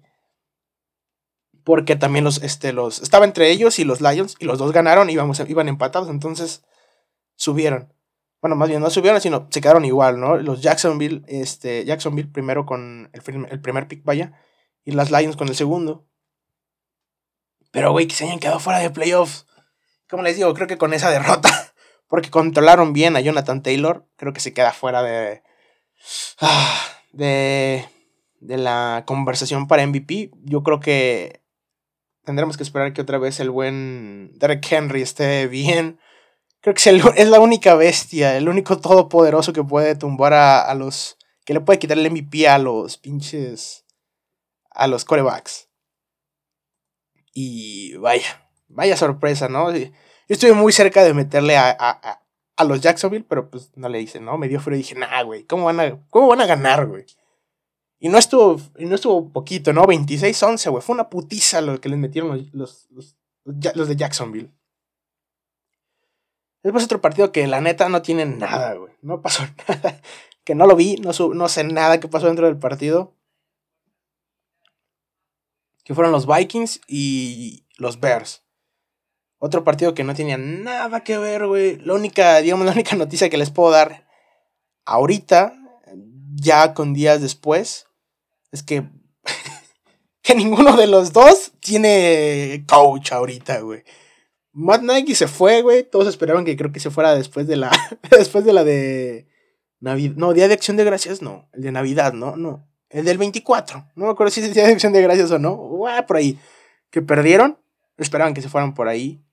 porque 1.70 1.96
también 1.96 2.26
los, 2.26 2.42
este, 2.42 2.74
los, 2.74 3.00
estaba 3.00 3.26
entre 3.26 3.52
ellos 3.52 3.78
y 3.78 3.84
los 3.84 4.02
Lions, 4.02 4.36
y 4.40 4.46
los 4.46 4.58
dos 4.58 4.72
ganaron, 4.72 5.08
y 5.08 5.14
iban 5.14 5.68
empatados, 5.68 6.10
entonces 6.10 6.64
subieron. 7.36 7.94
Bueno, 8.42 8.56
más 8.56 8.70
bien 8.70 8.82
no 8.82 8.90
subieron, 8.90 9.22
sino 9.22 9.48
se 9.52 9.62
quedaron 9.62 9.86
igual, 9.86 10.20
¿no? 10.20 10.38
Los 10.38 10.64
Jacksonville, 10.64 11.22
este, 11.28 11.86
Jacksonville 11.86 12.32
primero 12.32 12.66
con 12.66 13.12
el, 13.14 13.48
el 13.52 13.62
primer 13.62 13.88
pick, 13.88 14.04
vaya, 14.04 14.34
y 14.84 14.94
las 14.94 15.12
Lions 15.12 15.36
con 15.36 15.48
el 15.48 15.54
segundo. 15.54 16.08
Pero, 17.70 17.92
güey, 17.92 18.08
que 18.08 18.16
se 18.16 18.26
hayan 18.26 18.40
quedado 18.40 18.60
fuera 18.60 18.80
de 18.80 18.90
playoffs. 18.90 19.46
Como 20.10 20.24
les 20.24 20.38
digo, 20.38 20.52
creo 20.56 20.66
que 20.66 20.80
con 20.80 20.96
esa 20.96 21.12
derrota, 21.12 21.52
porque 22.08 22.32
controlaron 22.32 22.94
bien 22.94 23.16
a 23.16 23.20
Jonathan 23.20 23.62
Taylor, 23.62 24.08
creo 24.16 24.34
que 24.34 24.40
se 24.40 24.56
queda 24.56 24.74
fuera 24.74 25.04
de. 25.04 25.44
Ah, 26.42 26.82
de. 27.12 27.86
de 28.40 28.58
la 28.58 29.04
conversación 29.06 29.68
para 29.68 29.86
MVP. 29.86 30.32
Yo 30.46 30.64
creo 30.64 30.80
que 30.80 31.39
tendremos 32.30 32.58
que 32.58 32.64
esperar 32.64 32.94
que 32.94 33.02
otra 33.02 33.18
vez 33.18 33.40
el 33.40 33.50
buen 33.50 34.38
Derek 34.38 34.64
Henry 34.72 35.02
esté 35.02 35.48
bien. 35.48 36.00
Creo 36.62 36.76
que 36.76 36.90
es, 37.16 37.28
la 37.28 37.40
única 37.40 37.74
bestia, 37.74 38.38
el 38.38 38.48
único 38.48 38.78
todopoderoso 38.78 39.52
que 39.52 39.64
puede 39.64 39.96
tumbar 39.96 40.34
a, 40.34 40.72
los. 40.76 41.18
que 41.44 41.56
le 41.56 41.62
puede 41.62 41.80
quitar 41.80 41.98
el 41.98 42.12
MVP 42.12 42.48
a 42.48 42.60
los 42.60 43.00
pinches. 43.00 43.84
a 44.70 44.86
los 44.86 45.06
corebacks. 45.06 45.70
Y 47.34 47.96
vaya, 47.96 48.48
vaya 48.68 48.96
sorpresa, 48.96 49.50
¿no? 49.50 49.76
Yo 49.76 49.90
estuve 50.28 50.54
muy 50.54 50.72
cerca 50.72 51.04
de 51.04 51.16
meterle 51.16 51.58
a, 51.58 51.76
a, 51.80 52.22
a 52.56 52.64
los 52.64 52.80
Jacksonville, 52.80 53.26
pero 53.28 53.50
pues 53.50 53.72
no 53.76 53.90
le 53.90 54.02
hice, 54.02 54.20
¿no? 54.20 54.38
Me 54.38 54.48
dio 54.48 54.60
frío 54.60 54.76
y 54.76 54.84
dije, 54.84 54.94
nah, 54.94 55.24
güey, 55.24 55.46
¿cómo 55.46 55.66
van 55.66 55.80
a, 55.80 56.00
cómo 56.12 56.28
van 56.28 56.42
a 56.42 56.46
ganar, 56.46 56.86
güey? 56.86 57.08
Y 58.00 58.08
no 58.08 58.18
estuvo, 58.18 58.60
y 58.78 58.86
no 58.86 58.96
estuvo 58.96 59.30
poquito, 59.30 59.74
¿no? 59.74 59.84
26-11, 59.84 60.72
güey. 60.72 60.82
Fue 60.82 60.94
una 60.94 61.10
putiza 61.10 61.60
lo 61.60 61.82
que 61.82 61.90
les 61.90 62.00
metieron 62.00 62.50
los, 62.54 62.88
los, 62.90 63.18
los, 63.44 63.88
de 63.90 63.96
Jacksonville. 63.98 64.52
Después 66.64 66.86
otro 66.86 67.02
partido 67.02 67.32
que 67.34 67.46
la 67.48 67.60
neta 67.60 67.90
no 67.90 68.02
tiene 68.02 68.26
nada, 68.26 68.74
güey. 68.76 68.94
No 69.02 69.22
pasó 69.22 69.44
nada. 69.68 70.02
Que 70.46 70.56
no 70.56 70.66
lo 70.66 70.78
vi, 70.78 70.96
no, 70.96 71.12
no 71.34 71.50
sé 71.50 71.64
nada 71.66 72.00
que 72.00 72.08
pasó 72.08 72.28
dentro 72.28 72.46
del 72.46 72.58
partido. 72.58 73.14
Que 75.84 75.94
fueron 75.94 76.14
los 76.14 76.26
Vikings 76.26 76.82
y 76.88 77.66
los 77.78 78.00
Bears. 78.00 78.44
Otro 79.40 79.64
partido 79.64 79.94
que 79.94 80.04
no 80.04 80.16
tenía 80.16 80.38
nada 80.38 81.04
que 81.04 81.18
ver, 81.18 81.48
güey. 81.48 81.78
La 81.80 81.94
única, 81.94 82.38
digamos, 82.38 82.66
la 82.66 82.74
única 82.74 82.96
noticia 82.96 83.30
que 83.30 83.38
les 83.38 83.52
puedo 83.52 83.72
dar 83.72 84.08
ahorita, 84.86 85.54
ya 86.36 86.74
con 86.74 86.94
días 86.94 87.22
después, 87.22 87.89
es 88.52 88.64
que, 88.64 88.84
que 90.22 90.36
ninguno 90.36 90.76
de 90.76 90.88
los 90.88 91.14
dos 91.14 91.52
tiene 91.60 92.66
coach 92.68 93.12
ahorita, 93.12 93.62
güey. 93.62 93.84
Matt 94.52 94.82
Nagy 94.82 95.16
se 95.16 95.28
fue, 95.28 95.62
güey. 95.62 95.84
Todos 95.84 96.08
esperaban 96.08 96.46
que 96.46 96.58
creo 96.58 96.72
que 96.72 96.80
se 96.80 96.90
fuera 96.90 97.16
después 97.16 97.48
de 97.48 97.58
la. 97.58 97.72
después 98.12 98.46
de 98.46 98.54
la 98.54 98.64
de. 98.64 99.28
Navidad. 99.80 100.16
No, 100.18 100.34
Día 100.34 100.48
de 100.48 100.56
Acción 100.56 100.78
de 100.78 100.84
Gracias, 100.84 101.22
no. 101.22 101.48
El 101.54 101.62
de 101.62 101.72
Navidad, 101.72 102.14
no, 102.14 102.36
no. 102.36 102.68
El 102.90 103.06
del 103.06 103.18
24. 103.18 103.92
No 103.96 104.06
me 104.06 104.12
acuerdo 104.12 104.32
si 104.32 104.42
es 104.42 104.54
Día 104.54 104.66
de 104.66 104.74
Acción 104.74 104.92
de 104.92 105.02
Gracias 105.02 105.32
o 105.32 105.40
no. 105.40 105.58
por 106.08 106.18
ahí. 106.18 106.38
Que 106.90 107.02
perdieron. 107.02 107.58
Esperaban 107.98 108.34
que 108.34 108.42
se 108.42 108.50
fueran 108.50 108.74
por 108.74 108.88
ahí. 108.88 109.24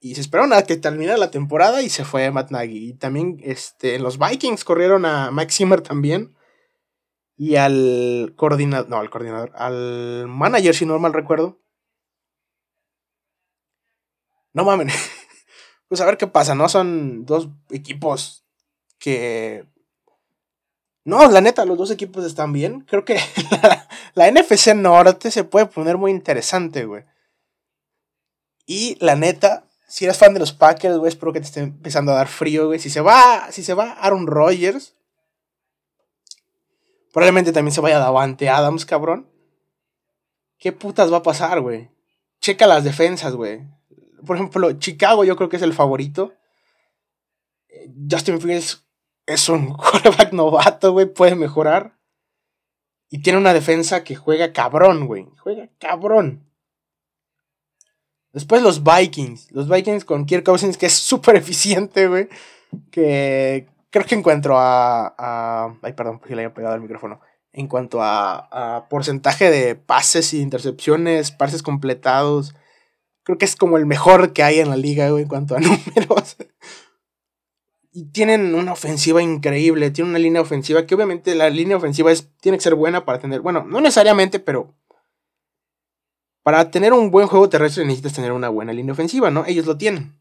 Y 0.00 0.14
se 0.14 0.20
esperaron 0.20 0.52
a 0.52 0.62
que 0.62 0.76
terminara 0.76 1.16
la 1.16 1.30
temporada 1.30 1.80
y 1.82 1.88
se 1.88 2.04
fue 2.04 2.30
Matt 2.30 2.50
Nagy. 2.50 2.90
Y 2.90 2.92
también 2.92 3.40
este, 3.42 3.98
los 3.98 4.18
Vikings 4.18 4.62
corrieron 4.62 5.06
a 5.06 5.30
Mike 5.30 5.52
Zimmer 5.52 5.80
también 5.80 6.33
y 7.36 7.56
al 7.56 8.34
coordinador, 8.36 8.88
no, 8.88 8.98
al 8.98 9.10
coordinador, 9.10 9.52
al 9.54 10.26
manager, 10.28 10.74
si 10.74 10.86
no 10.86 10.98
mal 10.98 11.12
recuerdo. 11.12 11.60
No 14.52 14.64
mamen. 14.64 14.88
Pues 15.86 16.00
a 16.00 16.06
ver 16.06 16.16
qué 16.16 16.26
pasa, 16.26 16.54
¿no? 16.54 16.68
Son 16.68 17.26
dos 17.26 17.50
equipos 17.70 18.44
que... 18.98 19.66
No, 21.04 21.30
la 21.30 21.42
neta, 21.42 21.66
los 21.66 21.76
dos 21.76 21.90
equipos 21.90 22.24
están 22.24 22.52
bien. 22.52 22.80
Creo 22.80 23.04
que 23.04 23.20
la, 24.14 24.30
NFC 24.30 24.74
Norte 24.74 25.30
se 25.30 25.44
puede 25.44 25.66
poner 25.66 25.98
muy 25.98 26.10
interesante, 26.10 26.86
güey. 26.86 27.04
Y 28.66 28.96
la 28.98 29.14
neta, 29.14 29.68
si 29.86 30.06
eres 30.06 30.16
fan 30.16 30.32
de 30.32 30.40
los 30.40 30.54
Packers, 30.54 30.96
güey, 30.96 31.10
espero 31.10 31.34
que 31.34 31.40
te 31.40 31.46
esté 31.46 31.60
empezando 31.60 32.12
a 32.12 32.16
dar 32.16 32.28
frío, 32.28 32.66
güey. 32.68 32.80
Si 32.80 32.88
se 32.88 33.02
va, 33.02 33.52
si 33.52 33.62
se 33.62 33.74
va 33.74 33.92
Aaron 33.92 34.26
Rodgers, 34.26 34.96
probablemente 37.14 37.52
también 37.52 37.72
se 37.72 37.80
vaya 37.80 38.00
Davante 38.00 38.48
Adams, 38.48 38.84
cabrón. 38.84 39.30
¿Qué 40.58 40.72
putas 40.72 41.12
va 41.12 41.18
a 41.18 41.22
pasar, 41.22 41.60
güey? 41.60 41.88
Checa 42.40 42.66
las 42.66 42.82
defensas, 42.82 43.34
güey. 43.34 43.62
Por 44.26 44.36
ejemplo, 44.36 44.72
Chicago 44.72 45.24
yo 45.24 45.36
creo 45.36 45.48
que 45.48 45.56
es 45.56 45.62
el 45.62 45.74
favorito. 45.74 46.34
Justin 48.10 48.40
Fields 48.40 48.84
es 49.26 49.48
un 49.48 49.72
quarterback 49.76 50.32
novato, 50.32 50.90
güey, 50.90 51.06
puede 51.06 51.36
mejorar. 51.36 51.96
Y 53.10 53.22
tiene 53.22 53.38
una 53.38 53.54
defensa 53.54 54.02
que 54.02 54.16
juega 54.16 54.52
cabrón, 54.52 55.06
güey. 55.06 55.28
Juega 55.38 55.70
cabrón. 55.78 56.50
Después 58.32 58.60
los 58.60 58.82
Vikings. 58.82 59.52
Los 59.52 59.68
Vikings 59.68 60.04
con 60.04 60.26
Kirk 60.26 60.44
Cousins, 60.44 60.76
que 60.76 60.86
es 60.86 60.94
súper 60.94 61.36
eficiente, 61.36 62.08
güey. 62.08 62.28
Que 62.90 63.68
creo 63.94 64.06
que 64.06 64.16
encuentro 64.16 64.58
a, 64.58 65.14
a. 65.16 65.78
Ay, 65.82 65.92
perdón, 65.92 66.18
porque 66.18 66.34
le 66.34 66.42
había 66.42 66.52
pegado 66.52 66.74
el 66.74 66.80
micrófono. 66.80 67.20
En 67.52 67.68
cuanto 67.68 68.02
a, 68.02 68.88
porcentaje 68.90 69.48
de 69.52 69.76
pases 69.76 70.34
y 70.34 70.40
intercepciones, 70.40 71.30
pases 71.30 71.62
completados. 71.62 72.56
Creo 73.22 73.38
que 73.38 73.44
es 73.44 73.54
como 73.54 73.78
el 73.78 73.86
mejor 73.86 74.32
que 74.32 74.42
hay 74.42 74.58
en 74.58 74.68
la 74.68 74.76
liga, 74.76 75.08
güey, 75.10 75.22
en 75.22 75.28
cuanto 75.28 75.54
a 75.54 75.60
números. 75.60 76.36
Y 77.92 78.06
tienen 78.06 78.56
una 78.56 78.72
ofensiva 78.72 79.22
increíble, 79.22 79.92
tienen 79.92 80.10
una 80.10 80.18
línea 80.18 80.42
ofensiva 80.42 80.84
que 80.84 80.96
obviamente 80.96 81.36
la 81.36 81.48
línea 81.48 81.76
ofensiva 81.76 82.10
es, 82.10 82.28
tiene 82.40 82.58
que 82.58 82.64
ser 82.64 82.74
buena 82.74 83.04
para 83.04 83.20
tener, 83.20 83.42
bueno, 83.42 83.62
no 83.62 83.80
necesariamente, 83.80 84.40
pero 84.40 84.74
para 86.42 86.72
tener 86.72 86.92
un 86.92 87.12
buen 87.12 87.28
juego 87.28 87.48
terrestre 87.48 87.84
necesitas 87.84 88.14
tener 88.14 88.32
una 88.32 88.48
buena 88.48 88.72
línea 88.72 88.92
ofensiva, 88.92 89.30
¿no? 89.30 89.46
Ellos 89.46 89.66
lo 89.66 89.78
tienen. 89.78 90.18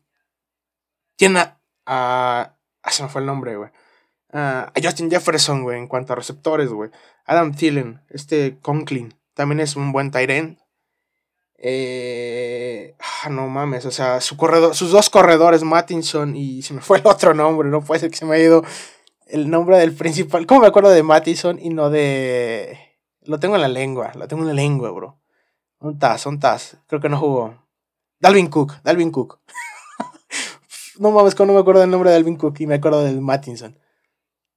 Tienen 1.17 1.43
a 1.87 2.53
ah, 2.83 2.91
se 2.91 3.03
me 3.03 3.09
fue 3.09 3.21
el 3.21 3.27
nombre, 3.27 3.55
güey. 3.55 3.69
a 4.31 4.71
Justin 4.81 5.09
Jefferson, 5.09 5.63
güey, 5.63 5.77
en 5.77 5.87
cuanto 5.87 6.13
a 6.13 6.15
receptores, 6.15 6.69
güey. 6.69 6.91
Adam 7.25 7.53
Thielen, 7.53 8.01
este 8.09 8.59
Conklin, 8.59 9.15
también 9.33 9.59
es 9.59 9.75
un 9.75 9.91
buen 9.91 10.11
Tyren. 10.11 10.59
Eh, 11.57 12.95
ah, 12.99 13.29
no 13.29 13.47
mames, 13.47 13.85
o 13.85 13.91
sea, 13.91 14.19
sus 14.19 14.91
dos 14.91 15.09
corredores, 15.09 15.63
Mattinson 15.63 16.35
y 16.35 16.61
se 16.61 16.73
me 16.73 16.81
fue 16.81 16.97
el 16.99 17.07
otro 17.07 17.33
nombre, 17.33 17.69
no 17.69 17.81
puede 17.81 18.01
ser 18.01 18.11
que 18.11 18.17
se 18.17 18.25
me 18.25 18.35
haya 18.35 18.45
ido 18.45 18.63
el 19.27 19.49
nombre 19.49 19.77
del 19.77 19.93
principal. 19.93 20.45
¿Cómo 20.45 20.61
me 20.61 20.67
acuerdo 20.67 20.89
de 20.89 21.03
Mattison 21.03 21.59
y 21.59 21.69
no 21.69 21.89
de... 21.89 22.77
Lo 23.21 23.39
tengo 23.39 23.55
en 23.55 23.61
la 23.61 23.67
lengua, 23.67 24.11
lo 24.15 24.27
tengo 24.27 24.43
en 24.43 24.49
la 24.49 24.53
lengua, 24.53 24.91
bro. 24.91 25.19
Un 25.79 25.97
tas, 25.97 26.25
un 26.25 26.39
tas. 26.39 26.77
Creo 26.87 27.01
que 27.01 27.09
no 27.09 27.17
jugó. 27.17 27.55
Dalvin 28.19 28.47
Cook, 28.47 28.73
Dalvin 28.83 29.11
Cook. 29.11 29.39
no 30.99 31.11
mames, 31.11 31.39
no 31.39 31.53
me 31.53 31.59
acuerdo 31.59 31.81
del 31.81 31.89
nombre 31.89 32.09
de 32.09 32.15
Dalvin 32.15 32.37
Cook 32.37 32.55
y 32.59 32.67
me 32.67 32.75
acuerdo 32.75 33.03
del 33.03 33.21
Mattinson. 33.21 33.77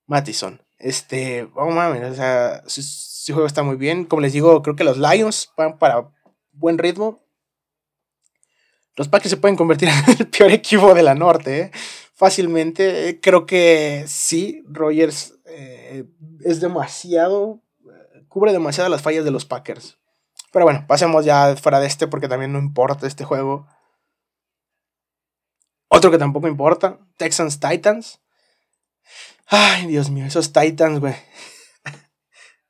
Mattison. 0.06 0.62
Este, 0.78 1.48
oh 1.54 1.70
mames, 1.70 2.12
o 2.12 2.14
sea, 2.14 2.62
su 2.66 3.32
juego 3.32 3.46
está 3.46 3.62
muy 3.62 3.76
bien. 3.76 4.04
Como 4.04 4.22
les 4.22 4.32
digo, 4.32 4.62
creo 4.62 4.76
que 4.76 4.84
los 4.84 4.98
Lions 4.98 5.52
van 5.56 5.78
para 5.78 6.08
buen 6.52 6.78
ritmo. 6.78 7.20
Los 8.96 9.08
Packers 9.08 9.30
se 9.30 9.36
pueden 9.36 9.56
convertir 9.56 9.88
en 10.08 10.16
el 10.18 10.28
peor 10.28 10.50
equipo 10.50 10.94
de 10.94 11.02
la 11.02 11.14
norte, 11.14 11.60
¿eh? 11.60 11.70
fácilmente. 12.14 13.20
Creo 13.22 13.46
que 13.46 14.04
sí, 14.06 14.64
Rogers 14.68 15.34
eh, 15.46 16.06
es 16.44 16.60
demasiado, 16.60 17.62
cubre 18.28 18.52
demasiado 18.52 18.88
las 18.88 19.02
fallas 19.02 19.24
de 19.24 19.30
los 19.30 19.44
Packers. 19.44 19.98
Pero 20.52 20.64
bueno, 20.64 20.84
pasemos 20.88 21.24
ya 21.24 21.54
fuera 21.56 21.80
de 21.80 21.86
este 21.86 22.06
porque 22.06 22.28
también 22.28 22.52
no 22.52 22.58
importa 22.58 23.06
este 23.06 23.24
juego. 23.24 23.66
Otro 25.88 26.10
que 26.10 26.18
tampoco 26.18 26.48
importa, 26.48 26.98
Texans 27.16 27.60
Titans. 27.60 28.20
Ay, 29.46 29.86
Dios 29.86 30.10
mío, 30.10 30.26
esos 30.26 30.52
Titans, 30.52 31.00
güey. 31.00 31.14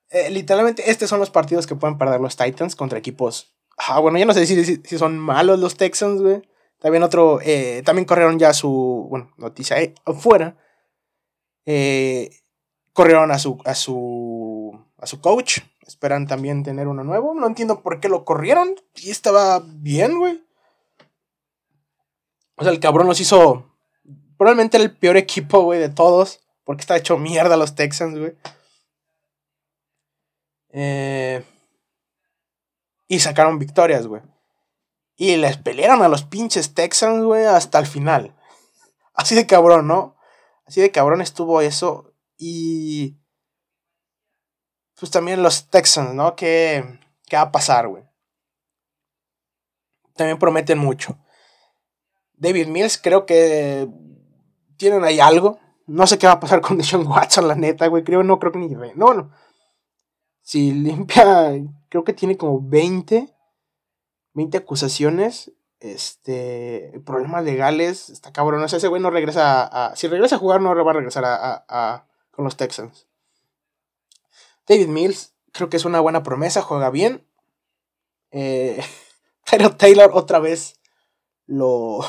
Eh, 0.08 0.30
literalmente, 0.30 0.88
estos 0.88 1.10
son 1.10 1.18
los 1.18 1.30
partidos 1.30 1.66
que 1.66 1.74
pueden 1.74 1.98
perder 1.98 2.20
los 2.20 2.36
Titans 2.36 2.76
contra 2.76 2.96
equipos 2.96 3.56
Ah, 3.76 4.00
bueno, 4.00 4.18
ya 4.18 4.24
no 4.24 4.32
sé 4.32 4.46
si, 4.46 4.64
si, 4.64 4.98
son 4.98 5.18
malos 5.18 5.58
los 5.58 5.76
Texans, 5.76 6.22
güey. 6.22 6.42
También 6.78 7.02
otro, 7.02 7.40
eh, 7.42 7.82
también 7.84 8.06
corrieron 8.06 8.38
ya 8.38 8.52
su, 8.54 9.06
bueno, 9.10 9.30
noticia 9.36 9.80
eh, 9.80 9.94
afuera. 10.04 10.56
Eh, 11.66 12.30
corrieron 12.92 13.30
a 13.32 13.38
su, 13.38 13.58
a 13.64 13.74
su, 13.74 14.78
a 14.98 15.06
su 15.06 15.20
coach. 15.20 15.58
Esperan 15.86 16.26
también 16.26 16.62
tener 16.62 16.88
uno 16.88 17.04
nuevo. 17.04 17.34
No 17.34 17.46
entiendo 17.46 17.82
por 17.82 18.00
qué 18.00 18.08
lo 18.08 18.24
corrieron. 18.24 18.74
Y 18.94 19.10
estaba 19.10 19.62
bien, 19.64 20.18
güey. 20.18 20.42
O 22.56 22.64
sea, 22.64 22.72
el 22.72 22.80
cabrón 22.80 23.06
los 23.06 23.20
hizo 23.20 23.70
probablemente 24.36 24.76
el 24.76 24.96
peor 24.96 25.16
equipo, 25.16 25.62
güey, 25.62 25.78
de 25.78 25.88
todos. 25.88 26.40
Porque 26.64 26.80
está 26.80 26.96
hecho 26.96 27.16
mierda 27.16 27.56
los 27.56 27.76
Texans, 27.76 28.18
güey. 28.18 28.36
Eh, 30.70 31.44
y 33.06 33.20
sacaron 33.20 33.60
victorias, 33.60 34.08
güey. 34.08 34.20
Y 35.16 35.36
les 35.36 35.56
pelearon 35.58 36.02
a 36.02 36.08
los 36.08 36.24
pinches 36.24 36.74
Texans, 36.74 37.22
güey, 37.22 37.44
hasta 37.44 37.78
el 37.78 37.86
final. 37.86 38.34
Así 39.14 39.36
de 39.36 39.46
cabrón, 39.46 39.86
¿no? 39.86 40.16
Así 40.66 40.80
de 40.80 40.90
cabrón 40.90 41.20
estuvo 41.20 41.60
eso. 41.60 42.12
Y. 42.36 43.16
Pues 44.98 45.12
también 45.12 45.42
los 45.42 45.70
Texans, 45.70 46.14
¿no? 46.14 46.34
¿Qué, 46.34 46.98
qué 47.26 47.36
va 47.36 47.42
a 47.42 47.52
pasar, 47.52 47.86
güey? 47.86 48.02
También 50.16 50.38
prometen 50.38 50.78
mucho. 50.78 51.16
David 52.36 52.68
Mills, 52.68 52.98
creo 52.98 53.26
que 53.26 53.88
tienen 54.76 55.04
ahí 55.04 55.20
algo. 55.20 55.58
No 55.86 56.06
sé 56.06 56.18
qué 56.18 56.26
va 56.26 56.34
a 56.34 56.40
pasar 56.40 56.60
con 56.60 56.76
Deshaun 56.78 57.06
Watson, 57.06 57.48
la 57.48 57.54
neta, 57.54 57.86
güey. 57.86 58.04
Creo, 58.04 58.22
no 58.22 58.38
creo 58.38 58.52
que 58.52 58.58
ni. 58.58 58.68
No, 58.68 59.14
no. 59.14 59.30
Si 60.42 60.72
limpia 60.72 61.52
creo 61.88 62.04
que 62.04 62.12
tiene 62.12 62.36
como 62.36 62.60
20, 62.60 63.34
20 64.34 64.58
acusaciones, 64.58 65.52
este, 65.80 67.00
problemas 67.04 67.44
legales, 67.44 68.10
está 68.10 68.32
cabrón, 68.32 68.62
o 68.62 68.68
sea, 68.68 68.78
ese 68.78 68.88
güey 68.88 69.02
no 69.02 69.10
regresa 69.10 69.64
a, 69.64 69.96
si 69.96 70.08
regresa 70.08 70.36
a 70.36 70.38
jugar 70.38 70.60
no 70.60 70.74
va 70.84 70.90
a 70.90 70.94
regresar 70.94 71.24
a, 71.26 72.06
con 72.30 72.44
los 72.44 72.56
Texans. 72.56 73.06
David 74.68 74.88
Mills, 74.88 75.34
creo 75.52 75.68
que 75.68 75.76
es 75.76 75.84
una 75.84 76.00
buena 76.00 76.22
promesa, 76.22 76.62
juega 76.62 76.90
bien. 76.90 77.26
Eh, 78.30 78.82
pero 79.50 79.76
Taylor 79.76 80.10
otra 80.12 80.38
vez 80.38 80.80
lo, 81.46 82.00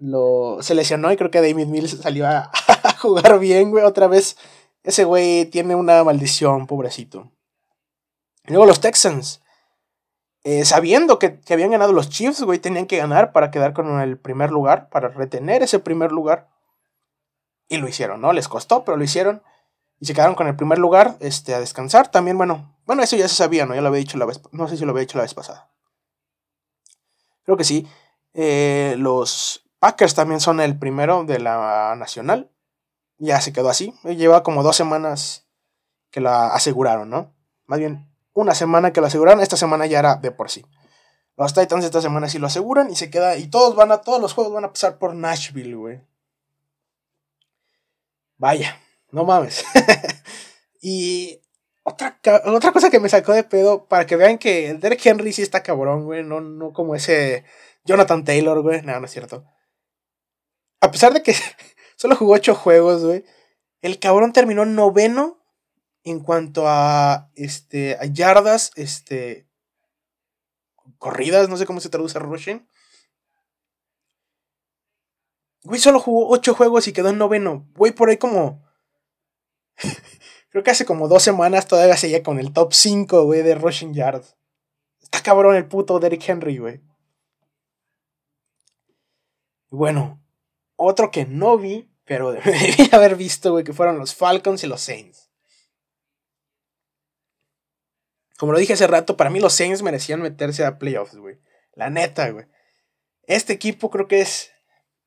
lo 0.00 0.58
se 0.62 0.74
lesionó 0.74 1.12
y 1.12 1.16
creo 1.16 1.30
que 1.30 1.40
David 1.40 1.66
Mills 1.66 1.98
salió 2.00 2.26
a, 2.28 2.50
jugar 2.98 3.38
bien, 3.38 3.70
güey, 3.70 3.84
otra 3.84 4.06
vez. 4.06 4.36
Ese 4.82 5.04
güey 5.04 5.46
tiene 5.46 5.74
una 5.74 6.04
maldición, 6.04 6.66
pobrecito. 6.66 7.30
Luego 8.44 8.66
los 8.66 8.80
Texans. 8.80 9.42
Eh, 10.44 10.64
sabiendo 10.64 11.18
que, 11.18 11.40
habían 11.50 11.72
ganado 11.72 11.92
los 11.92 12.08
Chiefs, 12.08 12.42
güey, 12.42 12.58
tenían 12.58 12.86
que 12.86 12.96
ganar 12.96 13.32
para 13.32 13.50
quedar 13.50 13.74
con 13.74 14.00
el 14.00 14.16
primer 14.18 14.50
lugar, 14.50 14.88
para 14.88 15.08
retener 15.08 15.62
ese 15.62 15.78
primer 15.78 16.12
lugar. 16.12 16.48
Y 17.68 17.76
lo 17.76 17.88
hicieron, 17.88 18.20
¿no? 18.20 18.32
Les 18.32 18.48
costó, 18.48 18.84
pero 18.84 18.96
lo 18.96 19.04
hicieron. 19.04 19.42
Y 20.00 20.06
se 20.06 20.14
quedaron 20.14 20.36
con 20.36 20.46
el 20.46 20.56
primer 20.56 20.78
lugar 20.78 21.16
este, 21.20 21.54
a 21.54 21.60
descansar. 21.60 22.10
También, 22.10 22.38
bueno, 22.38 22.78
bueno, 22.86 23.02
eso 23.02 23.16
ya 23.16 23.28
se 23.28 23.34
sabía, 23.34 23.66
¿no? 23.66 23.74
Ya 23.74 23.82
lo 23.82 23.88
había 23.88 23.98
dicho 23.98 24.16
la 24.16 24.24
vez, 24.24 24.40
no 24.52 24.68
sé 24.68 24.76
si 24.78 24.84
lo 24.84 24.92
había 24.92 25.02
dicho 25.02 25.18
la 25.18 25.24
vez 25.24 25.34
pasada. 25.34 25.70
Creo 27.42 27.56
que 27.56 27.64
sí. 27.64 27.86
Eh, 28.32 28.94
los 28.98 29.67
Packers 29.78 30.14
también 30.14 30.40
son 30.40 30.60
el 30.60 30.78
primero 30.78 31.24
de 31.24 31.38
la 31.38 31.94
nacional. 31.96 32.50
Ya 33.18 33.40
se 33.40 33.52
quedó 33.52 33.68
así. 33.68 33.94
Lleva 34.04 34.42
como 34.42 34.62
dos 34.62 34.76
semanas 34.76 35.48
que 36.10 36.20
la 36.20 36.48
aseguraron, 36.48 37.10
¿no? 37.10 37.34
Más 37.66 37.78
bien, 37.78 38.10
una 38.32 38.54
semana 38.54 38.92
que 38.92 39.00
lo 39.00 39.06
aseguraron, 39.06 39.40
esta 39.40 39.56
semana 39.56 39.86
ya 39.86 39.98
era 39.98 40.16
de 40.16 40.30
por 40.30 40.50
sí. 40.50 40.64
Los 41.36 41.54
Titans 41.54 41.84
esta 41.84 42.00
semana 42.00 42.28
sí 42.28 42.38
lo 42.38 42.48
aseguran 42.48 42.90
y 42.90 42.96
se 42.96 43.10
queda. 43.10 43.36
Y 43.36 43.46
todos 43.48 43.76
van 43.76 43.92
a. 43.92 43.98
Todos 43.98 44.20
los 44.20 44.32
juegos 44.32 44.52
van 44.52 44.64
a 44.64 44.72
pasar 44.72 44.98
por 44.98 45.14
Nashville, 45.14 45.76
güey. 45.76 46.00
Vaya, 48.36 48.80
no 49.10 49.24
mames. 49.24 49.64
y 50.80 51.40
otra, 51.84 52.18
otra 52.44 52.72
cosa 52.72 52.90
que 52.90 53.00
me 53.00 53.08
sacó 53.08 53.32
de 53.32 53.44
pedo, 53.44 53.86
para 53.86 54.06
que 54.06 54.16
vean 54.16 54.38
que 54.38 54.70
el 54.70 54.80
Derek 54.80 55.04
Henry 55.04 55.32
sí 55.32 55.42
está 55.42 55.62
cabrón, 55.62 56.04
güey. 56.04 56.24
No, 56.24 56.40
no 56.40 56.72
como 56.72 56.96
ese 56.96 57.44
Jonathan 57.84 58.24
Taylor, 58.24 58.60
güey. 58.62 58.82
No, 58.82 58.98
no 58.98 59.06
es 59.06 59.12
cierto. 59.12 59.44
A 60.80 60.90
pesar 60.90 61.12
de 61.12 61.22
que 61.22 61.34
solo 61.96 62.16
jugó 62.16 62.34
ocho 62.34 62.54
juegos, 62.54 63.04
güey. 63.04 63.24
El 63.80 63.98
cabrón 63.98 64.32
terminó 64.32 64.64
noveno 64.64 65.38
en 66.04 66.20
cuanto 66.20 66.64
a, 66.66 67.30
este, 67.34 67.96
a 68.00 68.06
yardas, 68.06 68.72
este, 68.76 69.48
corridas, 70.98 71.48
no 71.48 71.56
sé 71.56 71.66
cómo 71.66 71.80
se 71.80 71.90
traduce 71.90 72.18
rushing. 72.18 72.66
Güey, 75.64 75.80
solo 75.80 76.00
jugó 76.00 76.28
ocho 76.30 76.54
juegos 76.54 76.88
y 76.88 76.92
quedó 76.92 77.10
en 77.10 77.18
noveno. 77.18 77.68
Güey, 77.74 77.92
por 77.92 78.08
ahí 78.08 78.16
como. 78.16 78.64
Creo 80.50 80.64
que 80.64 80.70
hace 80.70 80.86
como 80.86 81.08
dos 81.08 81.22
semanas 81.22 81.66
todavía 81.66 81.96
seguía 81.96 82.22
con 82.22 82.38
el 82.38 82.52
top 82.52 82.72
5, 82.72 83.24
güey, 83.24 83.42
de 83.42 83.54
rushing 83.54 83.92
yards. 83.92 84.36
Está 85.00 85.22
cabrón 85.22 85.56
el 85.56 85.68
puto 85.68 85.98
Derrick 86.00 86.26
Henry, 86.26 86.58
güey. 86.58 86.80
Bueno, 89.70 90.22
otro 90.78 91.10
que 91.10 91.26
no 91.26 91.58
vi, 91.58 91.90
pero 92.04 92.32
debí 92.44 92.88
haber 92.92 93.16
visto, 93.16 93.52
güey, 93.52 93.64
que 93.64 93.74
fueron 93.74 93.98
los 93.98 94.14
Falcons 94.14 94.64
y 94.64 94.66
los 94.66 94.80
Saints. 94.80 95.28
Como 98.38 98.52
lo 98.52 98.58
dije 98.58 98.72
hace 98.72 98.86
rato, 98.86 99.16
para 99.16 99.30
mí 99.30 99.40
los 99.40 99.52
Saints 99.52 99.82
merecían 99.82 100.22
meterse 100.22 100.64
a 100.64 100.78
playoffs, 100.78 101.16
güey. 101.16 101.38
La 101.74 101.90
neta, 101.90 102.30
güey. 102.30 102.46
Este 103.26 103.52
equipo 103.52 103.90
creo 103.90 104.06
que 104.06 104.20
es. 104.20 104.52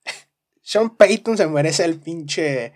Sean 0.61 0.95
Payton 0.95 1.37
se 1.37 1.47
merece 1.47 1.85
el 1.85 1.99
pinche. 1.99 2.73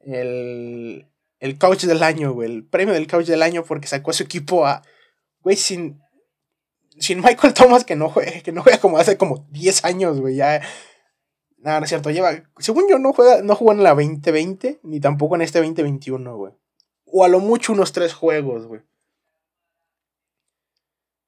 El, 0.00 1.06
el 1.38 1.58
coach 1.58 1.84
del 1.84 2.02
año, 2.02 2.32
güey. 2.32 2.50
El 2.50 2.64
premio 2.64 2.94
del 2.94 3.06
coach 3.06 3.26
del 3.26 3.42
año 3.42 3.62
porque 3.62 3.88
sacó 3.88 4.10
a 4.10 4.14
su 4.14 4.22
equipo 4.22 4.66
a. 4.66 4.82
Güey, 5.42 5.56
sin. 5.56 6.00
Sin 6.98 7.20
Michael 7.20 7.54
Thomas 7.54 7.84
que 7.84 7.96
no 7.96 8.08
juega, 8.08 8.40
que 8.40 8.52
no 8.52 8.62
juega 8.62 8.78
como 8.78 8.98
hace 8.98 9.16
como 9.18 9.46
10 9.50 9.84
años, 9.84 10.18
güey. 10.18 10.36
Ya. 10.36 10.62
Nada, 11.60 11.80
no 11.80 11.84
es 11.84 11.90
cierto. 11.90 12.10
Lleva. 12.10 12.42
Según 12.58 12.88
yo, 12.88 12.98
no 12.98 13.12
juega. 13.12 13.42
No 13.42 13.54
jugó 13.54 13.72
en 13.72 13.82
la 13.82 13.90
2020. 13.90 14.80
Ni 14.82 15.00
tampoco 15.00 15.34
en 15.34 15.42
este 15.42 15.58
2021, 15.58 16.36
güey. 16.36 16.54
O 17.04 17.24
a 17.24 17.28
lo 17.28 17.40
mucho 17.40 17.72
unos 17.72 17.92
3 17.92 18.12
juegos, 18.14 18.66
güey. 18.66 18.82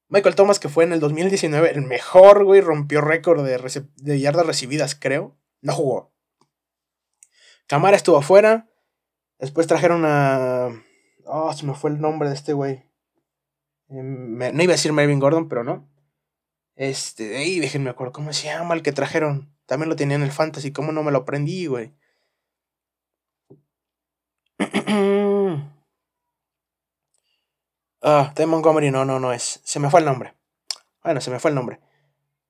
Michael 0.09 0.35
Thomas, 0.35 0.59
que 0.59 0.69
fue 0.69 0.83
en 0.83 0.93
el 0.93 0.99
2019 0.99 1.71
el 1.71 1.81
mejor, 1.81 2.43
güey, 2.45 2.61
rompió 2.61 3.01
récord 3.01 3.43
de, 3.43 3.85
de 3.95 4.19
yardas 4.19 4.45
recibidas, 4.45 4.95
creo. 4.95 5.35
No 5.61 5.73
jugó. 5.73 6.13
Camara 7.67 7.97
estuvo 7.97 8.17
afuera. 8.17 8.69
Después 9.39 9.67
trajeron 9.67 10.03
a. 10.05 10.69
Oh, 11.25 11.51
se 11.53 11.65
me 11.65 11.73
fue 11.73 11.89
el 11.89 11.99
nombre 11.99 12.29
de 12.29 12.35
este 12.35 12.53
güey. 12.53 12.85
Em, 13.89 14.37
no 14.37 14.63
iba 14.63 14.73
a 14.73 14.75
decir 14.77 14.93
Melvin 14.93 15.19
Gordon, 15.19 15.49
pero 15.49 15.63
no. 15.63 15.89
Este, 16.75 17.37
ahí 17.37 17.59
déjenme 17.59 17.89
acuerdo 17.89 18.13
cómo 18.13 18.33
se 18.33 18.47
llama 18.47 18.73
el 18.73 18.81
que 18.81 18.91
trajeron. 18.91 19.53
También 19.65 19.89
lo 19.89 19.95
tenía 19.95 20.15
en 20.15 20.23
el 20.23 20.31
Fantasy, 20.31 20.71
cómo 20.71 20.91
no 20.91 21.03
me 21.03 21.11
lo 21.11 21.19
aprendí, 21.19 21.67
güey. 21.67 21.93
Ah, 28.05 28.33
Ted 28.35 28.47
Montgomery, 28.47 28.91
no, 28.91 29.05
no, 29.05 29.17
no 29.17 29.31
es. 29.31 29.61
Se 29.63 29.79
me 29.79 29.89
fue 29.89 30.01
el 30.01 30.05
nombre. 30.05 30.33
Bueno, 31.03 31.21
se 31.21 31.31
me 31.31 31.39
fue 31.39 31.51
el 31.51 31.55
nombre. 31.55 31.79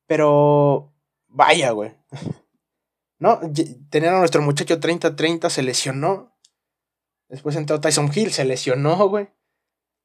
Pero. 0.08 0.92
Vaya, 1.28 1.70
güey. 1.72 1.96
¿No? 3.20 3.40
Tenían 3.92 4.16
a 4.16 4.20
nuestro 4.20 4.42
muchacho 4.42 4.80
30-30, 4.80 5.50
se 5.50 5.62
lesionó. 5.62 6.36
Después 7.30 7.56
entró 7.56 7.80
Tyson 7.80 8.12
Hill, 8.14 8.32
se 8.32 8.46
lesionó, 8.46 9.08
güey. 9.08 9.30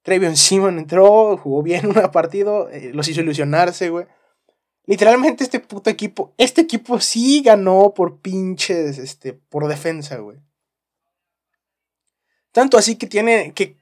Trevion 0.09 0.37
Simon 0.37 0.79
entró, 0.79 1.37
jugó 1.37 1.63
bien 1.63 1.87
un 1.97 2.11
partido, 2.11 2.71
eh, 2.71 2.93
los 2.95 3.09
hizo 3.09 3.21
ilusionarse, 3.21 3.91
güey. 3.91 4.07
Literalmente 4.87 5.45
este 5.45 5.61
puto 5.61 5.91
equipo, 5.91 6.33
este 6.39 6.63
equipo 6.63 6.99
sí 6.99 7.43
ganó 7.43 7.93
por 7.95 8.21
pinches, 8.21 8.97
este, 8.99 9.35
por 9.35 9.69
defensa, 9.69 10.17
güey. 10.17 10.39
Tanto 12.53 12.79
así 12.79 12.97
que 12.97 13.07
tiene, 13.07 13.53
que 13.53 13.77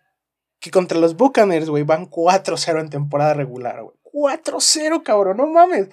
que 0.60 0.70
contra 0.70 0.98
los 0.98 1.16
Buccaneers, 1.16 1.68
güey, 1.68 1.84
van 1.84 2.10
4-0 2.10 2.80
en 2.80 2.90
temporada 2.90 3.34
regular, 3.34 3.82
güey. 3.82 3.96
4-0, 4.12 5.02
cabrón, 5.02 5.36
no 5.36 5.46
mames. 5.46 5.88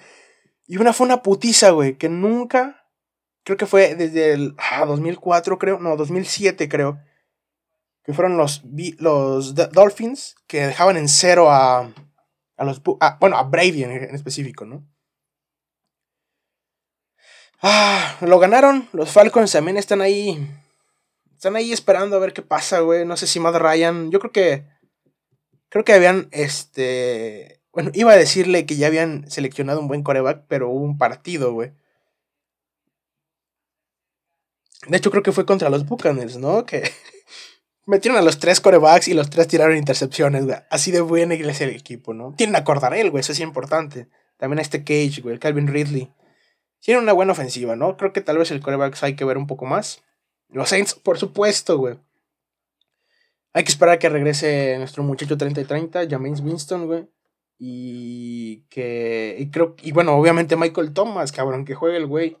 Y 0.66 0.78
una 0.78 0.92
fue 0.92 1.06
una 1.06 1.22
putiza, 1.22 1.70
güey, 1.70 1.96
que 1.96 2.08
nunca, 2.08 2.88
creo 3.44 3.56
que 3.56 3.66
fue 3.66 3.94
desde 3.94 4.32
el 4.32 4.56
2004, 4.86 5.54
ah, 5.54 5.58
creo, 5.58 5.78
no, 5.78 5.96
2007, 5.96 6.68
creo, 6.68 6.98
que 8.04 8.12
fueron 8.12 8.36
los, 8.36 8.62
los 8.98 9.54
Dolphins 9.54 10.36
que 10.46 10.66
dejaban 10.66 10.96
en 10.96 11.08
cero 11.08 11.50
a, 11.50 11.92
a 12.56 12.64
los, 12.64 12.82
bueno, 13.20 13.36
a 13.36 13.42
Brady 13.44 13.84
en, 13.84 14.14
específico, 14.14 14.64
¿no? 14.64 14.86
Ah, 17.62 18.16
lo 18.20 18.38
ganaron, 18.38 18.88
los 18.92 19.10
Falcons 19.10 19.52
también 19.52 19.78
están 19.78 20.02
ahí 20.02 20.38
están 21.44 21.56
ahí 21.56 21.74
esperando 21.74 22.16
a 22.16 22.20
ver 22.20 22.32
qué 22.32 22.40
pasa, 22.40 22.80
güey. 22.80 23.04
No 23.04 23.18
sé 23.18 23.26
si 23.26 23.38
Matt 23.38 23.56
Ryan. 23.56 24.10
Yo 24.10 24.18
creo 24.18 24.32
que. 24.32 24.64
Creo 25.68 25.84
que 25.84 25.92
habían. 25.92 26.28
Este. 26.30 27.60
Bueno, 27.70 27.90
iba 27.92 28.12
a 28.12 28.16
decirle 28.16 28.64
que 28.64 28.76
ya 28.76 28.86
habían 28.86 29.30
seleccionado 29.30 29.80
un 29.80 29.88
buen 29.88 30.02
coreback, 30.02 30.44
pero 30.48 30.70
hubo 30.70 30.82
un 30.82 30.96
partido, 30.96 31.52
güey. 31.52 31.72
De 34.86 34.96
hecho, 34.96 35.10
creo 35.10 35.22
que 35.22 35.32
fue 35.32 35.44
contra 35.44 35.68
los 35.68 35.84
Buccaneers, 35.84 36.38
¿no? 36.38 36.64
Que 36.64 36.90
metieron 37.86 38.18
a 38.18 38.22
los 38.22 38.38
tres 38.38 38.60
corebacks 38.60 39.08
y 39.08 39.14
los 39.14 39.30
tres 39.30 39.48
tiraron 39.48 39.76
intercepciones, 39.76 40.44
güey. 40.44 40.56
Así 40.70 40.90
de 40.90 41.00
buena 41.00 41.34
iglesia 41.34 41.66
el 41.66 41.74
equipo, 41.74 42.14
¿no? 42.14 42.34
Tienen 42.36 42.56
a 42.56 42.64
Cordarel, 42.64 43.10
güey, 43.10 43.20
eso 43.20 43.32
es 43.32 43.40
importante. 43.40 44.08
También 44.36 44.58
a 44.58 44.62
este 44.62 44.84
Cage, 44.84 45.20
güey, 45.22 45.38
Calvin 45.38 45.68
Ridley. 45.68 46.12
Tienen 46.80 47.02
una 47.02 47.12
buena 47.12 47.32
ofensiva, 47.32 47.76
¿no? 47.76 47.96
Creo 47.96 48.12
que 48.12 48.20
tal 48.20 48.38
vez 48.38 48.50
el 48.50 48.60
coreback 48.60 48.96
hay 49.02 49.16
que 49.16 49.24
ver 49.24 49.38
un 49.38 49.46
poco 49.46 49.64
más. 49.64 50.02
Los 50.48 50.68
Saints, 50.68 50.94
por 50.94 51.18
supuesto, 51.18 51.78
güey. 51.78 51.98
Hay 53.54 53.64
que 53.64 53.70
esperar 53.70 53.94
a 53.94 53.98
que 53.98 54.08
regrese 54.08 54.76
nuestro 54.78 55.02
muchacho 55.02 55.38
30 55.38 55.60
y 55.60 55.64
30, 55.64 56.08
James 56.10 56.40
Winston, 56.40 56.86
güey. 56.86 57.08
Y 57.58 58.64
que. 58.68 59.36
Y 59.38 59.50
creo. 59.50 59.76
Y 59.82 59.92
bueno, 59.92 60.16
obviamente 60.16 60.56
Michael 60.56 60.92
Thomas, 60.92 61.32
cabrón, 61.32 61.64
que 61.64 61.74
juegue 61.74 61.96
el 61.96 62.06
güey. 62.06 62.36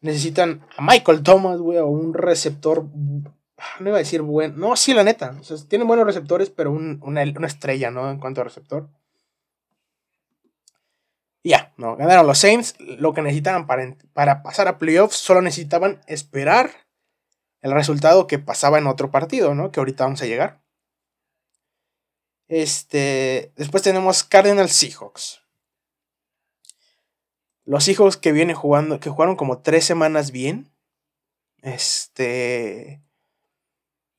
Necesitan 0.00 0.64
a 0.76 0.82
Michael 0.82 1.22
Thomas, 1.22 1.58
güey, 1.58 1.78
o 1.78 1.86
un 1.86 2.14
receptor. 2.14 2.86
No 3.80 3.88
iba 3.88 3.96
a 3.96 4.00
decir 4.00 4.22
bueno. 4.22 4.54
No, 4.56 4.76
sí, 4.76 4.94
la 4.94 5.04
neta. 5.04 5.36
O 5.40 5.44
sea, 5.44 5.56
tienen 5.68 5.88
buenos 5.88 6.06
receptores, 6.06 6.50
pero 6.50 6.72
una, 6.72 7.22
estrella, 7.22 7.90
¿no? 7.90 8.10
En 8.10 8.18
cuanto 8.18 8.40
a 8.40 8.44
receptor. 8.44 8.88
ya, 11.44 11.72
no, 11.76 11.96
ganaron 11.96 12.26
los 12.26 12.38
Saints. 12.38 12.74
Lo 12.78 13.12
que 13.14 13.22
necesitaban 13.22 13.66
para, 13.66 13.96
para 14.12 14.42
pasar 14.42 14.68
a 14.68 14.78
playoffs, 14.78 15.16
solo 15.16 15.42
necesitaban 15.42 16.00
esperar 16.06 16.70
el 17.62 17.72
resultado 17.72 18.26
que 18.26 18.38
pasaba 18.38 18.78
en 18.78 18.86
otro 18.86 19.10
partido, 19.10 19.54
¿no? 19.54 19.70
Que 19.70 19.80
ahorita 19.80 20.04
vamos 20.04 20.22
a 20.22 20.26
llegar. 20.26 20.62
Este, 22.48 23.52
después 23.56 23.82
tenemos 23.82 24.24
Cardinals 24.24 24.72
Seahawks. 24.72 25.40
Los 27.64 27.84
Seahawks 27.84 28.16
que 28.16 28.32
vienen 28.32 28.56
jugando, 28.56 29.00
que 29.00 29.08
jugaron 29.10 29.36
como 29.36 29.62
tres 29.62 29.84
semanas 29.84 30.32
bien. 30.32 30.70
Este, 31.62 33.00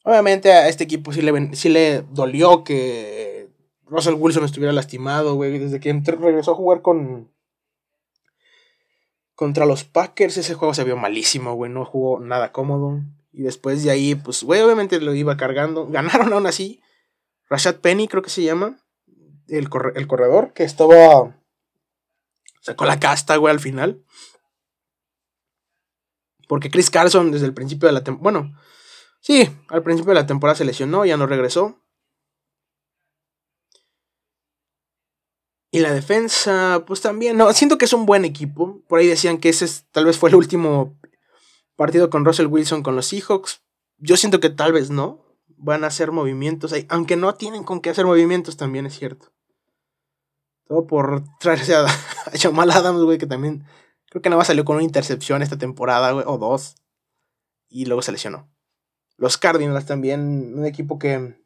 obviamente 0.04 0.52
a 0.52 0.68
este 0.68 0.84
equipo 0.84 1.12
sí 1.12 1.22
le, 1.22 1.56
sí 1.56 1.70
le 1.70 2.04
dolió 2.12 2.64
que 2.64 3.50
Russell 3.86 4.16
Wilson 4.16 4.46
estuviera 4.46 4.74
lastimado, 4.74 5.36
güey. 5.36 5.58
Desde 5.58 5.80
que 5.80 5.94
regresó 5.94 6.52
a 6.52 6.56
jugar 6.56 6.82
con 6.82 7.32
contra 9.36 9.66
los 9.66 9.84
Packers, 9.84 10.38
ese 10.38 10.54
juego 10.54 10.74
se 10.74 10.84
vio 10.84 10.96
malísimo, 10.96 11.54
güey. 11.54 11.72
No 11.72 11.86
jugó 11.86 12.20
nada 12.20 12.52
cómodo. 12.52 13.02
Y 13.32 13.42
después 13.42 13.84
de 13.84 13.92
ahí, 13.92 14.16
pues, 14.16 14.44
güey, 14.44 14.62
obviamente 14.62 15.00
lo 15.02 15.14
iba 15.14 15.38
cargando. 15.38 15.88
Ganaron 15.90 16.32
aún 16.34 16.46
así. 16.46 16.82
Rashad 17.50 17.76
Penny, 17.76 18.08
creo 18.08 18.22
que 18.22 18.30
se 18.30 18.44
llama. 18.44 18.78
El, 19.48 19.70
el 19.96 20.08
corredor, 20.08 20.54
que 20.54 20.64
estaba. 20.64 21.36
Sacó 22.62 22.86
la 22.86 23.00
casta, 23.00 23.36
güey, 23.36 23.54
al 23.54 23.60
final. 23.60 24.04
Porque 26.48 26.70
Chris 26.70 26.90
Carson, 26.90 27.32
desde 27.32 27.46
el 27.46 27.54
principio 27.54 27.88
de 27.88 27.94
la 27.94 28.04
temporada. 28.04 28.24
Bueno, 28.24 28.58
sí, 29.24 29.50
al 29.70 29.82
principio 29.82 30.12
de 30.12 30.20
la 30.20 30.28
temporada 30.28 30.56
se 30.56 30.66
lesionó, 30.66 31.04
ya 31.04 31.18
no 31.18 31.26
regresó. 31.26 31.80
Y 35.74 35.80
la 35.80 35.92
defensa, 35.92 36.84
pues 36.86 37.02
también, 37.02 37.36
no, 37.36 37.52
siento 37.52 37.80
que 37.80 37.86
es 37.86 37.94
un 37.94 38.06
buen 38.06 38.26
equipo. 38.26 38.84
Por 38.88 39.00
ahí 39.00 39.08
decían 39.08 39.40
que 39.40 39.50
ese 39.50 39.68
tal 39.92 40.06
vez 40.06 40.20
fue 40.20 40.30
el 40.30 40.36
último 40.36 41.00
partido 41.76 42.12
con 42.12 42.26
Russell 42.26 42.46
Wilson 42.46 42.84
con 42.84 42.96
los 42.96 43.08
Seahawks. 43.08 43.64
Yo 43.98 44.16
siento 44.16 44.40
que 44.40 44.52
tal 44.52 44.72
vez 44.72 44.92
no. 44.92 45.26
Van 45.58 45.84
a 45.84 45.88
hacer 45.88 46.12
movimientos 46.12 46.74
ahí. 46.74 46.86
Aunque 46.90 47.16
no 47.16 47.34
tienen 47.34 47.64
con 47.64 47.82
qué 47.82 47.90
hacer 47.90 48.06
movimientos, 48.06 48.56
también 48.56 48.86
es 48.86 49.00
cierto. 49.00 49.34
Todo 50.68 50.86
por 50.86 51.24
traerse 51.40 51.74
a, 51.74 51.88
Jamal 52.40 52.70
Adams, 52.70 53.02
güey, 53.02 53.18
que 53.18 53.26
también 53.26 53.66
creo 54.12 54.22
que 54.22 54.30
nada 54.30 54.38
más 54.38 54.48
salió 54.48 54.66
con 54.66 54.76
una 54.76 54.86
intercepción 54.86 55.42
esta 55.42 55.58
temporada, 55.58 56.12
güey, 56.12 56.26
o 56.28 56.38
dos. 56.38 56.76
Y 57.68 57.86
luego 57.86 58.04
se 58.04 58.12
lesionó. 58.12 58.53
Los 59.18 59.38
Cardinals 59.38 59.86
también, 59.86 60.58
un 60.58 60.66
equipo 60.66 61.00
que... 61.00 61.42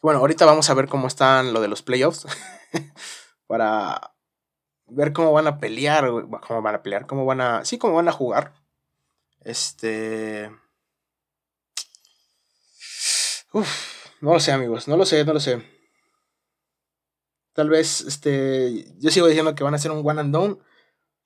Bueno, 0.00 0.20
ahorita 0.20 0.44
vamos 0.44 0.70
a 0.70 0.74
ver 0.74 0.88
cómo 0.88 1.06
están 1.06 1.52
lo 1.52 1.60
de 1.60 1.68
los 1.68 1.82
playoffs. 1.82 2.26
para 3.46 4.14
ver 4.86 5.12
cómo 5.12 5.32
van 5.32 5.46
a 5.46 5.58
pelear, 5.58 6.08
cómo 6.46 6.62
van 6.62 6.74
a 6.74 6.82
pelear, 6.82 7.06
cómo 7.06 7.24
van 7.24 7.40
a, 7.40 7.64
sí, 7.64 7.78
cómo 7.78 7.94
van 7.94 8.08
a 8.08 8.12
jugar. 8.12 8.54
Este... 9.40 10.50
Uf, 13.52 13.68
no 14.20 14.34
lo 14.34 14.40
sé, 14.40 14.52
amigos, 14.52 14.88
no 14.88 14.96
lo 14.96 15.06
sé, 15.06 15.24
no 15.24 15.32
lo 15.32 15.40
sé. 15.40 15.62
Tal 17.54 17.70
vez, 17.70 18.02
este, 18.02 18.94
yo 18.98 19.10
sigo 19.10 19.26
diciendo 19.26 19.54
que 19.54 19.64
van 19.64 19.74
a 19.74 19.78
ser 19.78 19.90
un 19.90 20.08
one 20.08 20.20
and 20.20 20.32
done. 20.32 20.58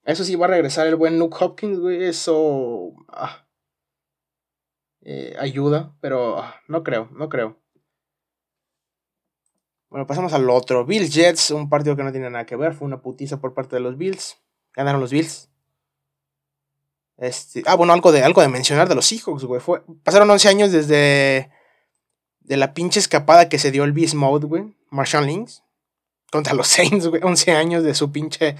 Eso 0.05 0.25
sí 0.25 0.35
va 0.35 0.47
a 0.47 0.51
regresar 0.51 0.87
el 0.87 0.97
buen 0.97 1.19
Luke 1.19 1.37
Hopkins, 1.39 1.79
güey. 1.79 2.05
Eso 2.05 2.95
ah, 3.09 3.42
eh, 5.05 5.35
ayuda, 5.39 5.97
pero 6.01 6.39
ah, 6.39 6.57
no 6.69 6.83
creo, 6.83 7.09
no 7.13 7.29
creo. 7.29 7.59
Bueno, 9.91 10.07
pasamos 10.07 10.33
al 10.33 10.49
otro. 10.49 10.87
Bills 10.87 11.13
Jets, 11.13 11.51
un 11.51 11.69
partido 11.69 11.97
que 11.97 12.05
no 12.05 12.13
tiene 12.13 12.31
nada 12.31 12.47
que 12.47 12.57
ver. 12.57 12.73
Fue 12.73 12.87
una 12.87 13.03
putiza 13.03 13.41
por 13.41 13.53
parte 13.53 13.77
de 13.77 13.81
los 13.81 13.99
Bills. 13.99 14.39
Ganaron 14.75 15.01
los 15.01 15.11
Bills. 15.11 15.51
Este, 17.19 17.63
ah, 17.67 17.75
bueno, 17.75 17.93
algo 17.93 18.11
de, 18.11 18.23
algo 18.23 18.41
de 18.41 18.49
mencionar 18.49 18.89
de 18.89 18.95
los 18.95 19.05
Seahawks, 19.05 19.45
güey. 19.45 19.61
Fue, 19.61 19.83
pasaron 20.03 20.31
11 20.31 20.49
años 20.49 20.73
desde 20.73 21.51
de 22.41 22.57
la 22.57 22.73
pinche 22.73 23.01
escapada 23.01 23.49
que 23.49 23.59
se 23.59 23.71
dio 23.71 23.85
el 23.85 23.93
Beast 23.93 24.15
Mode, 24.15 24.47
güey. 24.47 24.75
Marshall 24.91 25.27
Lynch. 25.27 25.63
Contra 26.31 26.55
los 26.55 26.69
Saints, 26.69 27.09
güey. 27.09 27.23
11 27.23 27.53
años 27.53 27.83
de 27.85 27.95
su 27.95 28.11
pinche 28.13 28.57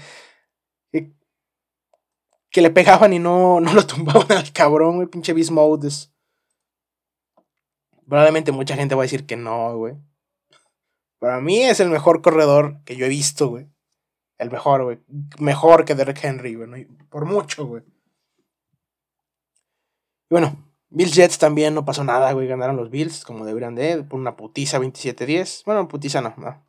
que 2.51 2.61
le 2.61 2.69
pegaban 2.69 3.11
y 3.11 3.19
no, 3.19 3.59
no 3.59 3.73
lo 3.73 3.85
tumbaban 3.87 4.31
al 4.37 4.53
cabrón, 4.53 4.97
güey. 4.97 5.07
Pinche 5.07 5.33
Beast 5.33 5.49
Mode 5.49 5.89
Probablemente 8.13 8.51
mucha 8.51 8.75
gente 8.75 8.93
va 8.93 9.01
a 9.01 9.09
decir 9.09 9.25
que 9.25 9.35
no, 9.35 9.75
güey. 9.75 9.95
Para 11.17 11.41
mí 11.41 11.63
es 11.63 11.79
el 11.79 11.89
mejor 11.89 12.21
corredor 12.21 12.77
que 12.85 12.95
yo 12.95 13.07
he 13.07 13.09
visto, 13.09 13.47
güey. 13.47 13.67
El 14.37 14.51
mejor, 14.51 14.83
güey. 14.83 14.99
Mejor 15.39 15.83
que 15.83 15.95
Derek 15.95 16.23
Henry, 16.23 16.53
güey. 16.53 16.85
Por 17.09 17.25
mucho, 17.25 17.65
güey. 17.65 17.81
Y 20.29 20.29
bueno, 20.29 20.71
Bills 20.89 21.15
Jets 21.15 21.39
también 21.39 21.73
no 21.73 21.85
pasó 21.85 22.03
nada, 22.03 22.31
güey. 22.33 22.47
Ganaron 22.47 22.75
los 22.77 22.91
Bills, 22.91 23.25
como 23.25 23.45
deberían 23.45 23.73
de, 23.73 24.03
por 24.03 24.19
una 24.19 24.35
putiza 24.35 24.77
27-10. 24.77 25.63
Bueno, 25.65 25.87
putiza 25.87 26.21
no, 26.21 26.35
no. 26.37 26.63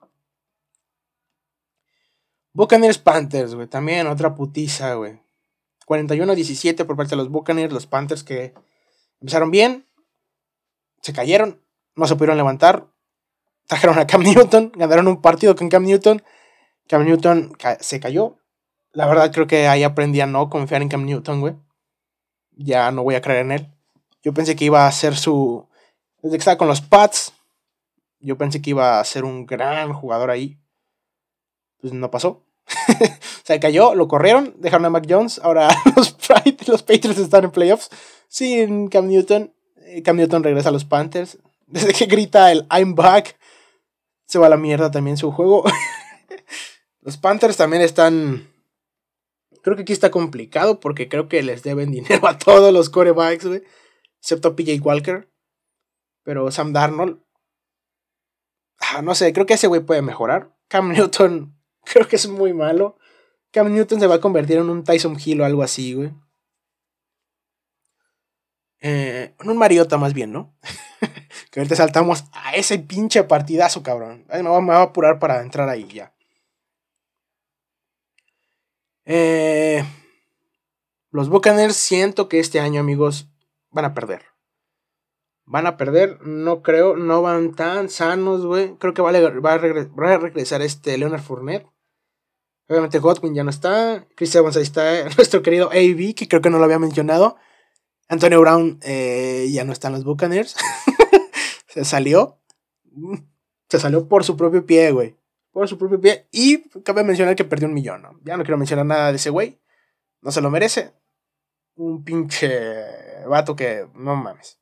Buccaneers 2.55 2.97
Panthers, 2.97 3.55
güey. 3.55 3.67
También 3.67 4.07
otra 4.07 4.35
putiza, 4.35 4.95
güey. 4.95 5.21
41-17 5.87 6.87
por 6.87 6.97
parte 6.97 7.11
de 7.11 7.17
los 7.17 7.29
Buccaneers, 7.29 7.71
los 7.71 7.87
Panthers 7.87 8.25
que 8.25 8.55
empezaron 9.21 9.51
bien, 9.51 9.87
se 11.05 11.13
cayeron, 11.13 11.61
no 11.97 12.07
se 12.07 12.15
pudieron 12.15 12.39
levantar, 12.39 12.87
trajeron 13.67 13.99
a 13.99 14.07
Cam 14.07 14.23
Newton, 14.23 14.73
ganaron 14.75 15.07
un 15.07 15.21
partido 15.21 15.55
con 15.55 15.69
Cam 15.69 15.85
Newton, 15.85 16.23
Cam 16.89 17.05
Newton 17.05 17.53
se 17.79 18.01
cayó. 18.01 18.39
La 18.93 19.07
verdad 19.07 19.31
creo 19.31 19.47
que 19.47 19.69
ahí 19.69 19.83
aprendí 19.83 20.23
a 20.23 20.27
no 20.27 20.49
confiar 20.49 20.81
en 20.81 20.89
Cam 20.89 21.05
Newton, 21.05 21.41
güey. 21.41 21.57
Ya 22.53 22.91
no 22.91 23.03
voy 23.03 23.17
a 23.17 23.21
creer 23.21 23.41
en 23.41 23.53
él. 23.53 23.75
Yo 24.23 24.33
pensé 24.33 24.57
que 24.57 24.65
iba 24.65 24.87
a 24.87 24.93
ser 24.93 25.15
su... 25.15 25.69
Desde 26.23 26.37
que 26.37 26.41
estaba 26.41 26.57
con 26.57 26.69
los 26.69 26.81
Pats, 26.81 27.35
yo 28.21 28.39
pensé 28.39 28.63
que 28.63 28.71
iba 28.71 28.99
a 28.99 29.05
ser 29.05 29.25
un 29.25 29.45
gran 29.45 29.93
jugador 29.93 30.31
ahí. 30.31 30.59
Pues 31.83 31.93
no 31.93 32.11
pasó. 32.11 32.47
se 33.45 33.61
cayó, 33.61 33.95
lo 33.95 34.09
corrieron, 34.09 34.55
dejaron 34.57 34.87
a 34.87 34.91
Mac 34.91 35.05
Jones. 35.07 35.39
Ahora 35.45 35.69
los, 35.97 36.17
los 36.67 36.83
Patriots 36.83 37.19
están 37.19 37.45
en 37.45 37.51
playoffs 37.51 37.91
sin 38.29 38.89
Cam 38.89 39.09
Newton. 39.09 39.54
Eh, 39.95 40.03
Cam 40.03 40.17
Newton 40.17 40.43
regresa 40.43 40.71
a 40.71 40.73
los 40.73 40.85
Panthers. 40.85 41.39
Desde 41.67 41.93
que 41.93 42.07
grita 42.07 42.51
el 42.51 42.67
I'm 42.71 42.95
back, 42.95 43.39
se 44.27 44.39
va 44.39 44.47
a 44.47 44.51
la 44.51 44.57
mierda 44.57 44.91
también 44.91 45.17
su 45.17 45.31
juego. 45.31 45.65
los 47.01 47.17
Panthers 47.17 47.57
también 47.57 47.83
están. 47.83 48.51
Creo 49.63 49.77
que 49.77 49.83
aquí 49.83 49.93
está 49.93 50.11
complicado 50.11 50.81
porque 50.81 51.09
creo 51.09 51.29
que 51.29 51.43
les 51.43 51.63
deben 51.63 51.91
dinero 51.93 52.27
a 52.27 52.39
todos 52.39 52.73
los 52.73 52.91
corebacks, 52.91 53.47
güey. 53.47 53.63
Excepto 54.21 54.49
a 54.49 54.57
PJ 54.57 54.81
Walker. 54.83 55.31
Pero 56.25 56.51
Sam 56.51 56.73
Darnold. 56.73 57.21
Ah, 58.79 59.03
no 59.03 59.15
sé, 59.15 59.33
creo 59.33 59.47
que 59.47 59.55
ese 59.55 59.67
güey 59.67 59.81
puede 59.81 60.03
mejorar. 60.03 60.55
Cam 60.69 60.93
Newton 60.93 61.55
Creo 61.85 62.09
que 62.09 62.17
es 62.17 62.29
muy 62.29 62.53
malo. 62.53 62.97
Cam 63.53 63.73
Newton 63.73 64.01
se 64.01 64.07
va 64.07 64.17
a 64.17 64.21
convertir 64.21 64.57
en 64.57 64.71
un 64.71 64.85
Tyson 64.85 65.17
Hill 65.23 65.41
o 65.41 65.45
algo 65.45 65.63
así, 65.63 65.95
güey. 65.95 66.13
Eh, 68.87 69.35
un 69.43 69.57
Mariota 69.57 69.97
más 69.97 70.13
bien, 70.13 70.31
¿no? 70.31 70.55
que 71.51 71.59
ahorita 71.59 71.75
saltamos 71.75 72.25
a 72.35 72.55
ese 72.55 72.79
pinche 72.79 73.25
partidazo, 73.25 73.83
cabrón. 73.83 74.27
me, 74.31 74.43
voy, 74.43 74.71
a 74.75 74.83
apurar 74.83 75.19
para 75.19 75.41
entrar 75.41 75.71
ahí 75.71 75.89
ya. 75.89 76.15
Eh, 79.07 79.83
los 81.11 81.31
Buccaneers 81.31 81.77
siento 81.77 82.29
que 82.29 82.41
este 82.41 82.61
año, 82.61 82.79
amigos, 82.79 83.31
van 83.71 83.87
a 83.87 83.95
perder. 83.95 84.21
Van 85.47 85.67
a 85.67 85.79
perder, 85.79 86.21
no 86.21 86.61
creo, 86.61 86.95
no 86.95 87.23
van 87.23 87.55
tan 87.55 87.89
sanos, 87.89 88.45
güey. 88.45 88.77
Creo 88.77 88.93
que 88.93 89.01
va 89.01 89.13
a, 89.13 89.31
va 89.31 89.55
a 89.55 90.19
regresar 90.19 90.61
este 90.61 90.99
Leonard 90.99 91.23
Fournette. 91.23 91.67
Obviamente 92.69 92.99
Godwin 92.99 93.35
ya 93.35 93.45
no 93.45 93.51
está. 93.51 94.07
Chris 94.15 94.35
Evans 94.35 94.59
ahí 94.59 94.63
está. 94.63 95.05
Nuestro 95.17 95.41
querido 95.41 95.71
AB, 95.71 96.15
que 96.15 96.29
creo 96.29 96.43
que 96.43 96.51
no 96.51 96.59
lo 96.59 96.65
había 96.65 96.79
mencionado. 96.79 97.39
Antonio 98.09 98.41
Brown 98.41 98.79
eh, 98.83 99.49
ya 99.51 99.65
no 99.65 99.73
está 99.73 99.89
en 99.89 99.95
los 99.95 100.05
Buccaneers. 100.05 100.57
se 101.69 101.85
salió. 101.85 102.39
Se 103.69 103.79
salió 103.79 104.09
por 104.09 104.25
su 104.25 104.37
propio 104.37 104.65
pie, 104.67 104.91
güey. 104.93 105.17
Por 105.53 105.69
su 105.69 105.79
propio 105.79 106.01
pie. 106.01 106.29
Y 106.31 106.69
cabe 106.83 107.05
mencionar 107.05 107.37
que 107.37 107.45
perdió 107.45 107.69
un 107.69 107.75
millón. 107.75 108.03
Ya 108.25 108.37
no 108.37 108.45
quiero 108.45 108.59
mencionar 108.59 108.87
nada 108.87 109.11
de 109.11 109.17
ese 109.17 109.31
güey. 109.31 109.61
No 110.21 110.31
se 110.31 110.41
lo 110.41 110.51
merece. 110.51 110.93
Un 111.77 112.05
pinche 112.05 113.27
vato 113.27 113.57
que 113.57 113.87
no 113.95 114.17
mames. 114.17 114.59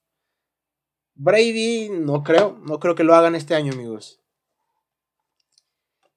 Brady, 1.15 1.91
no 1.91 2.23
creo. 2.23 2.59
No 2.63 2.79
creo 2.79 2.95
que 2.95 3.05
lo 3.05 3.15
hagan 3.15 3.35
este 3.35 3.55
año, 3.55 3.73
amigos. 3.73 4.21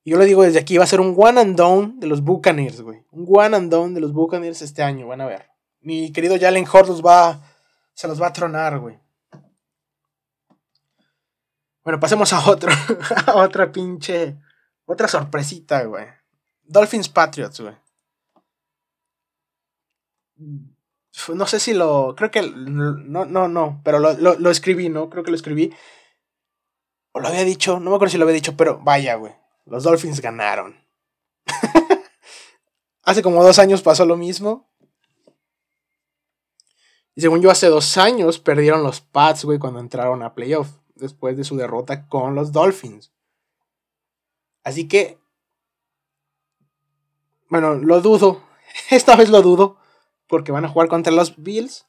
Yo 0.07 0.19
le 0.19 0.25
digo 0.25 0.43
desde 0.43 0.59
aquí, 0.59 0.77
va 0.77 0.83
a 0.83 0.87
ser 0.87 1.01
un 1.01 1.15
one 1.17 1.41
and 1.41 1.57
down 1.57 1.99
de 1.99 2.05
los 2.05 2.21
Buccaneers, 2.23 2.81
güey. 2.81 3.03
Un 3.11 3.25
one 3.27 3.57
and 3.57 3.71
down 3.71 3.95
de 3.95 4.01
los 4.01 4.13
Buccaneers 4.13 4.61
este 4.61 4.83
año, 4.83 5.07
van 5.07 5.21
a 5.21 5.25
ver. 5.25 5.54
Mi 5.85 6.11
querido 6.11 6.35
Jalen 6.39 6.65
Hort 6.71 6.87
los 6.87 7.05
va, 7.05 7.39
se 7.93 8.07
los 8.07 8.19
va 8.19 8.27
a 8.27 8.33
tronar, 8.33 8.79
güey. 8.79 8.99
Bueno, 11.83 11.99
pasemos 11.99 12.33
a 12.33 12.49
otro, 12.49 12.71
a 13.27 13.35
otra 13.35 13.71
pinche, 13.71 14.35
otra 14.85 15.07
sorpresita, 15.07 15.83
güey. 15.83 16.07
Dolphins 16.63 17.07
Patriots, 17.07 17.61
güey. 17.61 17.75
No 21.35 21.45
sé 21.45 21.59
si 21.59 21.75
lo, 21.75 22.15
creo 22.17 22.31
que, 22.31 22.41
no, 22.41 23.25
no, 23.25 23.47
no, 23.47 23.81
pero 23.83 23.99
lo, 23.99 24.15
lo 24.15 24.49
escribí, 24.49 24.89
¿no? 24.89 25.11
Creo 25.11 25.23
que 25.23 25.29
lo 25.29 25.37
escribí. 25.37 25.71
O 27.11 27.19
lo 27.19 27.27
había 27.27 27.43
dicho, 27.43 27.79
no 27.79 27.91
me 27.91 27.95
acuerdo 27.97 28.11
si 28.11 28.17
lo 28.17 28.23
había 28.23 28.33
dicho, 28.33 28.57
pero 28.57 28.79
vaya, 28.79 29.13
güey. 29.15 29.35
Los 29.65 29.83
Dolphins 29.83 30.19
ganaron. 30.19 30.83
hace 33.03 33.21
como 33.21 33.43
dos 33.43 33.59
años 33.59 33.83
pasó 33.83 34.03
lo 34.07 34.17
mismo. 34.17 34.67
Y 37.15 37.21
según 37.21 37.41
yo, 37.41 37.49
hace 37.49 37.67
dos 37.67 37.97
años 37.97 38.39
perdieron 38.39 38.83
los 38.83 39.01
Pats, 39.01 39.45
güey, 39.45 39.57
cuando 39.57 39.79
entraron 39.79 40.21
a 40.21 40.35
playoff. 40.35 40.69
Después 40.95 41.35
de 41.35 41.43
su 41.43 41.57
derrota 41.57 42.07
con 42.07 42.35
los 42.35 42.51
Dolphins. 42.51 43.11
Así 44.63 44.87
que. 44.87 45.17
Bueno, 47.49 47.75
lo 47.75 48.01
dudo. 48.01 48.41
Esta 48.89 49.15
vez 49.15 49.29
lo 49.29 49.41
dudo. 49.41 49.77
Porque 50.27 50.51
van 50.51 50.65
a 50.65 50.69
jugar 50.69 50.87
contra 50.87 51.13
los 51.13 51.41
Bills. 51.41 51.85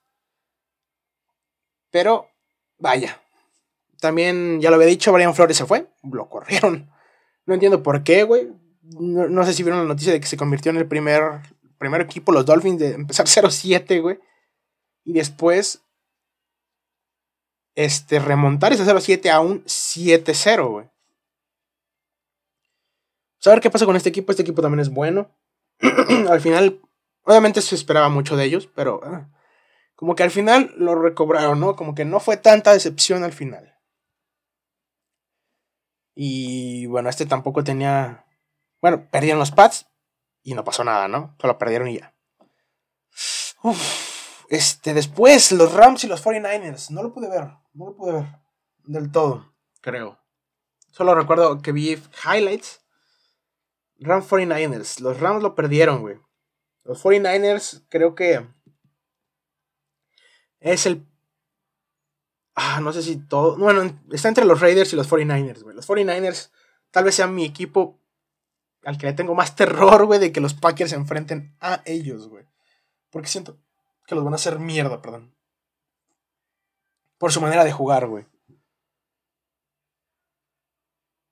Pero, 1.90 2.28
vaya. 2.78 3.20
También, 4.00 4.60
ya 4.60 4.70
lo 4.70 4.76
había 4.76 4.88
dicho, 4.88 5.12
Brian 5.12 5.34
Flores 5.34 5.56
se 5.56 5.66
fue. 5.66 5.88
Lo 6.02 6.28
corrieron. 6.28 6.90
No 7.46 7.54
entiendo 7.54 7.82
por 7.82 8.04
qué, 8.04 8.24
güey. 8.24 8.52
No, 8.82 9.44
sé 9.44 9.52
si 9.52 9.62
vieron 9.62 9.80
la 9.80 9.88
noticia 9.88 10.12
de 10.12 10.20
que 10.20 10.26
se 10.26 10.36
convirtió 10.36 10.70
en 10.70 10.76
el 10.76 10.86
primer, 10.86 11.40
primer 11.78 12.00
equipo, 12.00 12.32
los 12.32 12.46
Dolphins, 12.46 12.78
de 12.78 12.92
empezar 12.92 13.26
0-7, 13.26 14.00
güey. 14.02 14.18
Y 15.06 15.12
después 15.12 15.82
este, 17.76 18.18
remontar 18.18 18.72
ese 18.72 18.84
0-7 18.84 19.30
a 19.30 19.40
un 19.40 19.64
7-0, 19.64 20.68
güey. 20.68 20.90
Saber 23.38 23.60
qué 23.60 23.70
pasa 23.70 23.86
con 23.86 23.94
este 23.94 24.08
equipo. 24.08 24.32
Este 24.32 24.42
equipo 24.42 24.62
también 24.62 24.80
es 24.80 24.90
bueno. 24.90 25.30
al 26.28 26.40
final, 26.40 26.80
obviamente 27.22 27.62
se 27.62 27.76
esperaba 27.76 28.08
mucho 28.08 28.36
de 28.36 28.44
ellos, 28.44 28.66
pero 28.74 29.00
ah, 29.04 29.30
como 29.94 30.16
que 30.16 30.24
al 30.24 30.32
final 30.32 30.74
lo 30.76 30.96
recobraron, 30.96 31.60
¿no? 31.60 31.76
Como 31.76 31.94
que 31.94 32.04
no 32.04 32.18
fue 32.18 32.36
tanta 32.36 32.72
decepción 32.72 33.22
al 33.22 33.32
final. 33.32 33.78
Y 36.16 36.86
bueno, 36.86 37.08
este 37.08 37.26
tampoco 37.26 37.62
tenía. 37.62 38.26
Bueno, 38.80 39.06
perdieron 39.10 39.38
los 39.38 39.52
pads 39.52 39.86
y 40.42 40.54
no 40.54 40.64
pasó 40.64 40.82
nada, 40.82 41.06
¿no? 41.06 41.36
Solo 41.40 41.58
perdieron 41.58 41.88
y 41.88 41.98
ya. 42.00 42.14
Este, 44.48 44.94
después, 44.94 45.52
los 45.52 45.72
Rams 45.72 46.04
y 46.04 46.08
los 46.08 46.24
49ers. 46.24 46.90
No 46.90 47.02
lo 47.02 47.12
pude 47.12 47.28
ver, 47.28 47.48
no 47.74 47.86
lo 47.86 47.96
pude 47.96 48.12
ver 48.12 48.26
del 48.84 49.10
todo, 49.10 49.52
creo. 49.80 50.18
Solo 50.90 51.14
recuerdo 51.14 51.60
que 51.60 51.72
vi 51.72 52.00
highlights. 52.24 52.80
Rams 53.98 54.28
49ers. 54.28 55.00
Los 55.00 55.20
Rams 55.20 55.42
lo 55.42 55.54
perdieron, 55.54 56.00
güey. 56.00 56.18
Los 56.84 57.02
49ers 57.02 57.84
creo 57.88 58.14
que 58.14 58.46
es 60.60 60.86
el 60.86 61.06
Ah, 62.58 62.80
no 62.80 62.90
sé 62.90 63.02
si 63.02 63.16
todo. 63.18 63.58
Bueno, 63.58 64.00
está 64.10 64.28
entre 64.28 64.46
los 64.46 64.60
Raiders 64.60 64.90
y 64.92 64.96
los 64.96 65.10
49ers, 65.10 65.62
güey. 65.62 65.76
Los 65.76 65.86
49ers 65.86 66.50
tal 66.90 67.04
vez 67.04 67.14
sean 67.14 67.34
mi 67.34 67.44
equipo. 67.44 68.00
al 68.82 68.96
que 68.98 69.06
le 69.06 69.12
tengo 69.12 69.34
más 69.34 69.56
terror, 69.56 70.06
güey, 70.06 70.20
de 70.20 70.32
que 70.32 70.40
los 70.40 70.54
Packers 70.54 70.90
se 70.90 70.96
enfrenten 70.96 71.56
a 71.60 71.82
ellos, 71.84 72.28
güey. 72.28 72.46
Porque 73.10 73.28
siento 73.28 73.58
que 74.06 74.14
los 74.14 74.24
van 74.24 74.32
a 74.32 74.36
hacer 74.36 74.58
mierda, 74.58 75.02
perdón. 75.02 75.34
Por 77.18 77.32
su 77.32 77.40
manera 77.40 77.64
de 77.64 77.72
jugar, 77.72 78.06
güey. 78.06 78.26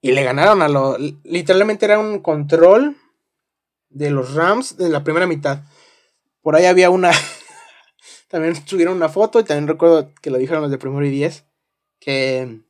Y 0.01 0.12
le 0.12 0.22
ganaron 0.22 0.61
a 0.61 0.68
los... 0.68 0.99
Literalmente 1.25 1.87
era 1.87 1.99
un 1.99 2.20
control 2.20 2.97
de 3.89 4.11
los 4.11 4.35
Rams 4.35 4.77
de 4.77 4.89
la 4.89 5.05
primera 5.05 5.27
mitad. 5.27 5.62
Por 6.43 6.57
ahí 6.57 6.66
había 6.66 6.91
una... 6.91 7.11
también 8.29 8.55
subieron 8.66 8.97
una 8.97 9.09
foto 9.09 9.41
y 9.41 9.45
también 9.45 9.68
recuerdo 9.68 10.12
que 10.20 10.31
lo 10.31 10.39
dijeron 10.39 10.62
los 10.62 10.70
de 10.70 10.79
primero 10.79 11.07
y 11.07 11.11
diez. 11.11 11.47
Que 12.01 12.61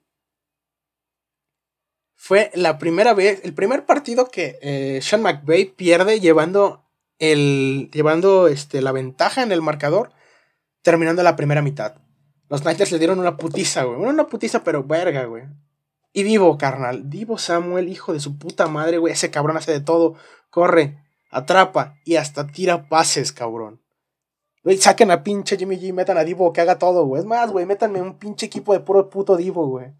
fue 2.15 2.51
la 2.55 2.79
primera 2.79 3.15
vez, 3.15 3.41
el 3.45 3.53
primer 3.53 3.85
partido 3.85 4.31
que 4.31 4.59
eh, 4.63 5.01
Sean 5.03 5.23
McVay 5.23 5.67
pierde 5.67 6.21
llevando 6.21 6.84
el 7.19 7.91
llevando 7.93 8.49
este, 8.49 8.83
la 8.83 8.93
ventaja 8.93 9.43
en 9.43 9.53
el 9.53 9.63
marcador 9.63 10.13
terminando 10.83 11.23
la 11.23 11.37
primera 11.37 11.63
mitad. 11.63 11.97
Los 12.49 12.65
Niners 12.65 12.93
le 12.93 12.99
dieron 12.99 13.19
una 13.19 13.37
putiza, 13.37 13.85
güey. 13.85 13.99
Una 13.99 14.27
putiza, 14.27 14.63
pero 14.63 14.85
verga, 14.85 15.25
güey. 15.25 15.45
Y 16.13 16.23
Divo, 16.23 16.57
carnal. 16.59 17.11
Divo 17.11 17.39
Samuel, 17.39 17.89
hijo 17.89 18.13
de 18.13 18.21
su 18.21 18.39
puta 18.39 18.69
madre, 18.69 18.99
güey. 18.99 19.13
Ese 19.13 19.31
cabrón 19.31 19.57
hace 19.57 19.73
de 19.73 19.81
todo. 19.81 20.15
Corre, 20.51 21.03
atrapa 21.31 21.97
y 22.05 22.17
hasta 22.17 22.47
tira 22.47 22.89
pases, 22.89 23.33
cabrón. 23.33 23.83
Güey, 24.63 24.77
saquen 24.79 25.11
a 25.11 25.25
pinche 25.25 25.57
Jimmy 25.57 25.77
G, 25.77 25.93
metan 25.93 26.17
a 26.17 26.25
Divo 26.25 26.53
que 26.53 26.61
haga 26.61 26.79
todo, 26.79 27.05
güey. 27.07 27.21
Es 27.21 27.27
más, 27.27 27.51
güey, 27.51 27.67
métanme 27.67 28.01
un 28.01 28.19
pinche 28.19 28.47
equipo 28.47 28.73
de 28.73 28.81
puro 28.81 29.11
puto 29.11 29.37
Divo, 29.37 29.67
güey. 29.67 29.93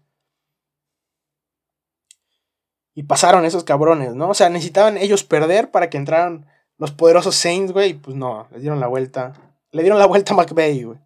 Y 2.93 3.03
pasaron 3.03 3.43
esos 3.43 3.63
cabrones, 3.63 4.15
¿no? 4.15 4.29
O 4.29 4.33
sea, 4.33 4.49
necesitaban 4.49 4.97
ellos 4.97 5.23
perder 5.23 5.69
para 5.69 5.89
que 5.89 5.97
entraran 5.97 6.47
los 6.77 6.91
poderosos 6.91 7.35
Saints, 7.35 7.71
güey. 7.71 7.93
Pues 7.93 8.15
no, 8.15 8.47
les 8.51 8.61
dieron 8.61 8.79
la 8.79 8.87
vuelta. 8.87 9.33
Le 9.71 9.81
dieron 9.81 9.99
la 9.99 10.05
vuelta 10.05 10.33
a 10.33 10.37
McVeigh, 10.37 10.83
güey. 10.83 10.99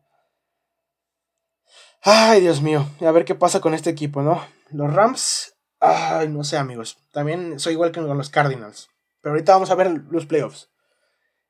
Ay, 2.01 2.41
Dios 2.41 2.61
mío. 2.61 2.87
A 3.01 3.11
ver 3.11 3.25
qué 3.25 3.35
pasa 3.35 3.59
con 3.59 3.73
este 3.73 3.89
equipo, 3.89 4.21
¿no? 4.21 4.41
Los 4.71 4.93
Rams. 4.93 5.55
Ay, 5.79 6.29
no 6.29 6.43
sé, 6.43 6.57
amigos. 6.57 6.97
También 7.11 7.59
soy 7.59 7.73
igual 7.73 7.91
que 7.91 8.01
con 8.01 8.17
los 8.17 8.29
Cardinals. 8.29 8.89
Pero 9.21 9.33
ahorita 9.33 9.53
vamos 9.53 9.69
a 9.69 9.75
ver 9.75 9.89
los 10.09 10.25
playoffs. 10.25 10.69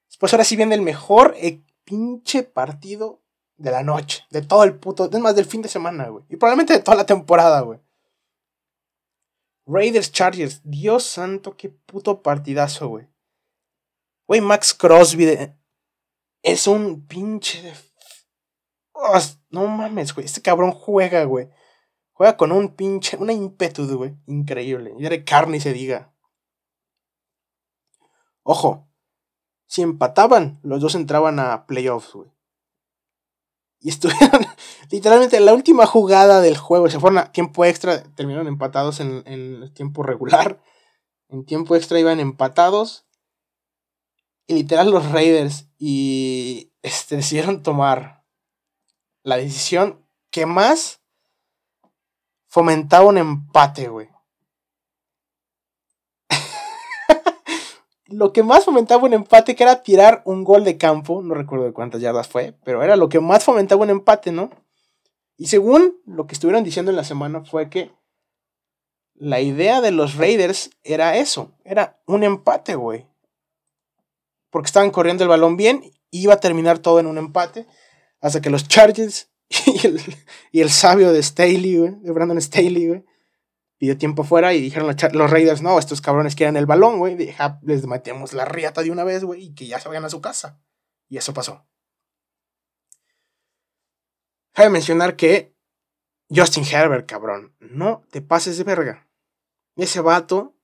Después 0.08 0.34
ahora 0.34 0.44
sí 0.44 0.56
viene 0.56 0.76
el 0.76 0.82
mejor 0.82 1.36
eh, 1.38 1.64
pinche 1.84 2.44
partido 2.44 3.22
de 3.58 3.72
la 3.72 3.84
noche. 3.84 4.26
De 4.32 4.42
todo 4.42 4.64
el 4.64 4.76
puto. 4.76 5.10
Es 5.12 5.20
más, 5.20 5.36
del 5.36 5.46
fin 5.46 5.62
de 5.62 5.70
semana, 5.70 6.08
güey. 6.08 6.26
Y 6.30 6.38
probablemente 6.38 6.74
de 6.74 6.80
toda 6.80 6.98
la 6.98 7.06
temporada, 7.06 7.62
güey. 7.62 7.80
Raiders 9.68 10.12
Chargers. 10.12 10.62
Dios 10.64 11.04
santo, 11.04 11.56
qué 11.56 11.70
puto 11.70 12.24
partidazo, 12.24 12.88
güey. 12.88 13.08
Güey, 14.30 14.42
Max 14.42 14.76
Crosby 14.76 15.56
es 16.44 16.68
un 16.68 17.08
pinche... 17.08 17.74
no 19.50 19.66
mames, 19.66 20.14
güey. 20.14 20.28
Este 20.28 20.44
cabrón 20.44 20.72
juega, 20.72 21.24
güey. 21.24 21.50
Juega 22.12 22.38
con 22.38 22.52
un 22.52 22.76
pinche... 22.76 23.18
Una 23.18 23.34
ímpetu, 23.34 23.88
güey. 23.98 24.16
Increíble. 24.28 24.94
Y 25.00 25.02
de 25.02 25.24
carne 25.26 25.60
se 25.60 25.74
diga. 25.74 26.14
Ojo. 28.44 28.88
Si 29.66 29.82
empataban, 29.82 30.60
los 30.62 30.80
dos 30.80 30.94
entraban 30.94 31.40
a 31.40 31.66
playoffs, 31.66 32.14
güey. 32.14 32.30
Y 33.80 33.90
estuvieron 33.90 34.46
literalmente 34.92 35.38
en 35.38 35.46
la 35.46 35.56
última 35.56 35.88
jugada 35.88 36.40
del 36.40 36.56
juego. 36.56 36.88
Se 36.88 37.00
fueron 37.00 37.18
a 37.18 37.32
tiempo 37.32 37.66
extra. 37.66 38.04
Terminaron 38.14 38.46
empatados 38.46 39.00
en, 39.00 39.24
en 39.26 39.74
tiempo 39.74 40.04
regular. 40.04 40.62
En 41.30 41.46
tiempo 41.46 41.76
extra 41.76 42.00
iban 42.00 42.20
empatados. 42.20 43.09
Y 44.50 44.56
literal 44.56 44.90
los 44.90 45.12
Raiders 45.12 45.68
y 45.78 46.74
este, 46.82 47.18
decidieron 47.18 47.62
tomar 47.62 48.26
la 49.22 49.38
decisión 49.38 50.04
que 50.32 50.48
más 50.48 51.04
fomentaba 52.48 53.06
un 53.06 53.20
empate, 53.20 53.90
güey. 53.90 54.10
lo 58.08 58.34
que 58.34 58.42
más 58.42 58.66
fomentaba 58.66 59.04
un 59.04 59.14
empate, 59.14 59.56
que 59.56 59.62
era 59.62 59.84
tirar 59.84 60.24
un 60.26 60.44
gol 60.44 60.64
de 60.64 60.80
campo, 60.80 61.22
no 61.22 61.36
recuerdo 61.36 61.66
de 61.66 61.74
cuántas 61.74 62.02
yardas 62.02 62.28
fue, 62.28 62.58
pero 62.64 62.82
era 62.82 62.96
lo 62.96 63.08
que 63.08 63.20
más 63.20 63.44
fomentaba 63.44 63.84
un 63.84 63.92
empate, 63.92 64.32
¿no? 64.32 64.50
Y 65.38 65.46
según 65.46 66.02
lo 66.08 66.26
que 66.26 66.34
estuvieron 66.34 66.64
diciendo 66.64 66.90
en 66.90 66.98
la 66.98 67.04
semana 67.04 67.46
fue 67.46 67.70
que 67.70 67.92
la 69.14 69.42
idea 69.42 69.80
de 69.80 69.92
los 69.92 70.16
Raiders 70.16 70.72
era 70.82 71.18
eso, 71.18 71.52
era 71.64 72.02
un 72.08 72.24
empate, 72.24 72.74
güey 72.74 73.06
porque 74.50 74.68
estaban 74.68 74.92
corriendo 74.92 75.24
el 75.24 75.30
balón 75.30 75.58
bien, 75.58 75.92
iba 76.12 76.34
a 76.34 76.40
terminar 76.40 76.80
todo 76.80 77.00
en 77.00 77.08
un 77.08 77.18
empate, 77.18 77.68
hasta 78.22 78.42
que 78.42 78.50
los 78.50 78.68
Chargers 78.68 79.30
y 80.52 80.60
el, 80.60 80.70
sabio 80.70 81.12
de 81.12 81.24
Staley, 81.24 81.78
de 81.78 82.12
Brandon 82.12 82.42
Staley, 82.42 82.88
güey, 82.88 83.06
pidió 83.78 83.98
tiempo 83.98 84.24
fuera 84.24 84.54
y 84.54 84.62
dijeron 84.62 84.96
los, 85.14 85.32
Raiders, 85.32 85.62
no, 85.62 85.80
estos 85.80 86.02
cabrones 86.02 86.36
quieren 86.36 86.58
el 86.58 86.66
balón, 86.66 87.00
güey, 87.00 87.18
les 87.64 87.88
metemos 87.88 88.34
la 88.34 88.46
riata 88.46 88.84
de 88.84 88.92
una 88.92 89.04
vez, 89.04 89.24
güey, 89.24 89.46
y 89.46 89.56
que 89.56 89.68
ya 89.68 89.80
se 89.80 89.88
vayan 89.88 90.06
a 90.06 90.10
su 90.10 90.22
casa. 90.22 90.62
Y 91.08 91.18
eso 91.18 91.34
pasó. 91.34 91.66
Cabe 94.54 94.70
mencionar 94.70 95.16
que 95.16 95.56
Justin 96.30 96.66
Herbert, 96.66 97.10
cabrón, 97.10 97.56
no 97.60 98.04
te 98.12 98.22
pases 98.22 98.58
de 98.58 98.64
verga. 98.64 99.08
Ese 99.76 100.02
vato, 100.02 100.56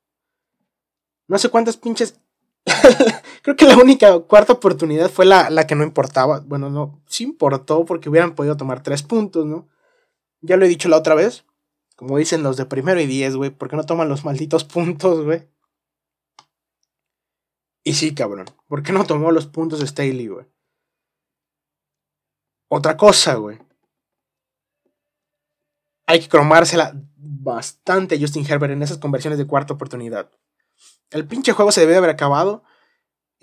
no 1.27 1.39
sé 1.39 1.49
cuántas 1.49 1.77
pinches 1.77 2.19
Creo 3.45 3.55
que 3.55 3.67
la 3.67 3.77
única 3.77 4.17
cuarta 4.21 4.53
oportunidad 4.53 5.07
fue 5.07 5.23
la, 5.23 5.67
que 5.67 5.75
no 5.75 5.83
importaba. 5.83 6.39
Bueno, 6.39 6.71
no, 6.71 6.99
sí 7.05 7.25
importó 7.25 7.85
porque 7.85 8.09
hubieran 8.09 8.33
podido 8.33 8.57
tomar 8.57 8.81
tres 8.81 9.03
puntos, 9.03 9.45
¿no? 9.45 9.69
Ya 10.41 10.57
lo 10.57 10.65
he 10.65 10.67
dicho 10.67 10.89
la 10.89 10.97
otra 10.97 11.13
vez. 11.13 11.45
Como 11.95 12.17
dicen 12.17 12.41
los 12.41 12.57
de 12.57 12.65
primero 12.65 12.99
y 12.99 13.05
diez, 13.05 13.35
güey. 13.35 13.51
¿Por 13.51 13.69
qué 13.69 13.75
no 13.75 13.85
toman 13.85 14.09
los 14.09 14.25
malditos 14.25 14.63
puntos, 14.63 15.23
güey? 15.23 15.47
Y 17.83 17.93
sí, 17.93 18.15
cabrón. 18.15 18.47
¿Por 18.67 18.81
qué 18.81 18.91
no 18.91 19.05
tomó 19.05 19.31
los 19.31 19.45
puntos 19.45 19.79
de 19.79 19.85
Staley, 19.85 20.25
güey? 20.25 20.47
Otra 22.67 22.97
cosa, 22.97 23.35
güey. 23.35 23.59
Hay 26.07 26.19
que 26.19 26.29
cromársela 26.29 26.99
bastante 27.15 28.15
a 28.15 28.19
Justin 28.19 28.43
Herbert 28.43 28.73
en 28.73 28.81
esas 28.81 28.97
conversiones 28.97 29.37
de 29.37 29.45
cuarta 29.45 29.75
oportunidad. 29.75 30.31
El 31.11 31.27
pinche 31.27 31.51
juego 31.51 31.71
se 31.71 31.81
debe 31.81 31.97
haber 31.97 32.09
acabado 32.09 32.63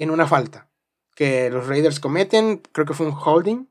en 0.03 0.11
una 0.11 0.27
falta 0.27 0.69
que 1.15 1.49
los 1.51 1.69
Raiders 1.69 2.01
cometen, 2.01 2.61
creo 2.73 2.87
que 2.87 2.95
fue 2.95 3.07
un 3.07 3.15
holding, 3.15 3.69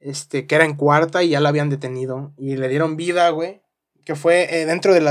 este, 0.00 0.46
que 0.46 0.54
era 0.54 0.64
en 0.64 0.74
cuarta 0.74 1.22
y 1.22 1.30
ya 1.30 1.40
la 1.40 1.48
habían 1.48 1.70
detenido 1.70 2.32
y 2.36 2.56
le 2.56 2.68
dieron 2.68 2.96
vida, 2.96 3.30
güey, 3.30 3.62
que 4.04 4.14
fue 4.14 4.42
eh, 4.54 4.66
dentro 4.66 4.92
del, 4.92 5.06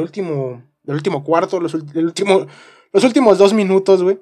último, 0.00 0.62
del 0.82 0.96
último 0.96 1.22
cuarto, 1.22 1.60
los, 1.60 1.74
los 1.74 3.04
últimos 3.04 3.38
dos 3.38 3.54
minutos, 3.54 4.02
güey, 4.02 4.20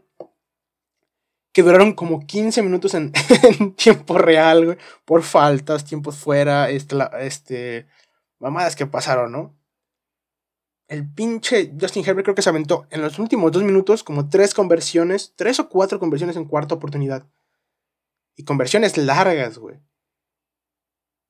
que 1.52 1.62
duraron 1.62 1.94
como 1.94 2.26
15 2.26 2.62
minutos 2.62 2.94
en, 2.94 3.12
tiempo 3.76 4.18
real, 4.18 4.66
güey, 4.66 4.78
por 5.04 5.22
faltas, 5.22 5.84
tiempos 5.84 6.16
fuera, 6.16 6.68
este, 6.68 6.96
este, 7.20 7.86
mamadas 8.38 8.76
que 8.76 8.86
pasaron, 8.86 9.32
¿no? 9.32 9.57
El 10.88 11.06
pinche 11.06 11.74
Justin 11.78 12.02
Herbert 12.04 12.24
creo 12.24 12.34
que 12.34 12.42
se 12.42 12.48
aventó 12.48 12.86
en 12.90 13.02
los 13.02 13.18
últimos 13.18 13.52
dos 13.52 13.62
minutos 13.62 14.02
como 14.02 14.28
tres 14.30 14.54
conversiones, 14.54 15.34
tres 15.36 15.60
o 15.60 15.68
cuatro 15.68 15.98
conversiones 16.00 16.36
en 16.36 16.46
cuarta 16.46 16.74
oportunidad. 16.74 17.28
Y 18.34 18.44
conversiones 18.44 18.96
largas, 18.96 19.58
güey. 19.58 19.78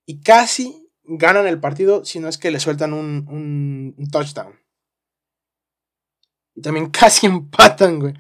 Y 0.06 0.20
casi 0.20 0.88
ganan 1.02 1.46
el 1.46 1.58
partido 1.58 2.04
si 2.04 2.20
no 2.20 2.28
es 2.28 2.38
que 2.38 2.50
le 2.52 2.60
sueltan 2.60 2.92
un, 2.92 3.96
touchdown. 4.12 4.54
Y 6.54 6.62
también 6.62 6.90
casi 6.90 7.26
empatan, 7.26 7.98
güey. 7.98 8.14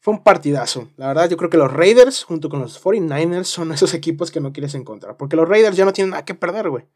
Fue 0.00 0.14
un 0.14 0.22
partidazo. 0.22 0.90
La 0.96 1.08
verdad, 1.08 1.28
yo 1.28 1.36
creo 1.36 1.50
que 1.50 1.56
los 1.56 1.72
Raiders, 1.72 2.24
junto 2.24 2.48
con 2.48 2.60
los 2.60 2.82
49ers, 2.82 3.44
son 3.44 3.72
esos 3.72 3.94
equipos 3.94 4.30
que 4.30 4.40
no 4.40 4.52
quieres 4.52 4.74
encontrar. 4.74 5.16
Porque 5.16 5.36
los 5.36 5.48
Raiders 5.48 5.76
ya 5.76 5.84
no 5.84 5.92
tienen 5.92 6.10
nada 6.10 6.24
que 6.24 6.34
perder, 6.34 6.68
güey. 6.68 6.86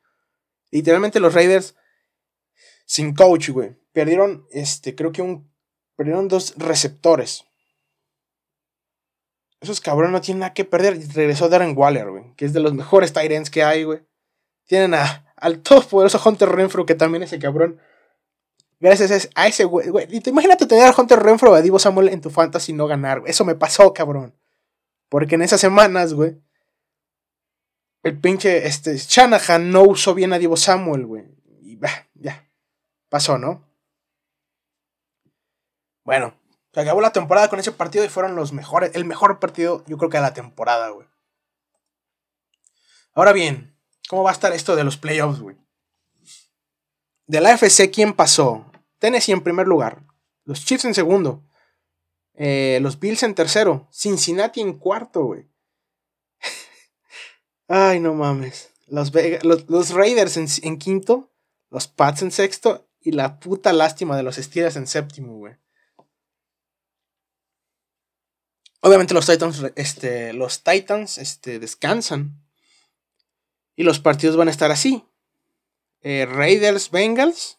Literalmente 0.70 1.20
los 1.20 1.32
Raiders 1.34 1.74
sin 2.88 3.14
coach, 3.14 3.50
güey. 3.50 3.76
Perdieron, 3.92 4.46
este, 4.50 4.96
creo 4.96 5.12
que 5.12 5.22
un. 5.22 5.48
Perdieron 5.94 6.26
dos 6.28 6.54
receptores. 6.56 7.44
Esos 9.60 9.80
cabrones 9.80 10.12
no 10.12 10.20
tienen 10.20 10.40
nada 10.40 10.54
que 10.54 10.64
perder. 10.64 10.98
Regresó 11.12 11.48
Darren 11.48 11.76
Waller, 11.76 12.10
güey. 12.10 12.34
Que 12.36 12.44
es 12.44 12.52
de 12.52 12.60
los 12.60 12.72
mejores 12.72 13.12
Tyrants 13.12 13.50
que 13.50 13.62
hay, 13.62 13.84
güey. 13.84 14.00
Tienen 14.66 14.94
a, 14.94 15.32
al 15.36 15.60
todopoderoso 15.60 16.20
Hunter 16.24 16.48
Renfro, 16.48 16.86
que 16.86 16.94
también 16.94 17.22
ese 17.22 17.38
cabrón. 17.38 17.78
Gracias 18.80 19.28
a 19.34 19.46
ese 19.48 19.64
güey. 19.64 19.88
Imagínate 20.26 20.66
tener 20.66 20.86
a 20.86 20.94
Hunter 20.96 21.18
Renfro 21.18 21.50
o 21.50 21.54
a 21.54 21.62
Divo 21.62 21.78
Samuel 21.78 22.08
en 22.08 22.20
tu 22.20 22.30
fantasy 22.30 22.72
y 22.72 22.74
no 22.74 22.86
ganar. 22.86 23.22
Eso 23.26 23.44
me 23.44 23.56
pasó, 23.56 23.92
cabrón. 23.92 24.34
Porque 25.08 25.34
en 25.34 25.42
esas 25.42 25.60
semanas, 25.60 26.14
güey. 26.14 26.40
El 28.04 28.16
pinche 28.18 28.66
este, 28.66 28.96
Shanahan 28.96 29.70
no 29.72 29.82
usó 29.82 30.14
bien 30.14 30.32
a 30.32 30.38
Divo 30.38 30.56
Samuel, 30.56 31.04
güey. 31.04 31.24
Y 31.60 31.74
bah, 31.76 32.06
ya 32.14 32.47
pasó, 33.08 33.38
¿no? 33.38 33.68
Bueno, 36.04 36.34
Se 36.72 36.80
acabó 36.80 37.00
la 37.00 37.12
temporada 37.12 37.48
con 37.48 37.58
ese 37.58 37.72
partido 37.72 38.04
y 38.04 38.08
fueron 38.08 38.36
los 38.36 38.52
mejores, 38.52 38.94
el 38.94 39.04
mejor 39.04 39.40
partido, 39.40 39.84
yo 39.86 39.96
creo 39.98 40.10
que 40.10 40.18
de 40.18 40.22
la 40.22 40.34
temporada, 40.34 40.90
güey. 40.90 41.08
Ahora 43.14 43.32
bien, 43.32 43.76
¿cómo 44.08 44.22
va 44.22 44.30
a 44.30 44.32
estar 44.32 44.52
esto 44.52 44.76
de 44.76 44.84
los 44.84 44.96
playoffs, 44.96 45.40
güey? 45.40 45.56
De 47.26 47.40
la 47.40 47.52
AFC, 47.52 47.90
¿quién 47.92 48.12
pasó? 48.12 48.70
Tennessee 48.98 49.32
en 49.32 49.42
primer 49.42 49.66
lugar, 49.66 50.04
los 50.44 50.64
Chiefs 50.64 50.84
en 50.84 50.94
segundo, 50.94 51.44
eh, 52.34 52.78
los 52.80 52.98
Bills 53.00 53.22
en 53.24 53.34
tercero, 53.34 53.88
Cincinnati 53.92 54.60
en 54.60 54.78
cuarto, 54.78 55.24
güey. 55.24 55.46
Ay, 57.68 58.00
no 58.00 58.14
mames. 58.14 58.70
Los, 58.86 59.12
los, 59.42 59.90
Raiders 59.90 60.36
en, 60.62 60.78
quinto, 60.78 61.30
los 61.68 61.88
Pats 61.88 62.22
en 62.22 62.30
sexto 62.30 62.87
y 63.00 63.12
la 63.12 63.38
puta 63.40 63.72
lástima 63.72 64.16
de 64.16 64.22
los 64.22 64.36
Steelers 64.36 64.76
en 64.76 64.86
séptimo, 64.86 65.36
güey. 65.36 65.56
Obviamente 68.80 69.14
los 69.14 69.26
Titans, 69.26 69.64
este, 69.76 70.32
los 70.32 70.62
Titans 70.62 71.18
este, 71.18 71.58
descansan. 71.58 72.44
Y 73.76 73.82
los 73.84 74.00
partidos 74.00 74.36
van 74.36 74.48
a 74.48 74.50
estar 74.50 74.70
así. 74.70 75.04
Eh, 76.00 76.26
Raiders, 76.26 76.90
Bengals. 76.90 77.58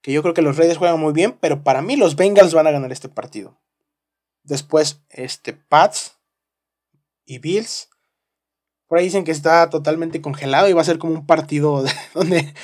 Que 0.00 0.12
yo 0.12 0.22
creo 0.22 0.34
que 0.34 0.42
los 0.42 0.56
Raiders 0.56 0.78
juegan 0.78 1.00
muy 1.00 1.12
bien, 1.12 1.36
pero 1.40 1.64
para 1.64 1.82
mí 1.82 1.96
los 1.96 2.16
Bengals 2.16 2.54
van 2.54 2.66
a 2.66 2.70
ganar 2.70 2.92
este 2.92 3.08
partido. 3.08 3.60
Después, 4.42 5.02
este, 5.10 5.52
Pats 5.52 6.18
y 7.24 7.38
Bills. 7.38 7.90
Por 8.86 8.98
ahí 8.98 9.04
dicen 9.04 9.24
que 9.24 9.32
está 9.32 9.68
totalmente 9.70 10.22
congelado 10.22 10.68
y 10.68 10.72
va 10.72 10.80
a 10.80 10.84
ser 10.84 10.98
como 10.98 11.12
un 11.12 11.26
partido 11.26 11.84
donde 12.14 12.54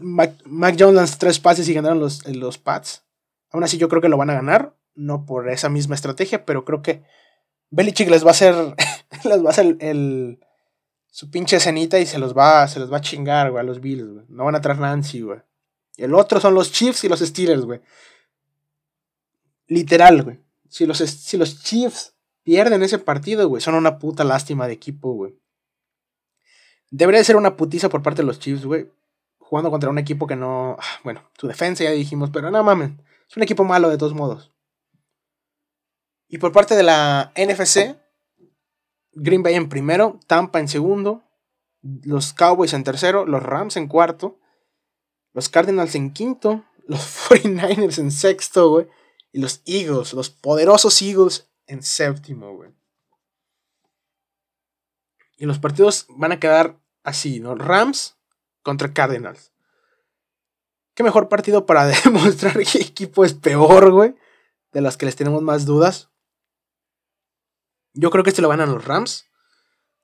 Mac, 0.00 0.76
Jones 0.78 0.94
lanza 0.94 1.18
tres 1.18 1.38
pases 1.38 1.68
y 1.68 1.74
ganaron 1.74 2.00
los, 2.00 2.26
los 2.26 2.58
Pats. 2.58 3.02
Aún 3.50 3.64
así, 3.64 3.78
yo 3.78 3.88
creo 3.88 4.02
que 4.02 4.08
lo 4.08 4.16
van 4.16 4.30
a 4.30 4.34
ganar 4.34 4.74
no 4.94 5.26
por 5.26 5.48
esa 5.50 5.68
misma 5.68 5.94
estrategia, 5.94 6.44
pero 6.46 6.64
creo 6.64 6.82
que 6.82 7.04
Belichick 7.70 8.08
les 8.08 8.24
va 8.24 8.28
a 8.28 8.30
hacer, 8.32 8.54
les 9.24 9.42
va 9.42 9.48
a 9.48 9.50
hacer 9.50 9.76
el, 9.80 10.40
su 11.10 11.30
pinche 11.30 11.60
cenita 11.60 11.98
y 11.98 12.06
se 12.06 12.18
los 12.18 12.36
va, 12.36 12.66
se 12.68 12.80
los 12.80 12.92
va 12.92 12.98
a 12.98 13.02
chingar, 13.02 13.50
güey, 13.50 13.60
a 13.60 13.64
los 13.64 13.80
Bills. 13.80 14.28
No 14.28 14.44
van 14.44 14.54
a 14.54 14.60
traer 14.60 14.78
Nancy, 14.78 15.20
güey. 15.20 15.40
El 15.96 16.14
otro 16.14 16.40
son 16.40 16.54
los 16.54 16.72
Chiefs 16.72 17.04
y 17.04 17.08
los 17.08 17.20
Steelers, 17.20 17.64
güey. 17.64 17.80
Literal, 19.66 20.22
güey. 20.22 20.40
Si 20.68 20.86
los, 20.86 20.98
si 20.98 21.36
los 21.36 21.62
Chiefs 21.62 22.14
pierden 22.42 22.82
ese 22.82 22.98
partido, 22.98 23.48
güey, 23.48 23.62
son 23.62 23.74
una 23.74 23.98
puta 23.98 24.24
lástima 24.24 24.66
de 24.66 24.74
equipo, 24.74 25.12
güey. 25.12 25.34
Debería 26.90 27.24
ser 27.24 27.36
una 27.36 27.56
putiza 27.56 27.88
por 27.88 28.02
parte 28.02 28.22
de 28.22 28.26
los 28.26 28.38
Chiefs, 28.38 28.64
güey. 28.64 28.90
Jugando 29.48 29.70
contra 29.70 29.90
un 29.90 29.98
equipo 29.98 30.26
que 30.26 30.34
no. 30.34 30.76
Ah, 30.80 31.00
bueno, 31.04 31.22
su 31.38 31.46
defensa 31.46 31.84
ya 31.84 31.90
dijimos, 31.90 32.30
pero 32.32 32.50
no 32.50 32.64
mames. 32.64 32.90
Es 33.28 33.36
un 33.36 33.44
equipo 33.44 33.62
malo 33.62 33.88
de 33.88 33.96
todos 33.96 34.12
modos. 34.12 34.52
Y 36.28 36.38
por 36.38 36.50
parte 36.50 36.74
de 36.74 36.82
la 36.82 37.32
NFC, 37.36 37.96
Green 39.12 39.44
Bay 39.44 39.54
en 39.54 39.68
primero, 39.68 40.18
Tampa 40.26 40.58
en 40.58 40.66
segundo, 40.66 41.22
los 41.80 42.32
Cowboys 42.32 42.72
en 42.72 42.82
tercero, 42.82 43.24
los 43.24 43.42
Rams 43.42 43.76
en 43.76 43.86
cuarto, 43.86 44.40
los 45.32 45.48
Cardinals 45.48 45.94
en 45.94 46.12
quinto, 46.12 46.64
los 46.88 47.00
49ers 47.28 47.98
en 47.98 48.10
sexto, 48.10 48.70
güey, 48.70 48.88
y 49.32 49.40
los 49.40 49.62
Eagles, 49.64 50.12
los 50.12 50.30
poderosos 50.30 51.00
Eagles 51.02 51.48
en 51.66 51.82
séptimo, 51.82 52.52
güey. 52.54 52.70
Y 55.36 55.46
los 55.46 55.58
partidos 55.58 56.06
van 56.08 56.32
a 56.32 56.40
quedar 56.40 56.80
así, 57.04 57.40
¿no? 57.40 57.54
Rams 57.54 58.15
contra 58.66 58.92
Cardinals. 58.92 59.52
Qué 60.96 61.04
mejor 61.04 61.28
partido 61.28 61.66
para 61.66 61.86
demostrar 62.04 62.58
qué 62.64 62.78
equipo 62.78 63.24
es 63.24 63.32
peor, 63.32 63.92
güey. 63.92 64.16
De 64.72 64.80
las 64.80 64.96
que 64.96 65.06
les 65.06 65.14
tenemos 65.14 65.40
más 65.40 65.66
dudas. 65.66 66.10
Yo 67.94 68.10
creo 68.10 68.24
que 68.24 68.30
este 68.30 68.42
lo 68.42 68.48
van 68.48 68.60
a 68.60 68.66
los 68.66 68.84
Rams. 68.84 69.26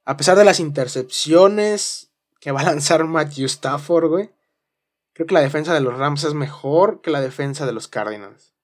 A 0.04 0.16
pesar 0.16 0.38
de 0.38 0.44
las 0.44 0.60
intercepciones 0.60 2.12
que 2.38 2.52
va 2.52 2.60
a 2.60 2.64
lanzar 2.66 3.02
Matthew 3.02 3.46
Stafford, 3.46 4.08
güey. 4.08 4.30
Creo 5.12 5.26
que 5.26 5.34
la 5.34 5.40
defensa 5.40 5.74
de 5.74 5.80
los 5.80 5.98
Rams 5.98 6.22
es 6.22 6.34
mejor 6.34 7.00
que 7.00 7.10
la 7.10 7.20
defensa 7.20 7.66
de 7.66 7.72
los 7.72 7.88
Cardinals. 7.88 8.54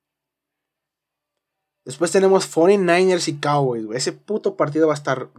Después 1.84 2.12
tenemos 2.12 2.55
49ers 2.55 3.26
y 3.26 3.40
Cowboys, 3.40 3.84
güey. 3.84 3.99
Ese 3.99 4.12
puto 4.12 4.57
partido 4.57 4.86
va 4.86 4.94
a 4.94 4.96
estar 4.96 5.30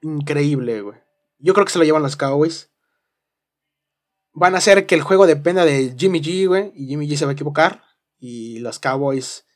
increíble, 0.00 0.80
güey. 0.82 0.98
Yo 1.38 1.54
creo 1.54 1.66
que 1.66 1.72
se 1.72 1.78
lo 1.78 1.84
llevan 1.84 2.04
los 2.04 2.16
Cowboys. 2.16 2.70
Van 4.38 4.54
a 4.54 4.58
hacer 4.58 4.84
que 4.84 4.94
el 4.94 5.00
juego 5.00 5.26
dependa 5.26 5.64
de 5.64 5.94
Jimmy 5.96 6.20
G, 6.20 6.46
güey. 6.46 6.70
Y 6.74 6.88
Jimmy 6.88 7.08
G 7.08 7.16
se 7.16 7.24
va 7.24 7.30
a 7.30 7.32
equivocar. 7.32 7.82
Y 8.18 8.58
los 8.58 8.78
Cowboys. 8.78 9.46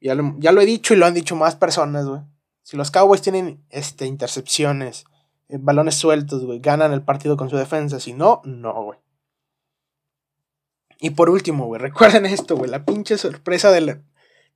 Ya 0.00 0.16
lo, 0.16 0.34
ya 0.38 0.50
lo 0.50 0.60
he 0.60 0.66
dicho 0.66 0.94
y 0.94 0.96
lo 0.96 1.06
han 1.06 1.14
dicho 1.14 1.36
más 1.36 1.54
personas, 1.54 2.04
güey. 2.04 2.20
Si 2.64 2.76
los 2.76 2.90
Cowboys 2.90 3.22
tienen 3.22 3.64
este, 3.70 4.06
intercepciones, 4.06 5.04
eh, 5.48 5.58
balones 5.60 5.94
sueltos, 5.94 6.44
güey, 6.44 6.58
ganan 6.58 6.92
el 6.92 7.04
partido 7.04 7.36
con 7.36 7.48
su 7.50 7.56
defensa. 7.56 8.00
Si 8.00 8.14
no, 8.14 8.42
no, 8.44 8.82
güey. 8.82 8.98
Y 10.98 11.10
por 11.10 11.30
último, 11.30 11.66
güey, 11.66 11.80
recuerden 11.80 12.26
esto, 12.26 12.56
güey. 12.56 12.68
La 12.68 12.84
pinche 12.84 13.16
sorpresa 13.16 13.70
del, 13.70 14.02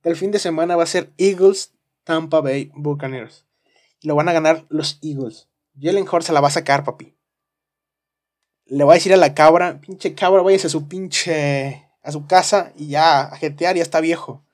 del 0.03 0.15
fin 0.17 0.31
de 0.31 0.39
semana 0.39 0.75
va 0.75 0.83
a 0.83 0.87
ser 0.87 1.13
Eagles 1.17 1.73
Tampa 2.03 2.41
Bay 2.41 2.73
Buccaneers. 2.75 3.45
Lo 4.01 4.15
van 4.15 4.27
a 4.27 4.33
ganar 4.33 4.65
los 4.67 4.99
Eagles. 5.01 5.47
Jalen 5.79 6.07
Hurts 6.11 6.25
se 6.25 6.33
la 6.33 6.41
va 6.41 6.49
a 6.49 6.51
sacar, 6.51 6.83
papi. 6.83 7.15
Le 8.69 8.83
voy 8.83 8.93
a 8.93 8.95
decir 8.95 9.13
a 9.13 9.17
la 9.17 9.33
cabra, 9.33 9.81
pinche 9.81 10.15
cabra, 10.15 10.41
váyase 10.41 10.67
a 10.67 10.69
su 10.69 10.87
pinche. 10.87 11.87
a 12.03 12.11
su 12.11 12.27
casa 12.27 12.71
y 12.75 12.87
ya 12.89 13.21
a 13.21 13.35
jetear, 13.35 13.75
ya 13.75 13.81
está 13.81 13.99
viejo. 13.99 14.45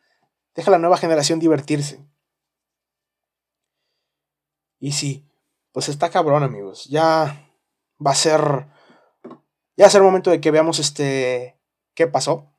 Deja 0.56 0.70
a 0.70 0.72
la 0.72 0.80
nueva 0.80 0.98
generación 0.98 1.40
divertirse. 1.40 2.00
Y 4.80 4.94
sí, 4.94 5.26
pues 5.72 5.90
está 5.90 6.10
cabrón, 6.10 6.44
amigos. 6.44 6.86
Ya 6.86 7.50
va 8.06 8.12
a 8.12 8.16
ser. 8.16 8.68
Ya 9.78 9.84
va 9.84 9.88
a 9.88 9.90
ser 9.90 10.02
momento 10.02 10.32
de 10.32 10.40
que 10.40 10.52
veamos 10.52 10.80
este. 10.80 11.58
¿Qué 11.94 12.08
pasó? 12.08 12.52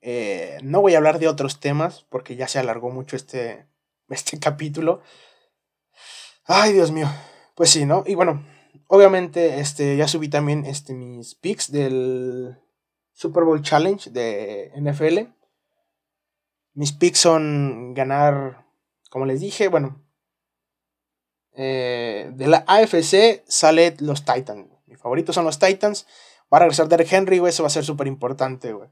Eh, 0.00 0.58
no 0.62 0.80
voy 0.80 0.94
a 0.94 0.98
hablar 0.98 1.18
de 1.18 1.28
otros 1.28 1.60
temas 1.60 2.04
porque 2.10 2.36
ya 2.36 2.46
se 2.48 2.58
alargó 2.58 2.90
mucho 2.90 3.16
este, 3.16 3.66
este 4.08 4.38
capítulo. 4.38 5.02
Ay, 6.44 6.72
Dios 6.72 6.90
mío. 6.90 7.08
Pues 7.54 7.70
sí, 7.70 7.86
¿no? 7.86 8.02
Y 8.06 8.14
bueno, 8.14 8.44
obviamente 8.88 9.60
este, 9.60 9.96
ya 9.96 10.08
subí 10.08 10.28
también 10.28 10.64
este, 10.64 10.94
mis 10.94 11.34
picks 11.34 11.70
del 11.70 12.58
Super 13.12 13.44
Bowl 13.44 13.62
Challenge 13.62 14.10
de 14.10 14.72
NFL. 14.76 15.32
Mis 16.74 16.92
picks 16.92 17.20
son 17.20 17.94
ganar, 17.94 18.66
como 19.10 19.26
les 19.26 19.40
dije, 19.40 19.68
bueno, 19.68 20.04
eh, 21.56 22.30
de 22.34 22.46
la 22.48 22.64
AFC 22.66 23.44
sale 23.46 23.96
los 24.00 24.24
Titans. 24.24 24.68
Mis 24.86 24.98
favoritos 24.98 25.34
son 25.34 25.44
los 25.44 25.58
Titans. 25.58 26.06
Va 26.52 26.58
a 26.58 26.60
regresar 26.60 26.88
Derek 26.88 27.12
Henry, 27.12 27.38
güey. 27.38 27.50
Eso 27.50 27.62
va 27.62 27.68
a 27.68 27.70
ser 27.70 27.84
súper 27.84 28.06
importante, 28.06 28.72
güey. 28.72 28.88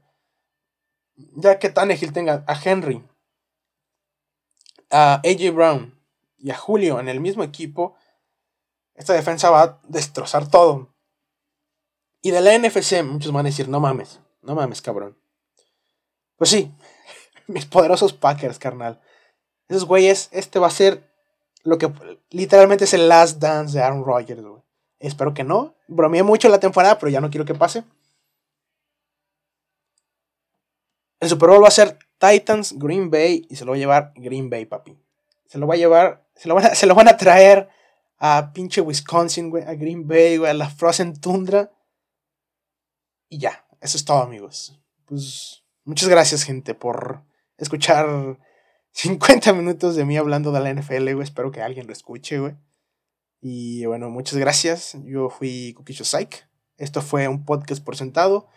Ya 1.35 1.59
que 1.59 1.69
Tannehill 1.69 2.13
tenga 2.13 2.43
a 2.47 2.59
Henry, 2.59 3.03
a 4.89 5.21
AJ 5.23 5.53
Brown 5.53 5.99
y 6.37 6.49
a 6.49 6.57
Julio 6.57 6.99
en 6.99 7.07
el 7.07 7.19
mismo 7.19 7.43
equipo, 7.43 7.95
esta 8.95 9.13
defensa 9.13 9.49
va 9.49 9.61
a 9.61 9.79
destrozar 9.87 10.49
todo. 10.49 10.89
Y 12.21 12.31
de 12.31 12.41
la 12.41 12.57
NFC, 12.57 13.03
muchos 13.03 13.31
van 13.31 13.45
a 13.45 13.49
decir, 13.49 13.67
no 13.67 13.79
mames, 13.79 14.19
no 14.41 14.55
mames, 14.55 14.81
cabrón. 14.81 15.17
Pues 16.37 16.49
sí, 16.49 16.71
mis 17.47 17.65
poderosos 17.65 18.13
Packers, 18.13 18.59
carnal. 18.59 19.01
Esos 19.67 19.85
güeyes, 19.85 20.29
este 20.31 20.59
va 20.59 20.67
a 20.67 20.71
ser 20.71 21.11
lo 21.63 21.77
que 21.77 21.91
literalmente 22.29 22.83
es 22.83 22.93
el 22.93 23.09
last 23.09 23.39
dance 23.39 23.77
de 23.77 23.83
Aaron 23.83 24.05
Rodgers, 24.05 24.41
güey. 24.41 24.61
Espero 24.99 25.33
que 25.33 25.43
no. 25.43 25.75
Bromeé 25.87 26.23
mucho 26.23 26.47
la 26.47 26.59
temporada, 26.59 26.97
pero 26.97 27.09
ya 27.09 27.19
no 27.19 27.29
quiero 27.29 27.45
que 27.45 27.55
pase. 27.55 27.83
El 31.19 31.29
Super 31.29 31.49
Bowl 31.49 31.63
va 31.63 31.67
a 31.67 31.71
ser 31.71 31.97
Titans, 32.17 32.77
Green 32.77 33.09
Bay 33.09 33.45
y 33.49 33.55
se 33.55 33.65
lo 33.65 33.71
va 33.71 33.75
a 33.75 33.79
llevar 33.79 34.13
Green 34.15 34.49
Bay, 34.49 34.65
papi. 34.65 34.97
Se 35.45 35.57
lo 35.57 35.67
va 35.67 35.73
a 35.73 35.77
llevar, 35.77 36.25
se 36.35 36.47
lo 36.47 36.55
van 36.55 36.65
a, 36.65 36.75
se 36.75 36.85
lo 36.85 36.95
van 36.95 37.07
a 37.07 37.17
traer 37.17 37.69
a 38.25 38.53
pinche 38.53 38.79
Wisconsin, 38.79 39.49
güey, 39.49 39.65
a 39.65 39.75
Green 39.75 40.07
Bay, 40.07 40.37
güey, 40.37 40.49
a 40.49 40.53
la 40.53 40.69
Frozen 40.69 41.19
Tundra. 41.19 41.73
Y 43.27 43.37
ya, 43.39 43.67
eso 43.81 43.97
es 43.97 44.05
todo, 44.05 44.19
amigos. 44.23 44.79
Pues 45.03 45.65
muchas 45.83 46.07
gracias, 46.07 46.43
gente, 46.43 46.73
por 46.73 47.25
escuchar 47.57 48.39
50 48.91 49.51
minutos 49.51 49.97
de 49.97 50.05
mí 50.05 50.15
hablando 50.15 50.53
de 50.53 50.61
la 50.61 50.73
NFL, 50.73 51.11
güey. 51.15 51.23
Espero 51.23 51.51
que 51.51 51.61
alguien 51.61 51.85
lo 51.85 51.91
escuche, 51.91 52.39
güey. 52.39 52.55
Y 53.41 53.85
bueno, 53.87 54.09
muchas 54.09 54.39
gracias. 54.39 54.95
Yo 55.03 55.29
fui 55.29 55.73
Coquillo 55.73 56.05
Psych. 56.05 56.47
Esto 56.77 57.01
fue 57.01 57.27
un 57.27 57.43
podcast 57.43 57.83
por 57.83 57.97
sentado 57.97 58.47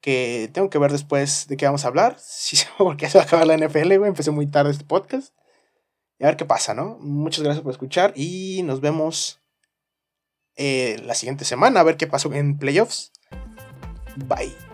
que 0.00 0.48
tengo 0.54 0.70
que 0.70 0.78
ver 0.78 0.90
después 0.90 1.48
de 1.48 1.58
qué 1.58 1.66
vamos 1.66 1.84
a 1.84 1.88
hablar. 1.88 2.16
Si 2.18 2.56
sí, 2.56 2.64
porque 2.78 3.10
se 3.10 3.18
va 3.18 3.24
a 3.24 3.26
acabar 3.26 3.46
la 3.46 3.58
NFL, 3.58 3.94
güey. 3.98 4.08
Empecé 4.08 4.30
muy 4.30 4.46
tarde 4.46 4.70
este 4.70 4.86
podcast. 4.86 5.34
Y 6.22 6.24
a 6.24 6.28
ver 6.28 6.36
qué 6.36 6.44
pasa, 6.44 6.72
¿no? 6.72 6.98
Muchas 7.00 7.42
gracias 7.42 7.64
por 7.64 7.72
escuchar 7.72 8.12
y 8.14 8.62
nos 8.62 8.80
vemos 8.80 9.40
eh, 10.54 11.02
la 11.04 11.16
siguiente 11.16 11.44
semana 11.44 11.80
a 11.80 11.82
ver 11.82 11.96
qué 11.96 12.06
pasó 12.06 12.32
en 12.32 12.58
playoffs. 12.58 13.10
Bye. 14.28 14.71